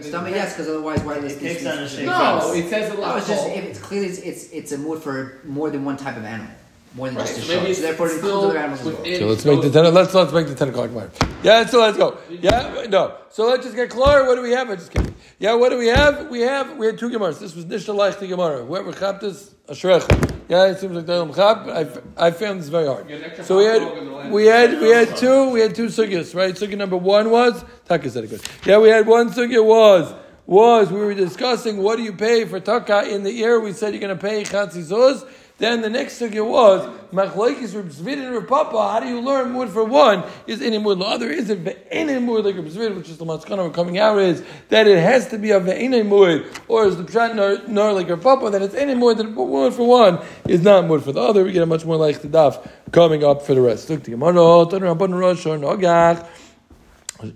Shar, 0.03 0.12
Kamar, 0.12 0.29
Stomach, 0.29 0.35
yes, 0.35 0.53
because 0.53 0.67
otherwise, 0.69 1.01
why 1.03 1.19
this? 1.19 1.35
It 1.38 1.39
takes 1.39 1.65
on 1.65 1.79
a 1.79 1.88
shape. 1.89 2.05
No, 2.05 2.53
it 2.53 2.69
says 2.69 2.91
a 2.91 2.93
lot. 2.95 3.09
No, 3.09 3.17
it's 3.17 3.27
just 3.27 3.47
if 3.47 3.63
it's 3.65 3.79
clearly 3.79 4.07
it's, 4.07 4.19
it's 4.19 4.49
it's 4.51 4.71
a 4.71 4.77
mood 4.77 5.01
for 5.01 5.39
more 5.43 5.69
than 5.69 5.85
one 5.85 5.97
type 5.97 6.17
of 6.17 6.23
animal, 6.25 6.51
more 6.95 7.08
than 7.08 7.15
Right, 7.17 7.28
just 7.28 7.39
a 7.39 7.41
so 7.41 7.47
shark. 7.47 7.63
maybe 7.63 7.73
So 7.73 7.82
therefore, 7.82 8.08
it 8.08 8.13
includes 8.15 8.36
other 8.45 8.58
animals 8.58 8.80
as 8.80 8.86
well. 8.86 9.19
So 9.19 9.28
let's 9.28 9.45
make 9.45 9.62
the 9.62 9.69
ten. 9.69 9.93
Let's 9.93 10.13
let's 10.13 10.34
make 10.34 10.47
the 10.47 10.56
ten 10.56 10.69
o'clock 10.69 10.91
mark. 10.91 11.12
Yeah, 11.43 11.65
so 11.65 11.80
let's 11.80 11.97
go. 11.97 12.17
Yeah, 12.30 12.86
no. 12.89 13.15
So 13.30 13.47
let's 13.47 13.63
just 13.63 13.75
get 13.75 13.89
clear. 13.89 14.25
What 14.25 14.36
do 14.36 14.41
we 14.41 14.52
have? 14.52 14.69
I 14.69 14.75
just 14.75 14.91
kidding. 14.91 15.13
Yeah, 15.38 15.54
what 15.54 15.69
do 15.69 15.78
we 15.78 15.88
have? 15.88 16.30
We 16.30 16.41
have 16.41 16.78
we 16.78 16.88
had 16.88 16.97
two 16.97 17.10
gemaras. 17.10 17.39
This 17.39 17.56
was 17.56 17.65
Nishna 17.65 17.95
Leichti 17.95 18.28
Gemara. 18.28 18.65
Whoever 18.65 18.91
chapped 18.91 19.21
this, 19.21 19.54
Ashrecha. 19.67 20.36
Yeah, 20.49 20.65
it 20.65 20.80
seems 20.80 20.95
like 20.95 21.06
they 21.06 21.13
don't 21.13 21.34
chap. 21.34 21.67
I 21.67 21.88
I 22.17 22.32
found 22.32 22.60
this 22.60 22.69
very 22.69 22.88
hard. 22.88 23.10
You 23.10 23.17
get 23.17 23.19
an 23.19 23.25
extra 23.25 23.45
So 23.45 23.58
we 23.58 23.65
hot 23.67 23.80
dog 23.80 23.97
in 23.99 24.06
the 24.06 24.17
had 24.21 24.32
we 24.32 24.45
had 24.45 24.82
we 24.82 24.89
had 24.89 25.15
two 25.15 25.49
we 25.52 25.60
had 25.62 25.75
two 25.75 25.86
sugyas 25.86 26.34
right. 26.34 26.56
Sugya 26.56 26.78
number 26.78 26.97
one 26.97 27.30
was 27.30 27.63
Taka 27.86 28.10
said 28.10 28.23
it 28.23 28.32
good. 28.32 28.41
Yeah, 28.65 28.80
we 28.80 28.89
had 28.89 29.06
one 29.06 29.30
sugya 29.30 29.63
was 29.63 30.13
was 30.47 30.91
we 30.91 30.99
were 30.99 31.13
discussing 31.13 31.78
what 31.78 31.97
do 31.97 32.02
you 32.02 32.13
pay 32.13 32.43
for 32.45 32.60
tokea 32.60 33.08
in 33.12 33.21
the 33.21 33.32
year. 33.32 33.60
We 33.60 33.71
said 33.71 33.93
you're 33.93 34.02
going 34.02 34.17
to 34.17 34.21
pay 34.21 34.43
chatzizos. 34.43 35.23
Then 35.60 35.82
the 35.82 35.89
next 35.89 36.19
sugya 36.19 36.50
was 36.50 36.88
machlokes 37.12 37.76
Reb 37.76 37.89
Zvid 37.89 38.26
and 38.26 38.34
Reb 38.34 38.48
Papa. 38.48 38.91
How 38.91 39.00
do 39.02 39.08
you 39.08 39.19
learn 39.19 39.52
mud 39.52 39.69
for 39.69 39.84
one 39.84 40.24
is 40.48 40.62
any 40.62 40.78
mud? 40.78 41.00
The 41.00 41.06
other 41.06 41.30
isn't 41.30 41.67
any 41.91 42.17
mud 42.17 42.45
like 42.45 42.56
Reb 42.56 42.95
which 42.95 43.10
is 43.10 43.17
the 43.17 43.26
maskana 43.26 43.58
we're 43.58 43.69
coming 43.69 43.98
out 44.00 44.17
is 44.19 44.41
that 44.69 44.88
it 44.88 44.98
has 44.98 45.28
to 45.28 45.38
be 45.38 45.52
a 45.52 45.60
ve'ene 45.60 46.08
mud, 46.08 46.45
or 46.69 46.86
is 46.86 46.95
the 46.95 47.04
pshat 47.04 47.67
nor, 47.67 47.93
like 47.93 48.08
Reb 48.10 48.24
Papa 48.24 48.50
that 48.50 48.62
it's 48.62 48.74
any 48.74 48.95
mud 48.95 49.17
that 49.17 49.26
mud 49.26 49.74
for 49.74 49.86
one 49.86 50.19
is 50.48 50.62
not 50.62 50.88
mud 50.88 51.04
for 51.04 51.12
the 51.12 51.19
other. 51.19 51.43
We 51.43 51.52
get 51.52 51.63
a 51.63 51.65
much 51.65 51.84
more 51.84 51.98
like 51.98 52.22
the 52.22 52.30
daf 52.30 52.65
coming 52.91 53.26
up 53.26 53.41
for 53.41 53.54
the 53.54 53.62
rest. 53.62 53.89
Look, 53.89 54.04
the 54.04 54.12
Gemara. 54.12 54.39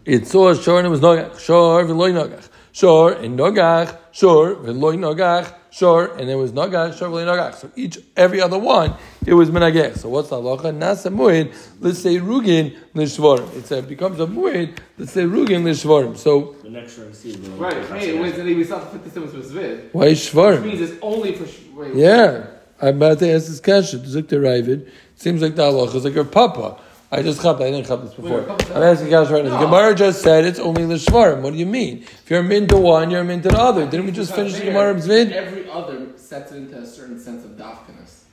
It 0.05 0.27
saw 0.27 0.53
shor 0.53 0.77
and 0.77 0.87
it 0.87 0.89
was 0.89 1.01
nogach. 1.01 1.37
Shor 1.39 1.83
v'loy 1.83 2.13
nogach. 2.13 2.47
Shor 2.71 3.11
and 3.11 3.37
nogach. 3.37 3.97
Shor 4.13 4.55
v'loy 4.55 4.95
nogach. 4.97 5.53
Shor 5.73 6.15
and 6.17 6.29
it 6.29 6.35
was 6.35 6.51
nogach. 6.51 6.95
Shor 6.97 7.09
v'loy 7.09 7.25
nogach. 7.25 7.55
So 7.55 7.71
each 7.75 7.97
every 8.15 8.39
other 8.39 8.59
one 8.59 8.95
it 9.25 9.33
was 9.33 9.49
menagech. 9.49 9.97
So 9.97 10.09
what's 10.09 10.29
the 10.29 10.35
halacha? 10.35 10.71
Nasa 10.77 11.11
muid. 11.11 11.51
Let's 11.79 11.97
say 11.99 12.17
rugin 12.17 12.75
l'shvorim. 12.93 13.55
It's 13.57 13.71
a, 13.71 13.79
it 13.79 13.87
becomes 13.87 14.19
a 14.19 14.27
muid. 14.27 14.77
Let's 14.99 15.13
say 15.13 15.23
rugin 15.23 15.63
l'shvorim. 15.65 16.15
So 16.15 16.55
The 16.61 16.69
next 16.69 16.97
one, 16.99 17.11
see. 17.15 17.31
the- 17.31 17.49
Right, 17.51 17.83
hey, 17.87 18.19
wait, 18.19 18.35
so 18.35 18.43
we 18.43 18.63
still 18.63 18.79
fit 18.81 19.03
this 19.03 19.15
in 19.15 19.21
with 19.23 19.51
Zvid. 19.51 19.89
why 19.93 20.09
Which 20.09 20.61
means 20.63 20.81
it's 20.81 20.99
only 21.01 21.33
for. 21.35 21.47
sh- 21.47 21.61
Wait, 21.73 21.95
Yeah, 21.95 22.45
I'm 22.79 22.97
about 22.97 23.17
to 23.19 23.31
ask 23.31 23.47
this 23.47 23.59
question. 23.59 24.01
Zuk 24.01 24.27
the 24.27 24.35
Raavad. 24.35 24.87
Seems 25.15 25.41
like 25.41 25.55
the 25.55 25.63
halacha 25.63 25.95
is 25.95 26.03
like 26.05 26.13
your 26.13 26.23
papa. 26.25 26.79
I 27.13 27.21
just 27.21 27.43
chapped. 27.43 27.61
I 27.61 27.69
didn't 27.69 27.85
chap 27.85 28.01
this 28.01 28.13
before. 28.15 28.49
I'm 28.49 28.81
asking 28.81 29.09
guys 29.11 29.29
right 29.29 29.45
now. 29.45 29.59
The 29.59 29.65
Gemara 29.65 29.93
just 29.93 30.23
said 30.23 30.45
it's 30.45 30.57
only 30.57 30.85
the 30.85 30.95
l'shvarim. 30.95 31.41
What 31.41 31.53
do 31.53 31.59
you 31.59 31.67
mean? 31.67 31.99
If 32.01 32.29
you're 32.31 32.41
min 32.41 32.67
to 32.69 32.77
one, 32.77 33.11
you're 33.11 33.23
min 33.23 33.41
to 33.43 33.49
the 33.49 33.59
other. 33.59 33.85
Didn't 33.85 34.07
we 34.07 34.11
just 34.11 34.33
finish 34.33 34.53
the 34.53 34.65
Gemara 34.65 34.95
Zvid? 34.95 35.31
Every 35.31 35.69
other 35.69 36.07
sets 36.17 36.51
it 36.51 36.57
into 36.57 36.77
a 36.79 36.85
certain 36.85 37.19
sense 37.19 37.45
of 37.45 37.51
dafkiness. 37.51 38.23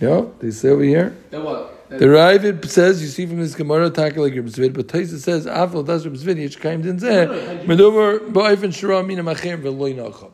Yeah, 0.00 0.26
they 0.38 0.52
say 0.52 0.68
over 0.68 0.84
here. 0.84 1.16
Then 1.30 1.42
what? 1.42 1.88
That- 1.88 1.98
The 1.98 2.06
Raavad 2.06 2.64
says 2.68 3.02
you 3.02 3.08
see 3.08 3.26
from 3.26 3.40
this 3.40 3.54
Gemara 3.56 3.90
taka 3.90 4.20
like 4.20 4.34
Reb 4.34 4.46
Zvid, 4.46 4.74
but 4.74 4.86
Taisa 4.86 5.18
says 5.18 5.46
afal 5.46 5.84
das 5.84 6.04
Reb 6.04 6.14
Zvid 6.14 6.36
yish 6.36 6.60
kaim 6.60 6.82
din 6.82 6.98
zeh. 6.98 7.64
Medover 7.64 8.20
ba'ifin 8.20 8.72
shura 8.72 9.04
mina 9.04 9.24
machem 9.24 9.62
v'loy 9.62 9.96
nacham. 9.96 10.30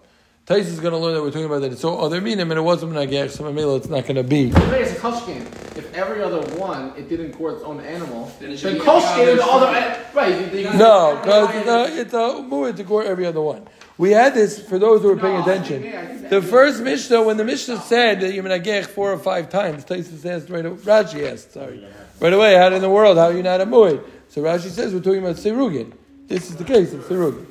Taisa 0.46 0.66
is 0.66 0.80
going 0.80 0.92
to 0.92 0.98
learn 0.98 1.14
that 1.14 1.22
we're 1.22 1.30
talking 1.30 1.44
about 1.44 1.60
that 1.60 1.70
it's 1.72 1.84
all 1.84 2.04
other 2.04 2.20
minim 2.20 2.50
and 2.50 2.58
it 2.58 2.62
wasn't 2.62 2.92
menagech, 2.92 3.30
so 3.30 3.44
mamela 3.44 3.76
it's 3.76 3.88
not 3.88 4.02
going 4.02 4.16
to 4.16 4.24
be. 4.24 4.48
Hey, 4.50 4.82
it's 4.82 4.92
a 4.92 4.96
koshkin. 4.96 5.42
If 5.78 5.94
every 5.94 6.20
other 6.20 6.40
one 6.56 6.92
it 6.96 7.08
didn't 7.08 7.32
core 7.34 7.52
its 7.52 7.62
own 7.62 7.80
animal, 7.80 8.24
Then 8.40 8.48
then 8.48 8.50
it 8.50 8.56
should 8.58 8.74
be 8.74 8.80
koshkin 8.80 9.18
every 9.18 9.32
is 9.34 9.38
the 9.38 9.44
other 9.46 9.66
other. 9.68 10.00
Right? 10.12 10.52
you- 10.52 10.58
you- 10.58 10.72
No, 10.74 11.16
because 11.22 11.54
it's 11.54 11.68
a, 11.68 12.00
it's 12.00 12.12
a 12.14 12.42
mu'id 12.42 12.76
to 12.76 12.82
gore 12.82 13.04
every 13.04 13.24
other 13.24 13.40
one. 13.40 13.68
We 13.98 14.10
had 14.10 14.34
this 14.34 14.58
for 14.60 14.80
those 14.80 15.02
who 15.02 15.08
were 15.08 15.16
paying 15.16 15.36
No, 15.36 15.42
attention. 15.42 15.84
yeah, 15.84 16.00
I 16.00 16.06
think 16.06 16.28
The 16.28 16.42
first 16.42 16.82
Mishnah, 16.82 17.22
when 17.22 17.36
the 17.36 17.44
Mishnah 17.44 17.80
said 17.82 18.20
that 18.22 18.32
you're 18.34 18.42
menagech 18.42 18.86
four 18.86 19.12
or 19.12 19.18
five 19.18 19.48
times, 19.48 19.84
Taisus 19.84 20.26
asked 20.26 20.50
right 20.50 20.66
away, 20.66 20.76
Rashi 20.78 21.30
asked, 21.30 21.52
sorry, 21.52 21.86
right 22.18 22.32
away, 22.32 22.54
how 22.56 22.66
in 22.74 22.82
the 22.82 22.90
world, 22.90 23.16
how 23.16 23.26
are 23.26 23.32
you 23.32 23.44
not 23.44 23.60
a 23.60 23.66
mu'id? 23.66 24.02
So 24.28 24.42
Rashi 24.42 24.70
says 24.70 24.92
we're 24.92 25.00
talking 25.00 25.20
about 25.20 25.36
Sirugin. 25.36 25.92
This 26.26 26.50
is 26.50 26.56
the 26.56 26.64
case 26.64 26.92
of 26.94 27.04
Sirugin. 27.04 27.46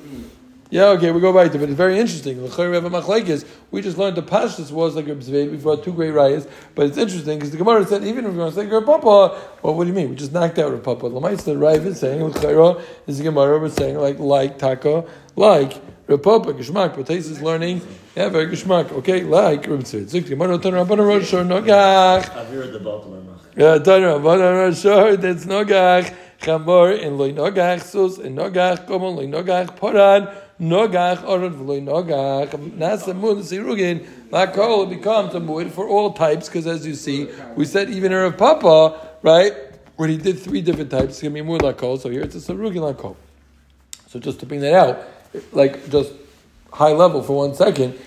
Yeah, 0.72 0.86
okay, 0.96 1.10
we 1.10 1.20
go 1.20 1.34
back 1.34 1.50
to 1.50 1.58
it, 1.58 1.60
but 1.60 1.68
it's 1.68 1.76
very 1.76 1.98
interesting. 1.98 2.42
We 2.42 2.48
have 2.48 2.86
a 2.86 2.88
machlekes. 2.88 3.46
We 3.70 3.82
just 3.82 3.98
learned 3.98 4.16
the 4.16 4.22
pashtus 4.22 4.70
was 4.70 4.96
like 4.96 5.06
Reb 5.06 5.20
Zvid. 5.20 5.50
We 5.50 5.58
brought 5.58 5.84
two 5.84 5.92
great 5.92 6.14
rayas, 6.14 6.48
but 6.74 6.86
it's 6.86 6.96
interesting 6.96 7.38
because 7.38 7.50
the 7.50 7.58
Gemara 7.58 7.84
said 7.84 8.04
even 8.04 8.24
if 8.24 8.30
we're 8.30 8.38
going 8.38 8.52
to 8.52 8.56
say 8.58 8.64
Reb 8.64 8.86
Papa, 8.86 9.38
well, 9.62 9.74
what 9.74 9.84
do 9.84 9.88
you 9.88 9.94
mean? 9.94 10.08
We 10.08 10.16
just 10.16 10.32
knocked 10.32 10.58
out 10.58 10.72
Reb 10.72 10.82
Papa. 10.82 11.10
Lamaitz 11.10 11.44
the 11.44 11.58
Rav 11.58 11.86
is 11.86 12.00
saying 12.00 12.24
l'chayr 12.24 12.82
is 13.06 13.18
the 13.18 13.24
Gemara 13.24 13.60
we're 13.60 13.68
saying 13.68 13.98
like 13.98 14.18
like 14.18 14.58
taka 14.58 15.04
like 15.36 15.78
Reb 16.06 16.22
Papa 16.22 16.54
geshmak. 16.54 16.96
But 16.96 17.10
is 17.10 17.42
learning 17.42 17.82
yeah 18.16 18.30
very 18.30 18.46
geshmak. 18.46 18.92
Okay, 18.92 19.24
like 19.24 19.66
Reb 19.66 19.80
Zvid. 19.80 20.08
Zik 20.08 20.26
Gemara 20.26 20.56
ton 20.56 20.72
Rabbanon 20.72 21.06
Rosh 21.06 21.32
Nogach. 21.32 22.24
Avir 22.30 22.72
the 22.72 22.80
Baltimore. 22.80 23.38
Yeah, 23.54 23.76
ton 23.76 24.00
Rabbanon 24.00 24.84
Rosh 24.84 25.20
that's 25.20 25.44
Nogach. 25.44 26.14
Chamor 26.42 27.00
and 27.00 27.18
loy 27.18 27.32
nogach 27.32 27.80
sus 27.84 28.18
and 28.18 28.36
nogach 28.36 28.84
komon 28.88 29.14
loy 29.14 29.26
nogach 29.26 29.78
poran 29.78 30.28
nogach 30.62 31.24
orod 31.24 31.54
v'loy 31.54 31.82
nogach 31.82 32.50
nasa 32.78 33.14
mun 33.14 33.38
sirugin 33.38 34.06
lakol 34.30 34.88
becomes 34.88 35.34
a 35.34 35.40
muid 35.40 35.70
for 35.70 35.88
all 35.88 36.12
types 36.12 36.48
because 36.48 36.66
as 36.68 36.86
you 36.86 36.94
see 36.94 37.28
we 37.56 37.64
said 37.64 37.90
even 37.90 38.12
Rav 38.12 38.36
Papa 38.36 39.08
right 39.22 39.52
when 39.96 40.08
he 40.08 40.16
did 40.16 40.38
three 40.38 40.62
different 40.62 40.90
types 40.90 41.14
it's 41.14 41.22
gonna 41.22 41.34
be 41.34 41.40
muid 41.40 41.62
lakol 41.62 41.98
so 41.98 42.08
here 42.08 42.22
it's 42.22 42.36
a 42.36 42.38
sirugin 42.38 42.94
lakol 42.94 43.16
so 44.06 44.20
just 44.20 44.38
to 44.38 44.46
bring 44.46 44.60
that 44.60 44.72
out 44.72 45.02
like 45.52 45.90
just 45.90 46.12
high 46.72 46.92
level 46.92 47.22
for 47.22 47.36
one 47.36 47.54
second 47.54 47.98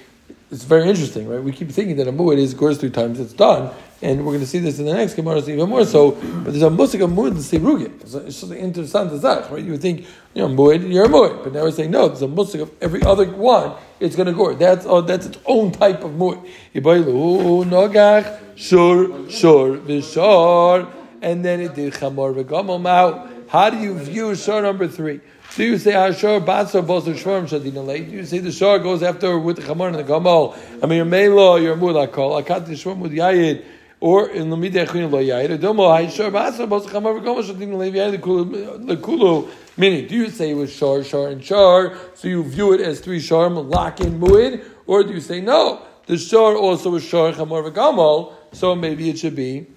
it's 0.52 0.64
very 0.64 0.88
interesting, 0.88 1.28
right? 1.28 1.42
We 1.42 1.52
keep 1.52 1.70
thinking 1.72 1.96
that 1.98 2.08
a 2.08 2.12
muad 2.12 2.38
is 2.38 2.54
goes 2.54 2.78
three 2.78 2.92
times, 2.92 3.20
it's 3.20 3.34
done, 3.34 3.74
and 4.02 4.20
we're 4.20 4.34
going 4.34 4.42
to 4.42 4.48
see 4.48 4.60
this 4.60 4.78
in 4.78 4.86
the 4.86 4.94
next 4.94 5.16
Gemara 5.16 5.40
even 5.40 5.68
more 5.68 5.86
so. 5.86 6.12
But 6.12 6.52
there's 6.52 6.62
a 6.62 6.70
musik 6.70 7.02
of 7.02 7.10
muad 7.10 7.30
and 7.30 7.38
seirugin. 7.38 8.02
It's, 8.02 8.14
just 8.14 8.44
an 8.44 8.58
interesting 8.58 9.20
zach, 9.20 9.50
right? 9.50 9.64
You 9.64 9.72
would 9.72 9.82
think, 9.82 10.06
you 10.34 10.48
know, 10.48 10.48
muad, 10.48 10.92
you're 10.92 11.06
a 11.06 11.10
muad, 11.10 11.44
but 11.44 11.54
now 11.54 11.64
we're 11.64 11.72
saying 11.72 11.92
no. 11.92 12.08
There's 12.08 12.22
a 12.22 12.28
musik 12.28 12.62
of 12.62 12.72
every 12.80 13.02
other 13.04 13.26
one. 13.26 13.74
It's 14.00 14.16
going 14.16 14.28
to 14.28 14.34
go. 14.34 14.54
That's 14.54 14.86
oh, 14.86 15.02
that's 15.02 15.26
its 15.26 15.40
own 15.46 15.72
type 15.72 16.04
of. 16.04 16.12
Ibailu 16.12 17.66
nogach 17.66 18.40
shur 18.56 19.30
shur 19.30 19.78
v'shor, 19.80 20.92
and 21.22 21.44
then 21.44 21.62
it 21.62 21.74
did 21.74 21.94
chamor 21.94 22.36
v'gamol. 22.36 23.48
How 23.48 23.70
do 23.70 23.78
you 23.78 23.98
view 23.98 24.36
shor 24.36 24.62
number 24.62 24.88
three? 24.88 25.22
Do 25.56 25.64
you 25.64 25.78
say 25.78 25.94
ah, 25.94 26.10
Hashor 26.10 26.44
Batsa 26.44 26.86
Bosa 26.86 27.14
Shvarm 27.14 27.48
Shadina 27.48 27.86
late? 27.86 28.10
Do 28.10 28.18
you 28.18 28.26
say 28.26 28.40
the 28.40 28.52
Shor 28.52 28.78
goes 28.80 29.02
after 29.02 29.40
with 29.40 29.56
the 29.56 29.62
Chamor 29.62 29.88
and 29.88 29.96
the 29.96 30.04
Gamal? 30.04 30.54
I 30.84 30.86
mean, 30.86 30.98
your 30.98 31.06
Melo, 31.06 31.56
your 31.56 31.78
Mulakol, 31.78 32.44
Akat 32.44 32.68
Shvarm 32.68 32.98
with 32.98 33.14
Yayid, 33.14 33.64
or 34.02 34.28
in 34.30 34.50
the 34.50 34.58
Midechin 34.58 35.10
Lo 35.10 35.24
Yayid, 35.24 35.52
or 35.52 35.58
Domo 35.58 35.84
Hashor 35.84 36.28
ah, 36.28 36.52
Batsa 36.52 36.68
Bosa 36.68 36.88
Chamor 36.88 37.22
Gamal 37.24 37.42
Shadina 37.42 37.78
Levi 37.78 37.98
Yayid 37.98 38.86
the 38.86 38.98
Kulu. 38.98 39.50
Meaning, 39.78 40.08
do 40.08 40.16
you 40.16 40.30
say 40.30 40.52
it 40.52 40.56
was 40.56 40.74
Shor, 40.74 41.06
Shor, 41.06 41.30
and 41.30 41.42
Shor, 41.42 41.98
so 42.16 42.28
you 42.28 42.44
view 42.44 42.74
it 42.74 42.82
as 42.82 43.00
three 43.00 43.22
Shor, 43.22 43.50
Lock 43.50 44.02
in 44.02 44.20
Muid, 44.20 44.62
or 44.88 45.04
do 45.04 45.14
you 45.14 45.22
say 45.22 45.40
no? 45.40 45.86
The 46.08 46.18
Shor 46.18 46.58
also 46.58 46.90
was 46.90 47.06
Shor 47.06 47.32
Chamor 47.32 47.74
Gamal, 47.74 48.34
so 48.52 48.76
maybe 48.76 49.10
it 49.10 49.20
should 49.20 49.38
be 49.38 49.68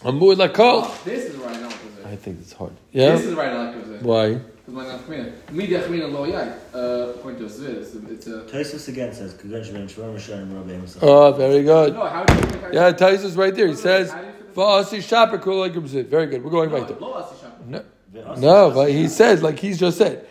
Amud 0.00 0.36
lakol. 0.36 0.82
Oh, 0.84 1.00
this 1.06 1.24
is 1.24 1.36
right 1.36 1.58
now. 1.58 1.70
I 2.04 2.16
think 2.16 2.40
it's 2.40 2.52
hard. 2.52 2.72
Yeah. 2.92 3.12
This 3.12 3.24
is 3.24 3.34
right. 3.34 3.74
Because 3.74 4.02
Why? 4.02 4.40
My 4.74 4.84
nafkamina. 4.84 5.32
Media 5.52 5.80
chmina 5.82 6.10
lo 6.12 6.24
yai. 6.24 6.52
Uh, 6.74 7.10
according 7.14 7.38
to 7.38 7.46
this, 7.46 7.94
it's 7.94 8.26
a. 8.26 8.42
Taisus 8.42 8.88
again 8.88 9.14
says, 9.14 9.34
"Kugan 9.34 9.64
shvim 9.64 9.88
shvar 9.88 10.12
mishayim 10.12 10.52
rabbi 10.54 10.72
himself." 10.72 11.04
Oh, 11.04 11.32
very 11.32 11.62
good. 11.62 11.94
No, 11.94 12.06
how 12.06 12.24
do 12.24 12.34
you? 12.34 12.72
Yeah, 12.72 12.92
Taisus 12.92 13.36
right 13.36 13.54
there. 13.54 13.68
He 13.68 13.76
says, 13.76 14.10
How 14.10 14.20
do 14.20 14.26
you 14.26 14.32
fit 14.32 14.46
this? 14.48 14.56
"Va'asi 14.56 15.02
shaper 15.02 15.38
kol 15.38 15.60
like 15.60 15.72
Very 15.72 16.26
good. 16.26 16.44
We're 16.44 16.50
going 16.50 16.70
right 16.70 16.86
there. 16.88 16.98
No, 16.98 17.06
lo 17.06 17.14
asi 17.14 17.40
sham. 17.40 17.84
No, 18.12 18.34
no, 18.36 18.70
but 18.72 18.90
he 18.90 19.08
says 19.08 19.42
like 19.42 19.58
he's 19.58 19.78
just 19.78 19.98
said. 19.98 20.26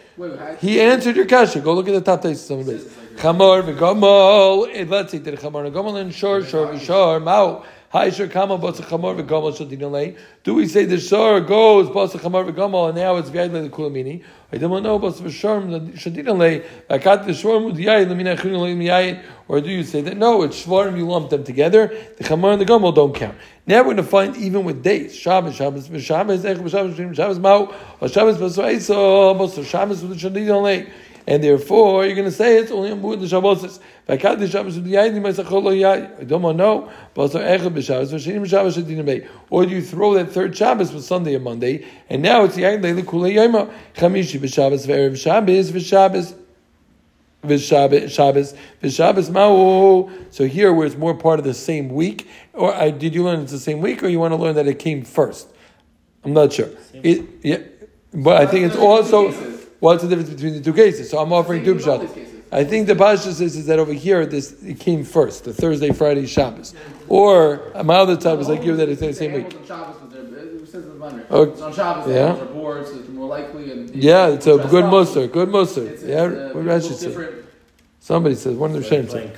He 0.59 0.79
answered 0.79 1.15
your 1.15 1.25
question. 1.25 1.63
Go 1.63 1.73
look 1.73 1.87
at 1.87 1.93
the 1.93 2.01
top 2.01 2.21
Taisus 2.21 2.51
on 2.51 2.63
the 2.63 2.73
base. 2.73 2.85
Chamor 3.15 3.63
v'gomol. 3.63 4.69
Eh, 4.73 4.85
Let's 4.87 5.11
see. 5.11 5.19
Did 5.19 5.39
chamor 5.39 5.71
v'gomol 5.71 5.99
and 5.99 6.13
shor 6.13 6.43
shor 6.43 6.67
v'shor 6.67 7.23
mao. 7.23 7.63
Do 7.93 7.99
we 7.99 8.11
say 10.67 10.85
the 10.85 10.99
shor 10.99 11.41
goes 11.41 11.89
basa 11.89 12.19
chamor 12.19 12.51
v'gomol 12.51 12.87
and 12.89 12.97
now 12.97 13.17
it's 13.17 13.29
v'yad 13.29 13.51
le 13.51 13.69
kulamini? 13.69 14.23
I 14.51 14.57
don't 14.57 14.81
know 14.81 14.97
basa 14.97 15.21
v'shor 15.21 15.93
shadinalei. 15.93 16.65
Akat 16.89 17.25
v'shor 17.25 17.61
mudiyai 17.61 18.07
lemina 18.07 18.35
chunalei 18.35 18.75
miyai. 18.75 19.21
Or 19.47 19.61
do 19.61 19.69
you 19.69 19.83
say 19.83 20.01
that 20.01 20.17
no, 20.17 20.41
it's 20.41 20.65
shvarim 20.65 20.97
you 20.97 21.05
lump 21.05 21.29
them 21.29 21.43
together. 21.43 21.95
The 22.17 22.23
chamor 22.23 22.53
and 22.53 22.61
the 22.61 22.65
gomol 22.65 22.95
don't 22.95 23.13
count. 23.13 23.35
Now 23.67 23.77
we're 23.77 23.93
going 23.93 23.97
to 23.97 24.03
find 24.03 24.35
even 24.37 24.63
with 24.63 24.81
days. 24.81 25.15
Shabbos, 25.15 25.53
Shabbos, 25.53 25.85
Shabbos, 26.03 26.43
Ech, 26.43 26.57
Shabbos, 26.57 26.95
Shabbos, 26.95 27.37
Mao, 27.37 27.71
Shabbos, 28.07 28.37
Basaiso, 28.37 29.35
Bosor, 29.37 29.63
Shabbos 29.63 30.01
with 30.03 30.19
the 30.19 30.29
Shadidon 30.29 30.89
And 31.25 31.41
therefore, 31.41 32.05
you're 32.05 32.15
going 32.15 32.29
to 32.29 32.31
say 32.31 32.57
it's 32.57 32.71
only 32.71 32.91
on 32.91 33.01
Mud 33.01 33.21
the 33.21 33.27
Shabbos. 33.27 33.79
Vakat 34.09 34.39
the 34.39 34.47
Shabbos 34.47 34.75
with 34.75 34.83
the 34.83 34.95
Yayin, 34.95 35.13
Masachol 35.21 35.63
Yayin. 35.73 36.19
I 36.19 36.23
don't 36.25 36.41
want 36.41 36.57
to 36.57 36.63
know. 36.63 36.91
Bosor, 37.15 37.39
Ech, 37.41 37.61
B'Shabbos, 37.61 38.13
Vashinim, 38.13 38.45
Shabbos, 38.45 38.75
Shadidon 38.75 39.05
Bay. 39.05 39.27
Or 39.49 39.65
do 39.65 39.71
you 39.71 39.81
throw 39.81 40.13
that 40.15 40.31
third 40.31 40.55
Shabbos 40.55 40.91
with 40.91 41.05
Sunday 41.05 41.35
and 41.35 41.43
Monday, 41.43 41.87
and 42.09 42.21
now 42.21 42.43
it's 42.43 42.57
Yayin, 42.57 42.83
Leila, 42.83 43.03
Kula, 43.03 43.33
Yayma, 43.33 43.73
Chamishi, 43.95 44.37
B'Shabbos, 44.37 44.85
Ve'erev, 44.85 45.15
Shabbos, 45.17 45.71
V'Shabbos, 45.71 46.35
V'Shabbos, 47.45 48.09
Shabbos, 48.11 48.53
V'Shabbos 48.81 49.29
Ma'u. 49.29 50.33
So 50.33 50.45
here, 50.45 50.73
where 50.73 50.85
it's 50.85 50.97
more 50.97 51.15
part 51.15 51.39
of 51.39 51.45
the 51.45 51.53
same 51.53 51.87
week, 51.87 52.27
or 52.51 52.73
uh, 52.73 52.89
did 52.89 53.15
you 53.15 53.23
learn 53.23 53.39
it's 53.39 53.53
the 53.53 53.59
same 53.59 53.79
week, 53.79 54.03
or 54.03 54.09
you 54.09 54.19
want 54.19 54.33
to 54.33 54.37
learn 54.37 54.55
that 54.55 54.67
it 54.67 54.79
came 54.79 55.03
first? 55.03 55.47
I'm 56.25 56.33
not 56.33 56.51
sure. 56.51 56.69
It, 56.93 57.25
yeah, 57.43 57.59
but 58.13 58.41
I 58.41 58.45
think 58.45 58.65
it's 58.65 58.75
also 58.75 59.31
what's 59.83 60.01
the 60.01 60.07
difference 60.09 60.29
between 60.29 60.53
the 60.53 60.61
two 60.61 60.73
cases. 60.73 61.09
So 61.09 61.17
I'm 61.19 61.33
offering 61.33 61.63
two 61.63 61.77
shots. 61.79 62.05
I 62.51 62.63
think 62.63 62.87
the 62.87 62.95
Pasha 62.95 63.33
says 63.33 63.55
is 63.57 63.65
that 63.65 63.79
over 63.79 63.93
here 63.93 64.25
this 64.25 64.53
it 64.63 64.79
came 64.79 65.03
first, 65.03 65.43
the 65.43 65.53
Thursday, 65.53 65.91
Friday, 65.91 66.25
Shabbos, 66.25 66.73
or 67.09 67.71
my 67.83 67.95
other 67.95 68.15
type 68.15 68.39
is 68.39 68.47
like 68.47 68.63
you 68.63 68.75
that 68.77 68.87
it's 68.89 69.01
the 69.01 69.13
same 69.13 69.33
week. 69.33 69.47
Oh, 69.53 69.57
on 69.59 69.65
Shabbos, 69.67 69.95
but 70.01 70.11
they're- 70.13 70.39
it 70.63 70.67
says 70.69 70.83
in 70.85 70.89
the 70.89 70.95
Bible. 70.95 71.19
Okay. 71.31 71.51
It's 71.51 71.61
on 71.61 71.73
Shabbos, 71.73 72.07
Yeah. 72.07 72.13
the 72.13 72.19
animals 72.29 72.49
bored, 72.53 72.87
so 72.87 72.93
it's 72.99 73.09
more 73.09 73.27
likely. 73.27 73.71
And 73.71 73.89
Yeah, 73.95 74.27
it's 74.27 74.47
a 74.47 74.57
good 74.57 74.85
muster, 74.85 75.27
good 75.27 75.49
muster. 75.49 75.83
Yeah, 76.05 76.53
what 76.53 76.63
Rashi 76.65 76.93
said. 76.93 77.42
Somebody 78.03 78.35
says 78.35 78.57
one 78.57 78.75
of 78.75 78.83
the 78.83 78.83
Shem 78.83 79.07
said. 79.07 79.33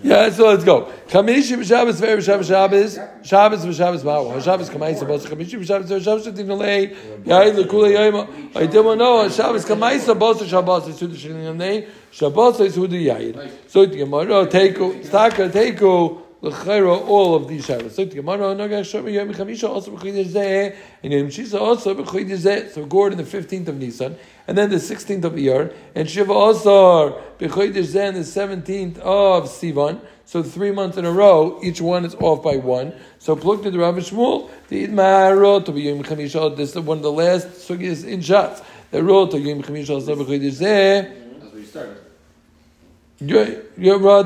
Yeah, 0.00 0.30
so 0.30 0.46
let's 0.46 0.62
go. 0.62 0.92
Chamishi 1.08 1.56
b'Shabbos 1.58 2.00
ve'er 2.00 2.18
b'Shabbos 2.18 2.46
Shabbos. 2.46 2.98
Shabbos 3.26 3.66
b'Shabbos 3.66 4.04
ma'u. 4.04 4.40
Shabbos 4.40 4.70
kamaisa 4.70 5.02
b'os. 5.02 5.26
Chamishi 5.26 5.58
b'Shabbos 5.58 5.86
ve'er 5.86 6.00
Shabbos 6.00 6.24
shetin 6.24 6.46
olei. 6.46 6.94
Yayin 7.24 7.56
l'kula 7.56 7.90
yayma. 7.90 8.56
I 8.56 8.66
didn't 8.66 8.98
know. 8.98 9.28
Shabbos 9.28 9.64
kamaisa 9.64 10.16
b'os 10.16 10.48
Shabbos. 10.48 10.86
It's 10.86 11.00
who 11.00 11.08
the 11.08 11.16
shetin 11.16 11.56
olei. 11.56 11.88
Shabbos 12.12 12.58
the 12.58 12.68
yayin. 12.68 13.50
So 13.66 13.84
the 13.84 13.96
Gemara 13.96 14.46
teiku. 14.46 15.04
Staka 15.04 15.50
teiku. 15.50 16.25
L'chayra 16.46 17.08
all 17.08 17.34
of 17.34 17.48
these 17.48 17.66
Shabbos. 17.66 17.94
So 17.94 18.04
the 18.04 18.14
Gemara 18.14 18.48
oh, 18.48 18.54
nagach 18.54 18.82
shomer 18.82 19.12
yom 19.12 19.32
chamisha 19.32 19.68
also 19.68 19.90
b'chodesh 19.90 20.26
zeh. 20.26 20.76
And 21.02 21.12
yom 21.12 21.28
shisa 21.28 21.60
also 21.60 21.94
b'chodesh 21.94 22.38
zeh. 22.38 22.70
So 22.70 22.86
Gordon 22.86 23.18
the 23.18 23.24
15th 23.24 23.68
of 23.68 23.76
Nisan. 23.76 24.16
And 24.48 24.56
then 24.56 24.70
the 24.70 24.76
16th 24.76 25.24
of 25.24 25.32
Iyar, 25.32 25.74
and 25.94 26.08
Shiva 26.08 26.32
Asar, 26.32 27.20
B'chodesh 27.38 27.82
Zen, 27.82 28.14
the 28.14 28.20
17th 28.20 28.98
of 28.98 29.44
Sivan. 29.44 30.00
So 30.24 30.42
three 30.42 30.70
months 30.70 30.96
in 30.96 31.04
a 31.04 31.10
row, 31.10 31.58
each 31.62 31.80
one 31.80 32.04
is 32.04 32.14
off 32.16 32.44
by 32.44 32.56
one. 32.56 32.94
So 33.18 33.34
plug 33.34 33.64
to 33.64 33.70
the 33.70 33.78
Rav 33.78 33.96
Shmuel, 33.96 34.48
the 34.68 34.86
Idmarot, 34.86 35.64
to 35.64 35.72
oh, 35.72 35.74
be 35.74 35.82
Yom 35.82 36.02
Chamisha, 36.04 36.36
oh, 36.36 36.48
this 36.54 36.76
is 36.76 36.80
one 36.80 36.98
of 36.98 37.02
the 37.02 37.12
last 37.12 37.48
sugis 37.48 38.06
in 38.06 38.20
shots. 38.20 38.62
The 38.92 39.02
road 39.02 39.32
to 39.32 39.38
Yom 39.40 39.62
Chamisha, 39.62 39.98
Asar 39.98 40.14
B'chodesh 40.14 40.50
Zen. 40.50 41.40
That's 41.40 41.52
where 41.52 41.64
started. 41.64 42.05
You're, 43.18 43.62
you're 43.78 43.96
uh, 43.96 44.22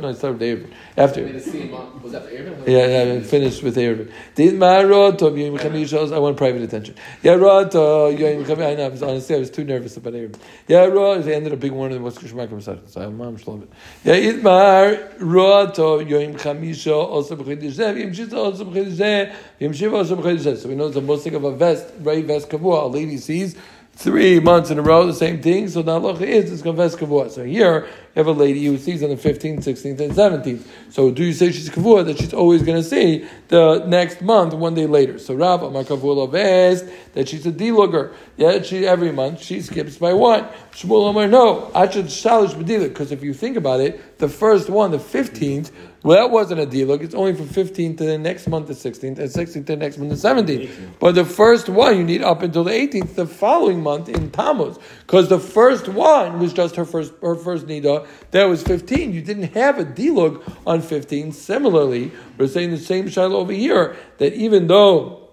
no, 0.00 0.08
it's 0.08 0.22
not 0.22 0.38
David. 0.38 0.70
After. 0.98 1.22
Made 1.24 1.34
a 1.36 1.40
scene. 1.40 1.72
on- 1.72 2.02
Was 2.02 2.12
that 2.12 2.24
the 2.24 2.34
Aaron? 2.38 2.62
Yeah, 2.66 3.04
yeah, 3.04 3.14
I 3.14 3.20
finished 3.22 3.62
with 3.62 3.74
Eruvin. 3.76 4.12
Did 4.34 4.54
Marot 4.54 5.22
of 5.22 5.38
Yom 5.38 5.56
Chamishos? 5.56 6.12
I 6.12 6.18
want 6.18 6.36
private 6.36 6.60
attention. 6.60 6.94
Yeah, 7.22 7.32
Rot 7.32 7.72
Yom 7.72 8.44
Chamishos. 8.44 8.64
I 8.70 8.74
know. 8.74 8.84
I 8.84 8.88
was 8.88 9.02
honestly, 9.02 9.34
I 9.34 9.38
was 9.38 9.50
too 9.50 9.64
nervous 9.64 9.96
about 9.96 10.12
Eruvin. 10.12 10.36
Yeah, 10.68 10.84
Rot. 10.84 11.24
They 11.24 11.34
ended 11.34 11.54
up 11.54 11.60
being 11.60 11.74
one 11.74 11.90
of 11.90 11.94
the 11.94 12.00
most 12.00 12.18
geshmak 12.20 12.48
Masach. 12.48 12.86
So 12.90 13.00
I'm 13.00 13.18
I'm 13.22 13.38
sure 13.38 13.54
of 13.54 13.62
it. 13.62 13.70
Yeah, 14.04 14.16
Itmar 14.16 15.14
Rot 15.20 15.78
of 15.78 16.08
Yom 16.08 16.34
Chamisho 16.34 16.94
also 16.94 17.36
b'Chodesh 17.36 17.72
Zeh. 17.72 17.98
Yom 17.98 18.12
Shita 18.12 18.34
also 18.34 18.66
b'Chodesh 18.66 18.92
Zeh. 18.96 19.34
Yom 19.58 19.72
Shiva 19.72 19.96
also 19.96 20.16
b'Chodesh 20.16 20.40
Zeh. 20.40 20.56
So 20.58 20.68
we 20.68 20.74
know 20.74 20.84
it's 20.86 20.94
the 20.96 21.00
most 21.00 21.26
of 21.26 21.42
a 21.44 21.56
vest, 21.56 21.86
right? 22.00 22.22
Vest 22.22 22.50
kavua. 22.50 22.84
A 22.84 22.86
lady 22.88 23.16
sees. 23.16 23.56
Three 23.96 24.40
months 24.40 24.70
in 24.70 24.78
a 24.78 24.82
row, 24.82 25.06
the 25.06 25.14
same 25.14 25.40
thing. 25.40 25.68
So 25.68 25.80
the 25.80 25.92
halacha 25.92 26.22
is 26.22 26.52
it's 26.52 26.62
confessed 26.62 26.98
kavua. 26.98 27.30
So 27.30 27.44
here 27.44 27.86
you 27.86 27.92
have 28.16 28.26
a 28.26 28.32
lady 28.32 28.64
who 28.66 28.76
sees 28.76 29.02
on 29.04 29.10
the 29.10 29.16
fifteenth, 29.16 29.62
sixteenth, 29.62 30.00
and 30.00 30.14
seventeenth. 30.14 30.68
So 30.90 31.12
do 31.12 31.24
you 31.24 31.32
say 31.32 31.52
she's 31.52 31.70
kavua 31.70 32.04
that 32.06 32.18
she's 32.18 32.34
always 32.34 32.62
going 32.62 32.82
to 32.82 32.86
see 32.86 33.26
the 33.48 33.84
next 33.86 34.20
month, 34.20 34.52
one 34.52 34.74
day 34.74 34.86
later? 34.86 35.18
So 35.18 35.34
Rav 35.34 35.62
Amar 35.62 35.84
kavua 35.84 36.92
that 37.14 37.28
she's 37.28 37.46
a 37.46 37.52
delugger. 37.52 38.12
Yeah, 38.36 38.60
she 38.62 38.84
every 38.84 39.12
month 39.12 39.40
she 39.40 39.62
skips 39.62 39.96
by 39.96 40.12
one. 40.12 40.48
Shmuel 40.72 41.10
Amar 41.10 41.28
no, 41.28 41.70
achad 41.74 42.04
shalish 42.04 42.52
b'dilug. 42.54 42.88
Because 42.88 43.12
if 43.12 43.22
you 43.22 43.32
think 43.32 43.56
about 43.56 43.80
it, 43.80 44.18
the 44.18 44.28
first 44.28 44.68
one, 44.68 44.90
the 44.90 44.98
fifteenth. 44.98 45.70
Well, 46.04 46.18
that 46.18 46.30
wasn't 46.30 46.60
a 46.60 46.66
deal. 46.66 46.92
It's 46.92 47.14
only 47.14 47.34
from 47.34 47.46
15th 47.46 47.96
to 47.96 48.04
the 48.04 48.18
next 48.18 48.46
month, 48.46 48.66
the 48.66 48.74
16th, 48.74 49.18
and 49.18 49.18
16th 49.18 49.52
to 49.54 49.62
the 49.62 49.76
next 49.76 49.96
month, 49.96 50.10
the 50.10 50.28
17th. 50.28 50.70
But 51.00 51.14
the 51.14 51.24
first 51.24 51.70
one 51.70 51.96
you 51.96 52.04
need 52.04 52.20
up 52.20 52.42
until 52.42 52.62
the 52.62 52.72
18th, 52.72 53.14
the 53.14 53.26
following 53.26 53.82
month 53.82 54.10
in 54.10 54.30
Tammuz, 54.30 54.78
because 55.00 55.30
the 55.30 55.38
first 55.40 55.88
one 55.88 56.38
was 56.40 56.52
just 56.52 56.76
her 56.76 56.84
first 56.84 57.14
her 57.22 57.34
first 57.34 57.66
nida. 57.66 58.06
That 58.32 58.44
was 58.44 58.62
15. 58.62 59.14
You 59.14 59.22
didn't 59.22 59.54
have 59.54 59.78
a 59.78 59.84
dilug 59.86 60.42
on 60.66 60.82
15. 60.82 61.32
Similarly, 61.32 62.12
we're 62.36 62.48
saying 62.48 62.70
the 62.70 62.76
same 62.76 63.08
shiloh 63.08 63.38
over 63.38 63.54
here 63.54 63.96
that 64.18 64.34
even 64.34 64.66
though 64.66 65.30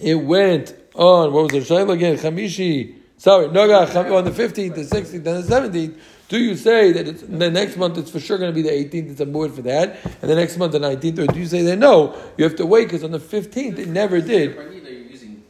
it 0.00 0.14
went 0.14 0.74
on 0.94 1.34
what 1.34 1.42
was 1.42 1.52
the 1.52 1.62
shiloh 1.62 1.92
again? 1.92 2.16
Chamishi. 2.16 2.94
Sorry, 3.18 3.48
Noga 3.48 3.92
Cham- 3.92 4.10
on 4.14 4.24
the 4.24 4.30
15th, 4.30 4.76
the 4.76 4.80
16th, 4.80 5.12
and 5.12 5.24
the 5.24 5.42
17th. 5.42 5.98
Do 6.30 6.38
you 6.38 6.54
say 6.54 6.92
that 6.92 7.08
it's, 7.08 7.22
the 7.22 7.50
next 7.50 7.76
month 7.76 7.98
it's 7.98 8.08
for 8.08 8.20
sure 8.20 8.38
going 8.38 8.54
to 8.54 8.54
be 8.54 8.62
the 8.62 8.70
18th, 8.70 9.10
it's 9.10 9.20
a 9.20 9.26
mood 9.26 9.52
for 9.52 9.62
that, 9.62 9.98
and 10.22 10.30
the 10.30 10.36
next 10.36 10.56
month 10.58 10.70
the 10.70 10.78
19th, 10.78 11.18
or 11.18 11.26
do 11.26 11.40
you 11.40 11.46
say 11.46 11.62
that 11.62 11.76
no, 11.76 12.16
you 12.36 12.44
have 12.44 12.54
to 12.54 12.66
wait 12.66 12.84
because 12.84 13.02
on 13.02 13.10
the 13.10 13.18
15th 13.18 13.78
it 13.78 13.88
never 13.88 14.20
did? 14.20 14.56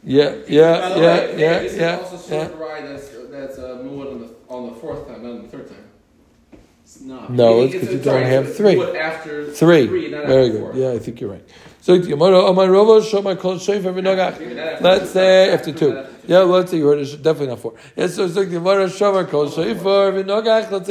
Yeah, 0.03 0.35
yeah, 0.47 0.95
yeah, 0.97 1.31
yeah, 1.35 1.61
yeah, 1.61 1.97
also 1.97 2.17
sort 2.17 2.57
that's 2.57 3.09
that's 3.29 3.59
uh, 3.59 3.77
on 3.77 4.21
the 4.21 4.33
on 4.49 4.73
the 4.73 4.75
fourth 4.79 5.07
time, 5.07 5.21
not 5.21 5.31
on 5.33 5.41
the 5.43 5.47
third 5.47 5.67
time. 5.69 5.85
It's 6.83 7.01
not. 7.01 7.31
No, 7.31 7.61
it's 7.61 7.73
because 7.73 7.89
you 7.91 7.99
don't 7.99 8.23
have 8.25 8.55
three. 8.57 8.81
After 8.97 9.51
Three. 9.51 10.09
not 10.09 10.25
Very 10.25 10.47
after 10.47 10.51
good. 10.57 10.73
Four. 10.73 10.75
Yeah, 10.75 10.91
I 10.93 10.97
think 10.97 11.21
you're 11.21 11.29
right. 11.29 11.47
Let's 14.81 15.11
say 15.11 15.51
after 15.51 15.71
two. 15.71 16.05
Yeah, 16.27 16.39
let's 16.39 16.69
say 16.69 16.77
you 16.77 16.85
heard 16.85 16.99
it. 16.99 17.23
Definitely 17.23 17.47
not 17.47 17.59
four. 17.59 17.73
Yes, 17.95 18.13
so. 18.15 18.25
Let's 18.25 18.35
say 18.35 18.43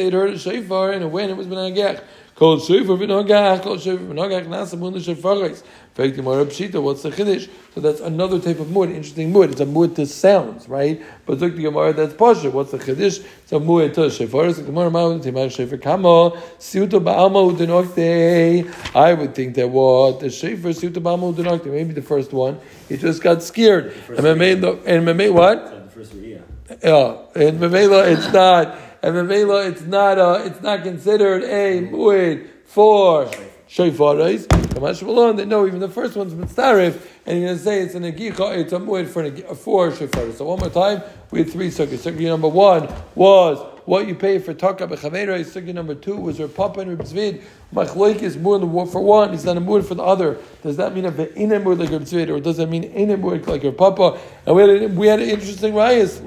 it 0.07 0.13
heard 0.13 0.35
a 0.35 0.39
shofar 0.39 0.91
and 0.91 1.13
when 1.13 1.31
it 1.31 1.37
was 1.37 1.47
V'Nogach. 1.47 2.03
Kol 2.35 2.59
Shofar 2.59 2.97
V'Nogach. 2.97 3.63
Kol 3.63 3.79
Shofar 3.79 4.05
V'Nogach. 4.05 4.47
Nasa 4.47 4.79
Mun 4.79 4.95
L'Shofaris. 4.95 5.63
Fact 5.95 6.15
Gemara 6.17 6.47
Pshita. 6.47 6.81
What's 6.81 7.03
the 7.03 7.11
chiddush? 7.11 7.49
So 7.75 7.81
that's 7.81 8.01
another 8.01 8.39
type 8.39 8.61
of 8.61 8.71
mood. 8.71 8.91
Interesting 8.91 9.33
mood. 9.33 9.51
It's 9.51 9.61
a 9.61 9.67
mood 9.67 9.97
to 9.97 10.07
sounds, 10.07 10.69
right? 10.69 11.03
But 11.27 11.39
look 11.39 11.57
the 11.57 11.63
Gemara. 11.63 11.93
That's 11.93 12.15
pasha. 12.15 12.51
What's 12.51 12.71
the 12.71 12.79
chiddush? 12.79 13.25
It's 13.43 13.53
a 13.53 13.61
mood 13.61 13.93
to 13.95 14.09
shofar. 14.09 14.53
So 14.53 14.63
Gemara 14.63 14.91
Ma'u 14.91 15.23
Timar 15.23 15.51
Shofar 15.51 15.79
Kamo 15.79 16.31
Siuto 16.59 17.01
Ba'alma 17.01 17.53
Udenokte. 17.53 18.95
I 18.95 19.15
would 19.15 19.35
think 19.35 19.57
that 19.57 19.69
what 19.69 20.21
the 20.21 20.31
shofar 20.31 20.71
Siuto 20.71 21.03
Ba'alma 21.03 21.35
Udenokte. 21.35 21.67
Maybe 21.67 21.93
the 21.93 22.03
first 22.03 22.33
one. 22.33 22.61
He 22.89 22.97
just 22.97 23.23
got 23.23 23.43
scared. 23.43 23.93
And 24.09 24.27
and 24.27 25.07
Mamela, 25.07 25.33
what? 25.33 25.85
The 25.85 25.91
first 25.91 26.15
year. 26.15 26.43
Yeah, 26.83 27.17
in 27.35 27.59
Mamela 27.59 28.07
it's 28.17 28.33
not. 28.33 28.79
And 29.03 29.15
Mamela 29.15 29.71
it's 29.71 29.83
not. 29.83 30.19
Uh, 30.19 30.43
it's 30.45 30.61
not 30.61 30.83
considered 30.83 31.43
a 31.45 31.81
muid 31.87 32.49
for 32.67 33.27
shofaris. 33.69 34.47
Kamash 34.47 35.03
Malon, 35.03 35.37
they 35.37 35.47
know 35.47 35.67
even 35.67 35.81
the 35.81 35.89
first 35.89 36.17
one's 36.17 36.35
mitzarif, 36.35 37.01
and 37.25 37.39
you're 37.39 37.49
going 37.49 37.59
to 37.59 37.65
say 37.65 37.81
it's 37.81 37.95
an 37.95 38.03
agicha. 38.03 38.59
It's 38.59 38.73
a 38.73 38.79
muid 38.79 39.09
for 39.09 39.23
an 39.23 39.37
for 39.55 39.91
shofaris. 39.91 40.35
So 40.35 40.45
one 40.45 40.59
more 40.59 40.69
time, 40.69 41.03
we 41.31 41.39
had 41.41 41.51
three 41.51 41.69
sugyas. 41.69 42.13
Sugya 42.13 42.29
number 42.29 42.49
one 42.49 42.93
was 43.15 43.59
what 43.87 44.07
you 44.07 44.15
pay 44.15 44.39
for 44.39 44.53
tokea 44.53 44.87
bechavera. 44.87 45.41
Sugi 45.41 45.73
number 45.73 45.95
two 45.95 46.17
was 46.17 46.37
her 46.37 46.47
papa 46.47 46.81
and 46.81 46.91
her 46.91 46.97
zvid. 47.05 47.43
Machloik 47.75 48.21
is 48.21 48.37
more 48.37 48.87
for 48.87 49.01
one. 49.01 49.33
He's 49.33 49.47
not 49.47 49.57
a 49.57 49.61
mood 49.61 49.87
for 49.87 49.95
the 49.95 50.03
other. 50.03 50.37
Does 50.63 50.77
that 50.77 50.95
mean 50.95 51.07
a 51.07 51.13
ve'ina 51.13 51.63
mood 51.63 51.79
like 51.79 51.89
her 51.89 52.01
zvid, 52.01 52.29
or 52.29 52.39
does 52.39 52.59
that 52.59 52.69
mean 52.69 52.85
ina 52.85 53.17
mood 53.17 53.47
like 53.47 53.63
her 53.63 53.73
papa? 53.73 54.21
And 54.45 54.55
we 54.55 54.63
had 54.63 54.71
a, 54.71 54.89
we 54.89 55.07
had 55.07 55.21
an 55.21 55.31
interesting 55.31 55.73
rayas 55.73 56.21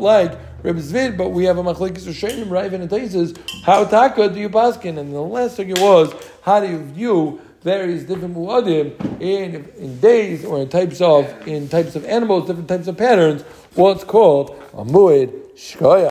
like. 0.00 0.38
Reb 0.62 0.76
Zvid, 0.76 1.16
but 1.16 1.30
we 1.30 1.44
have 1.44 1.58
a 1.58 1.62
machlekes 1.62 2.06
Rishonim, 2.06 2.48
Rav 2.48 2.72
and 2.72 2.88
Taises. 2.88 3.34
How 3.64 3.84
taka 3.84 4.28
do 4.28 4.38
you 4.38 4.48
paskin? 4.48 4.96
And 4.96 5.12
the 5.12 5.20
last 5.20 5.56
thing 5.56 5.70
it 5.70 5.78
was, 5.80 6.12
how 6.42 6.60
do 6.60 6.68
you 6.68 6.78
view 6.84 7.40
various 7.62 8.04
different 8.04 8.36
muadim 8.36 8.94
in 9.20 9.68
in 9.76 9.98
days 9.98 10.44
or 10.44 10.60
in 10.60 10.68
types 10.68 11.00
of 11.00 11.48
in 11.48 11.68
types 11.68 11.96
of 11.96 12.04
animals, 12.04 12.46
different 12.46 12.68
types 12.68 12.86
of 12.86 12.96
patterns? 12.96 13.42
What's 13.74 14.04
called 14.04 14.50
a 14.72 14.84
muad 14.84 15.32
shkoya. 15.56 16.00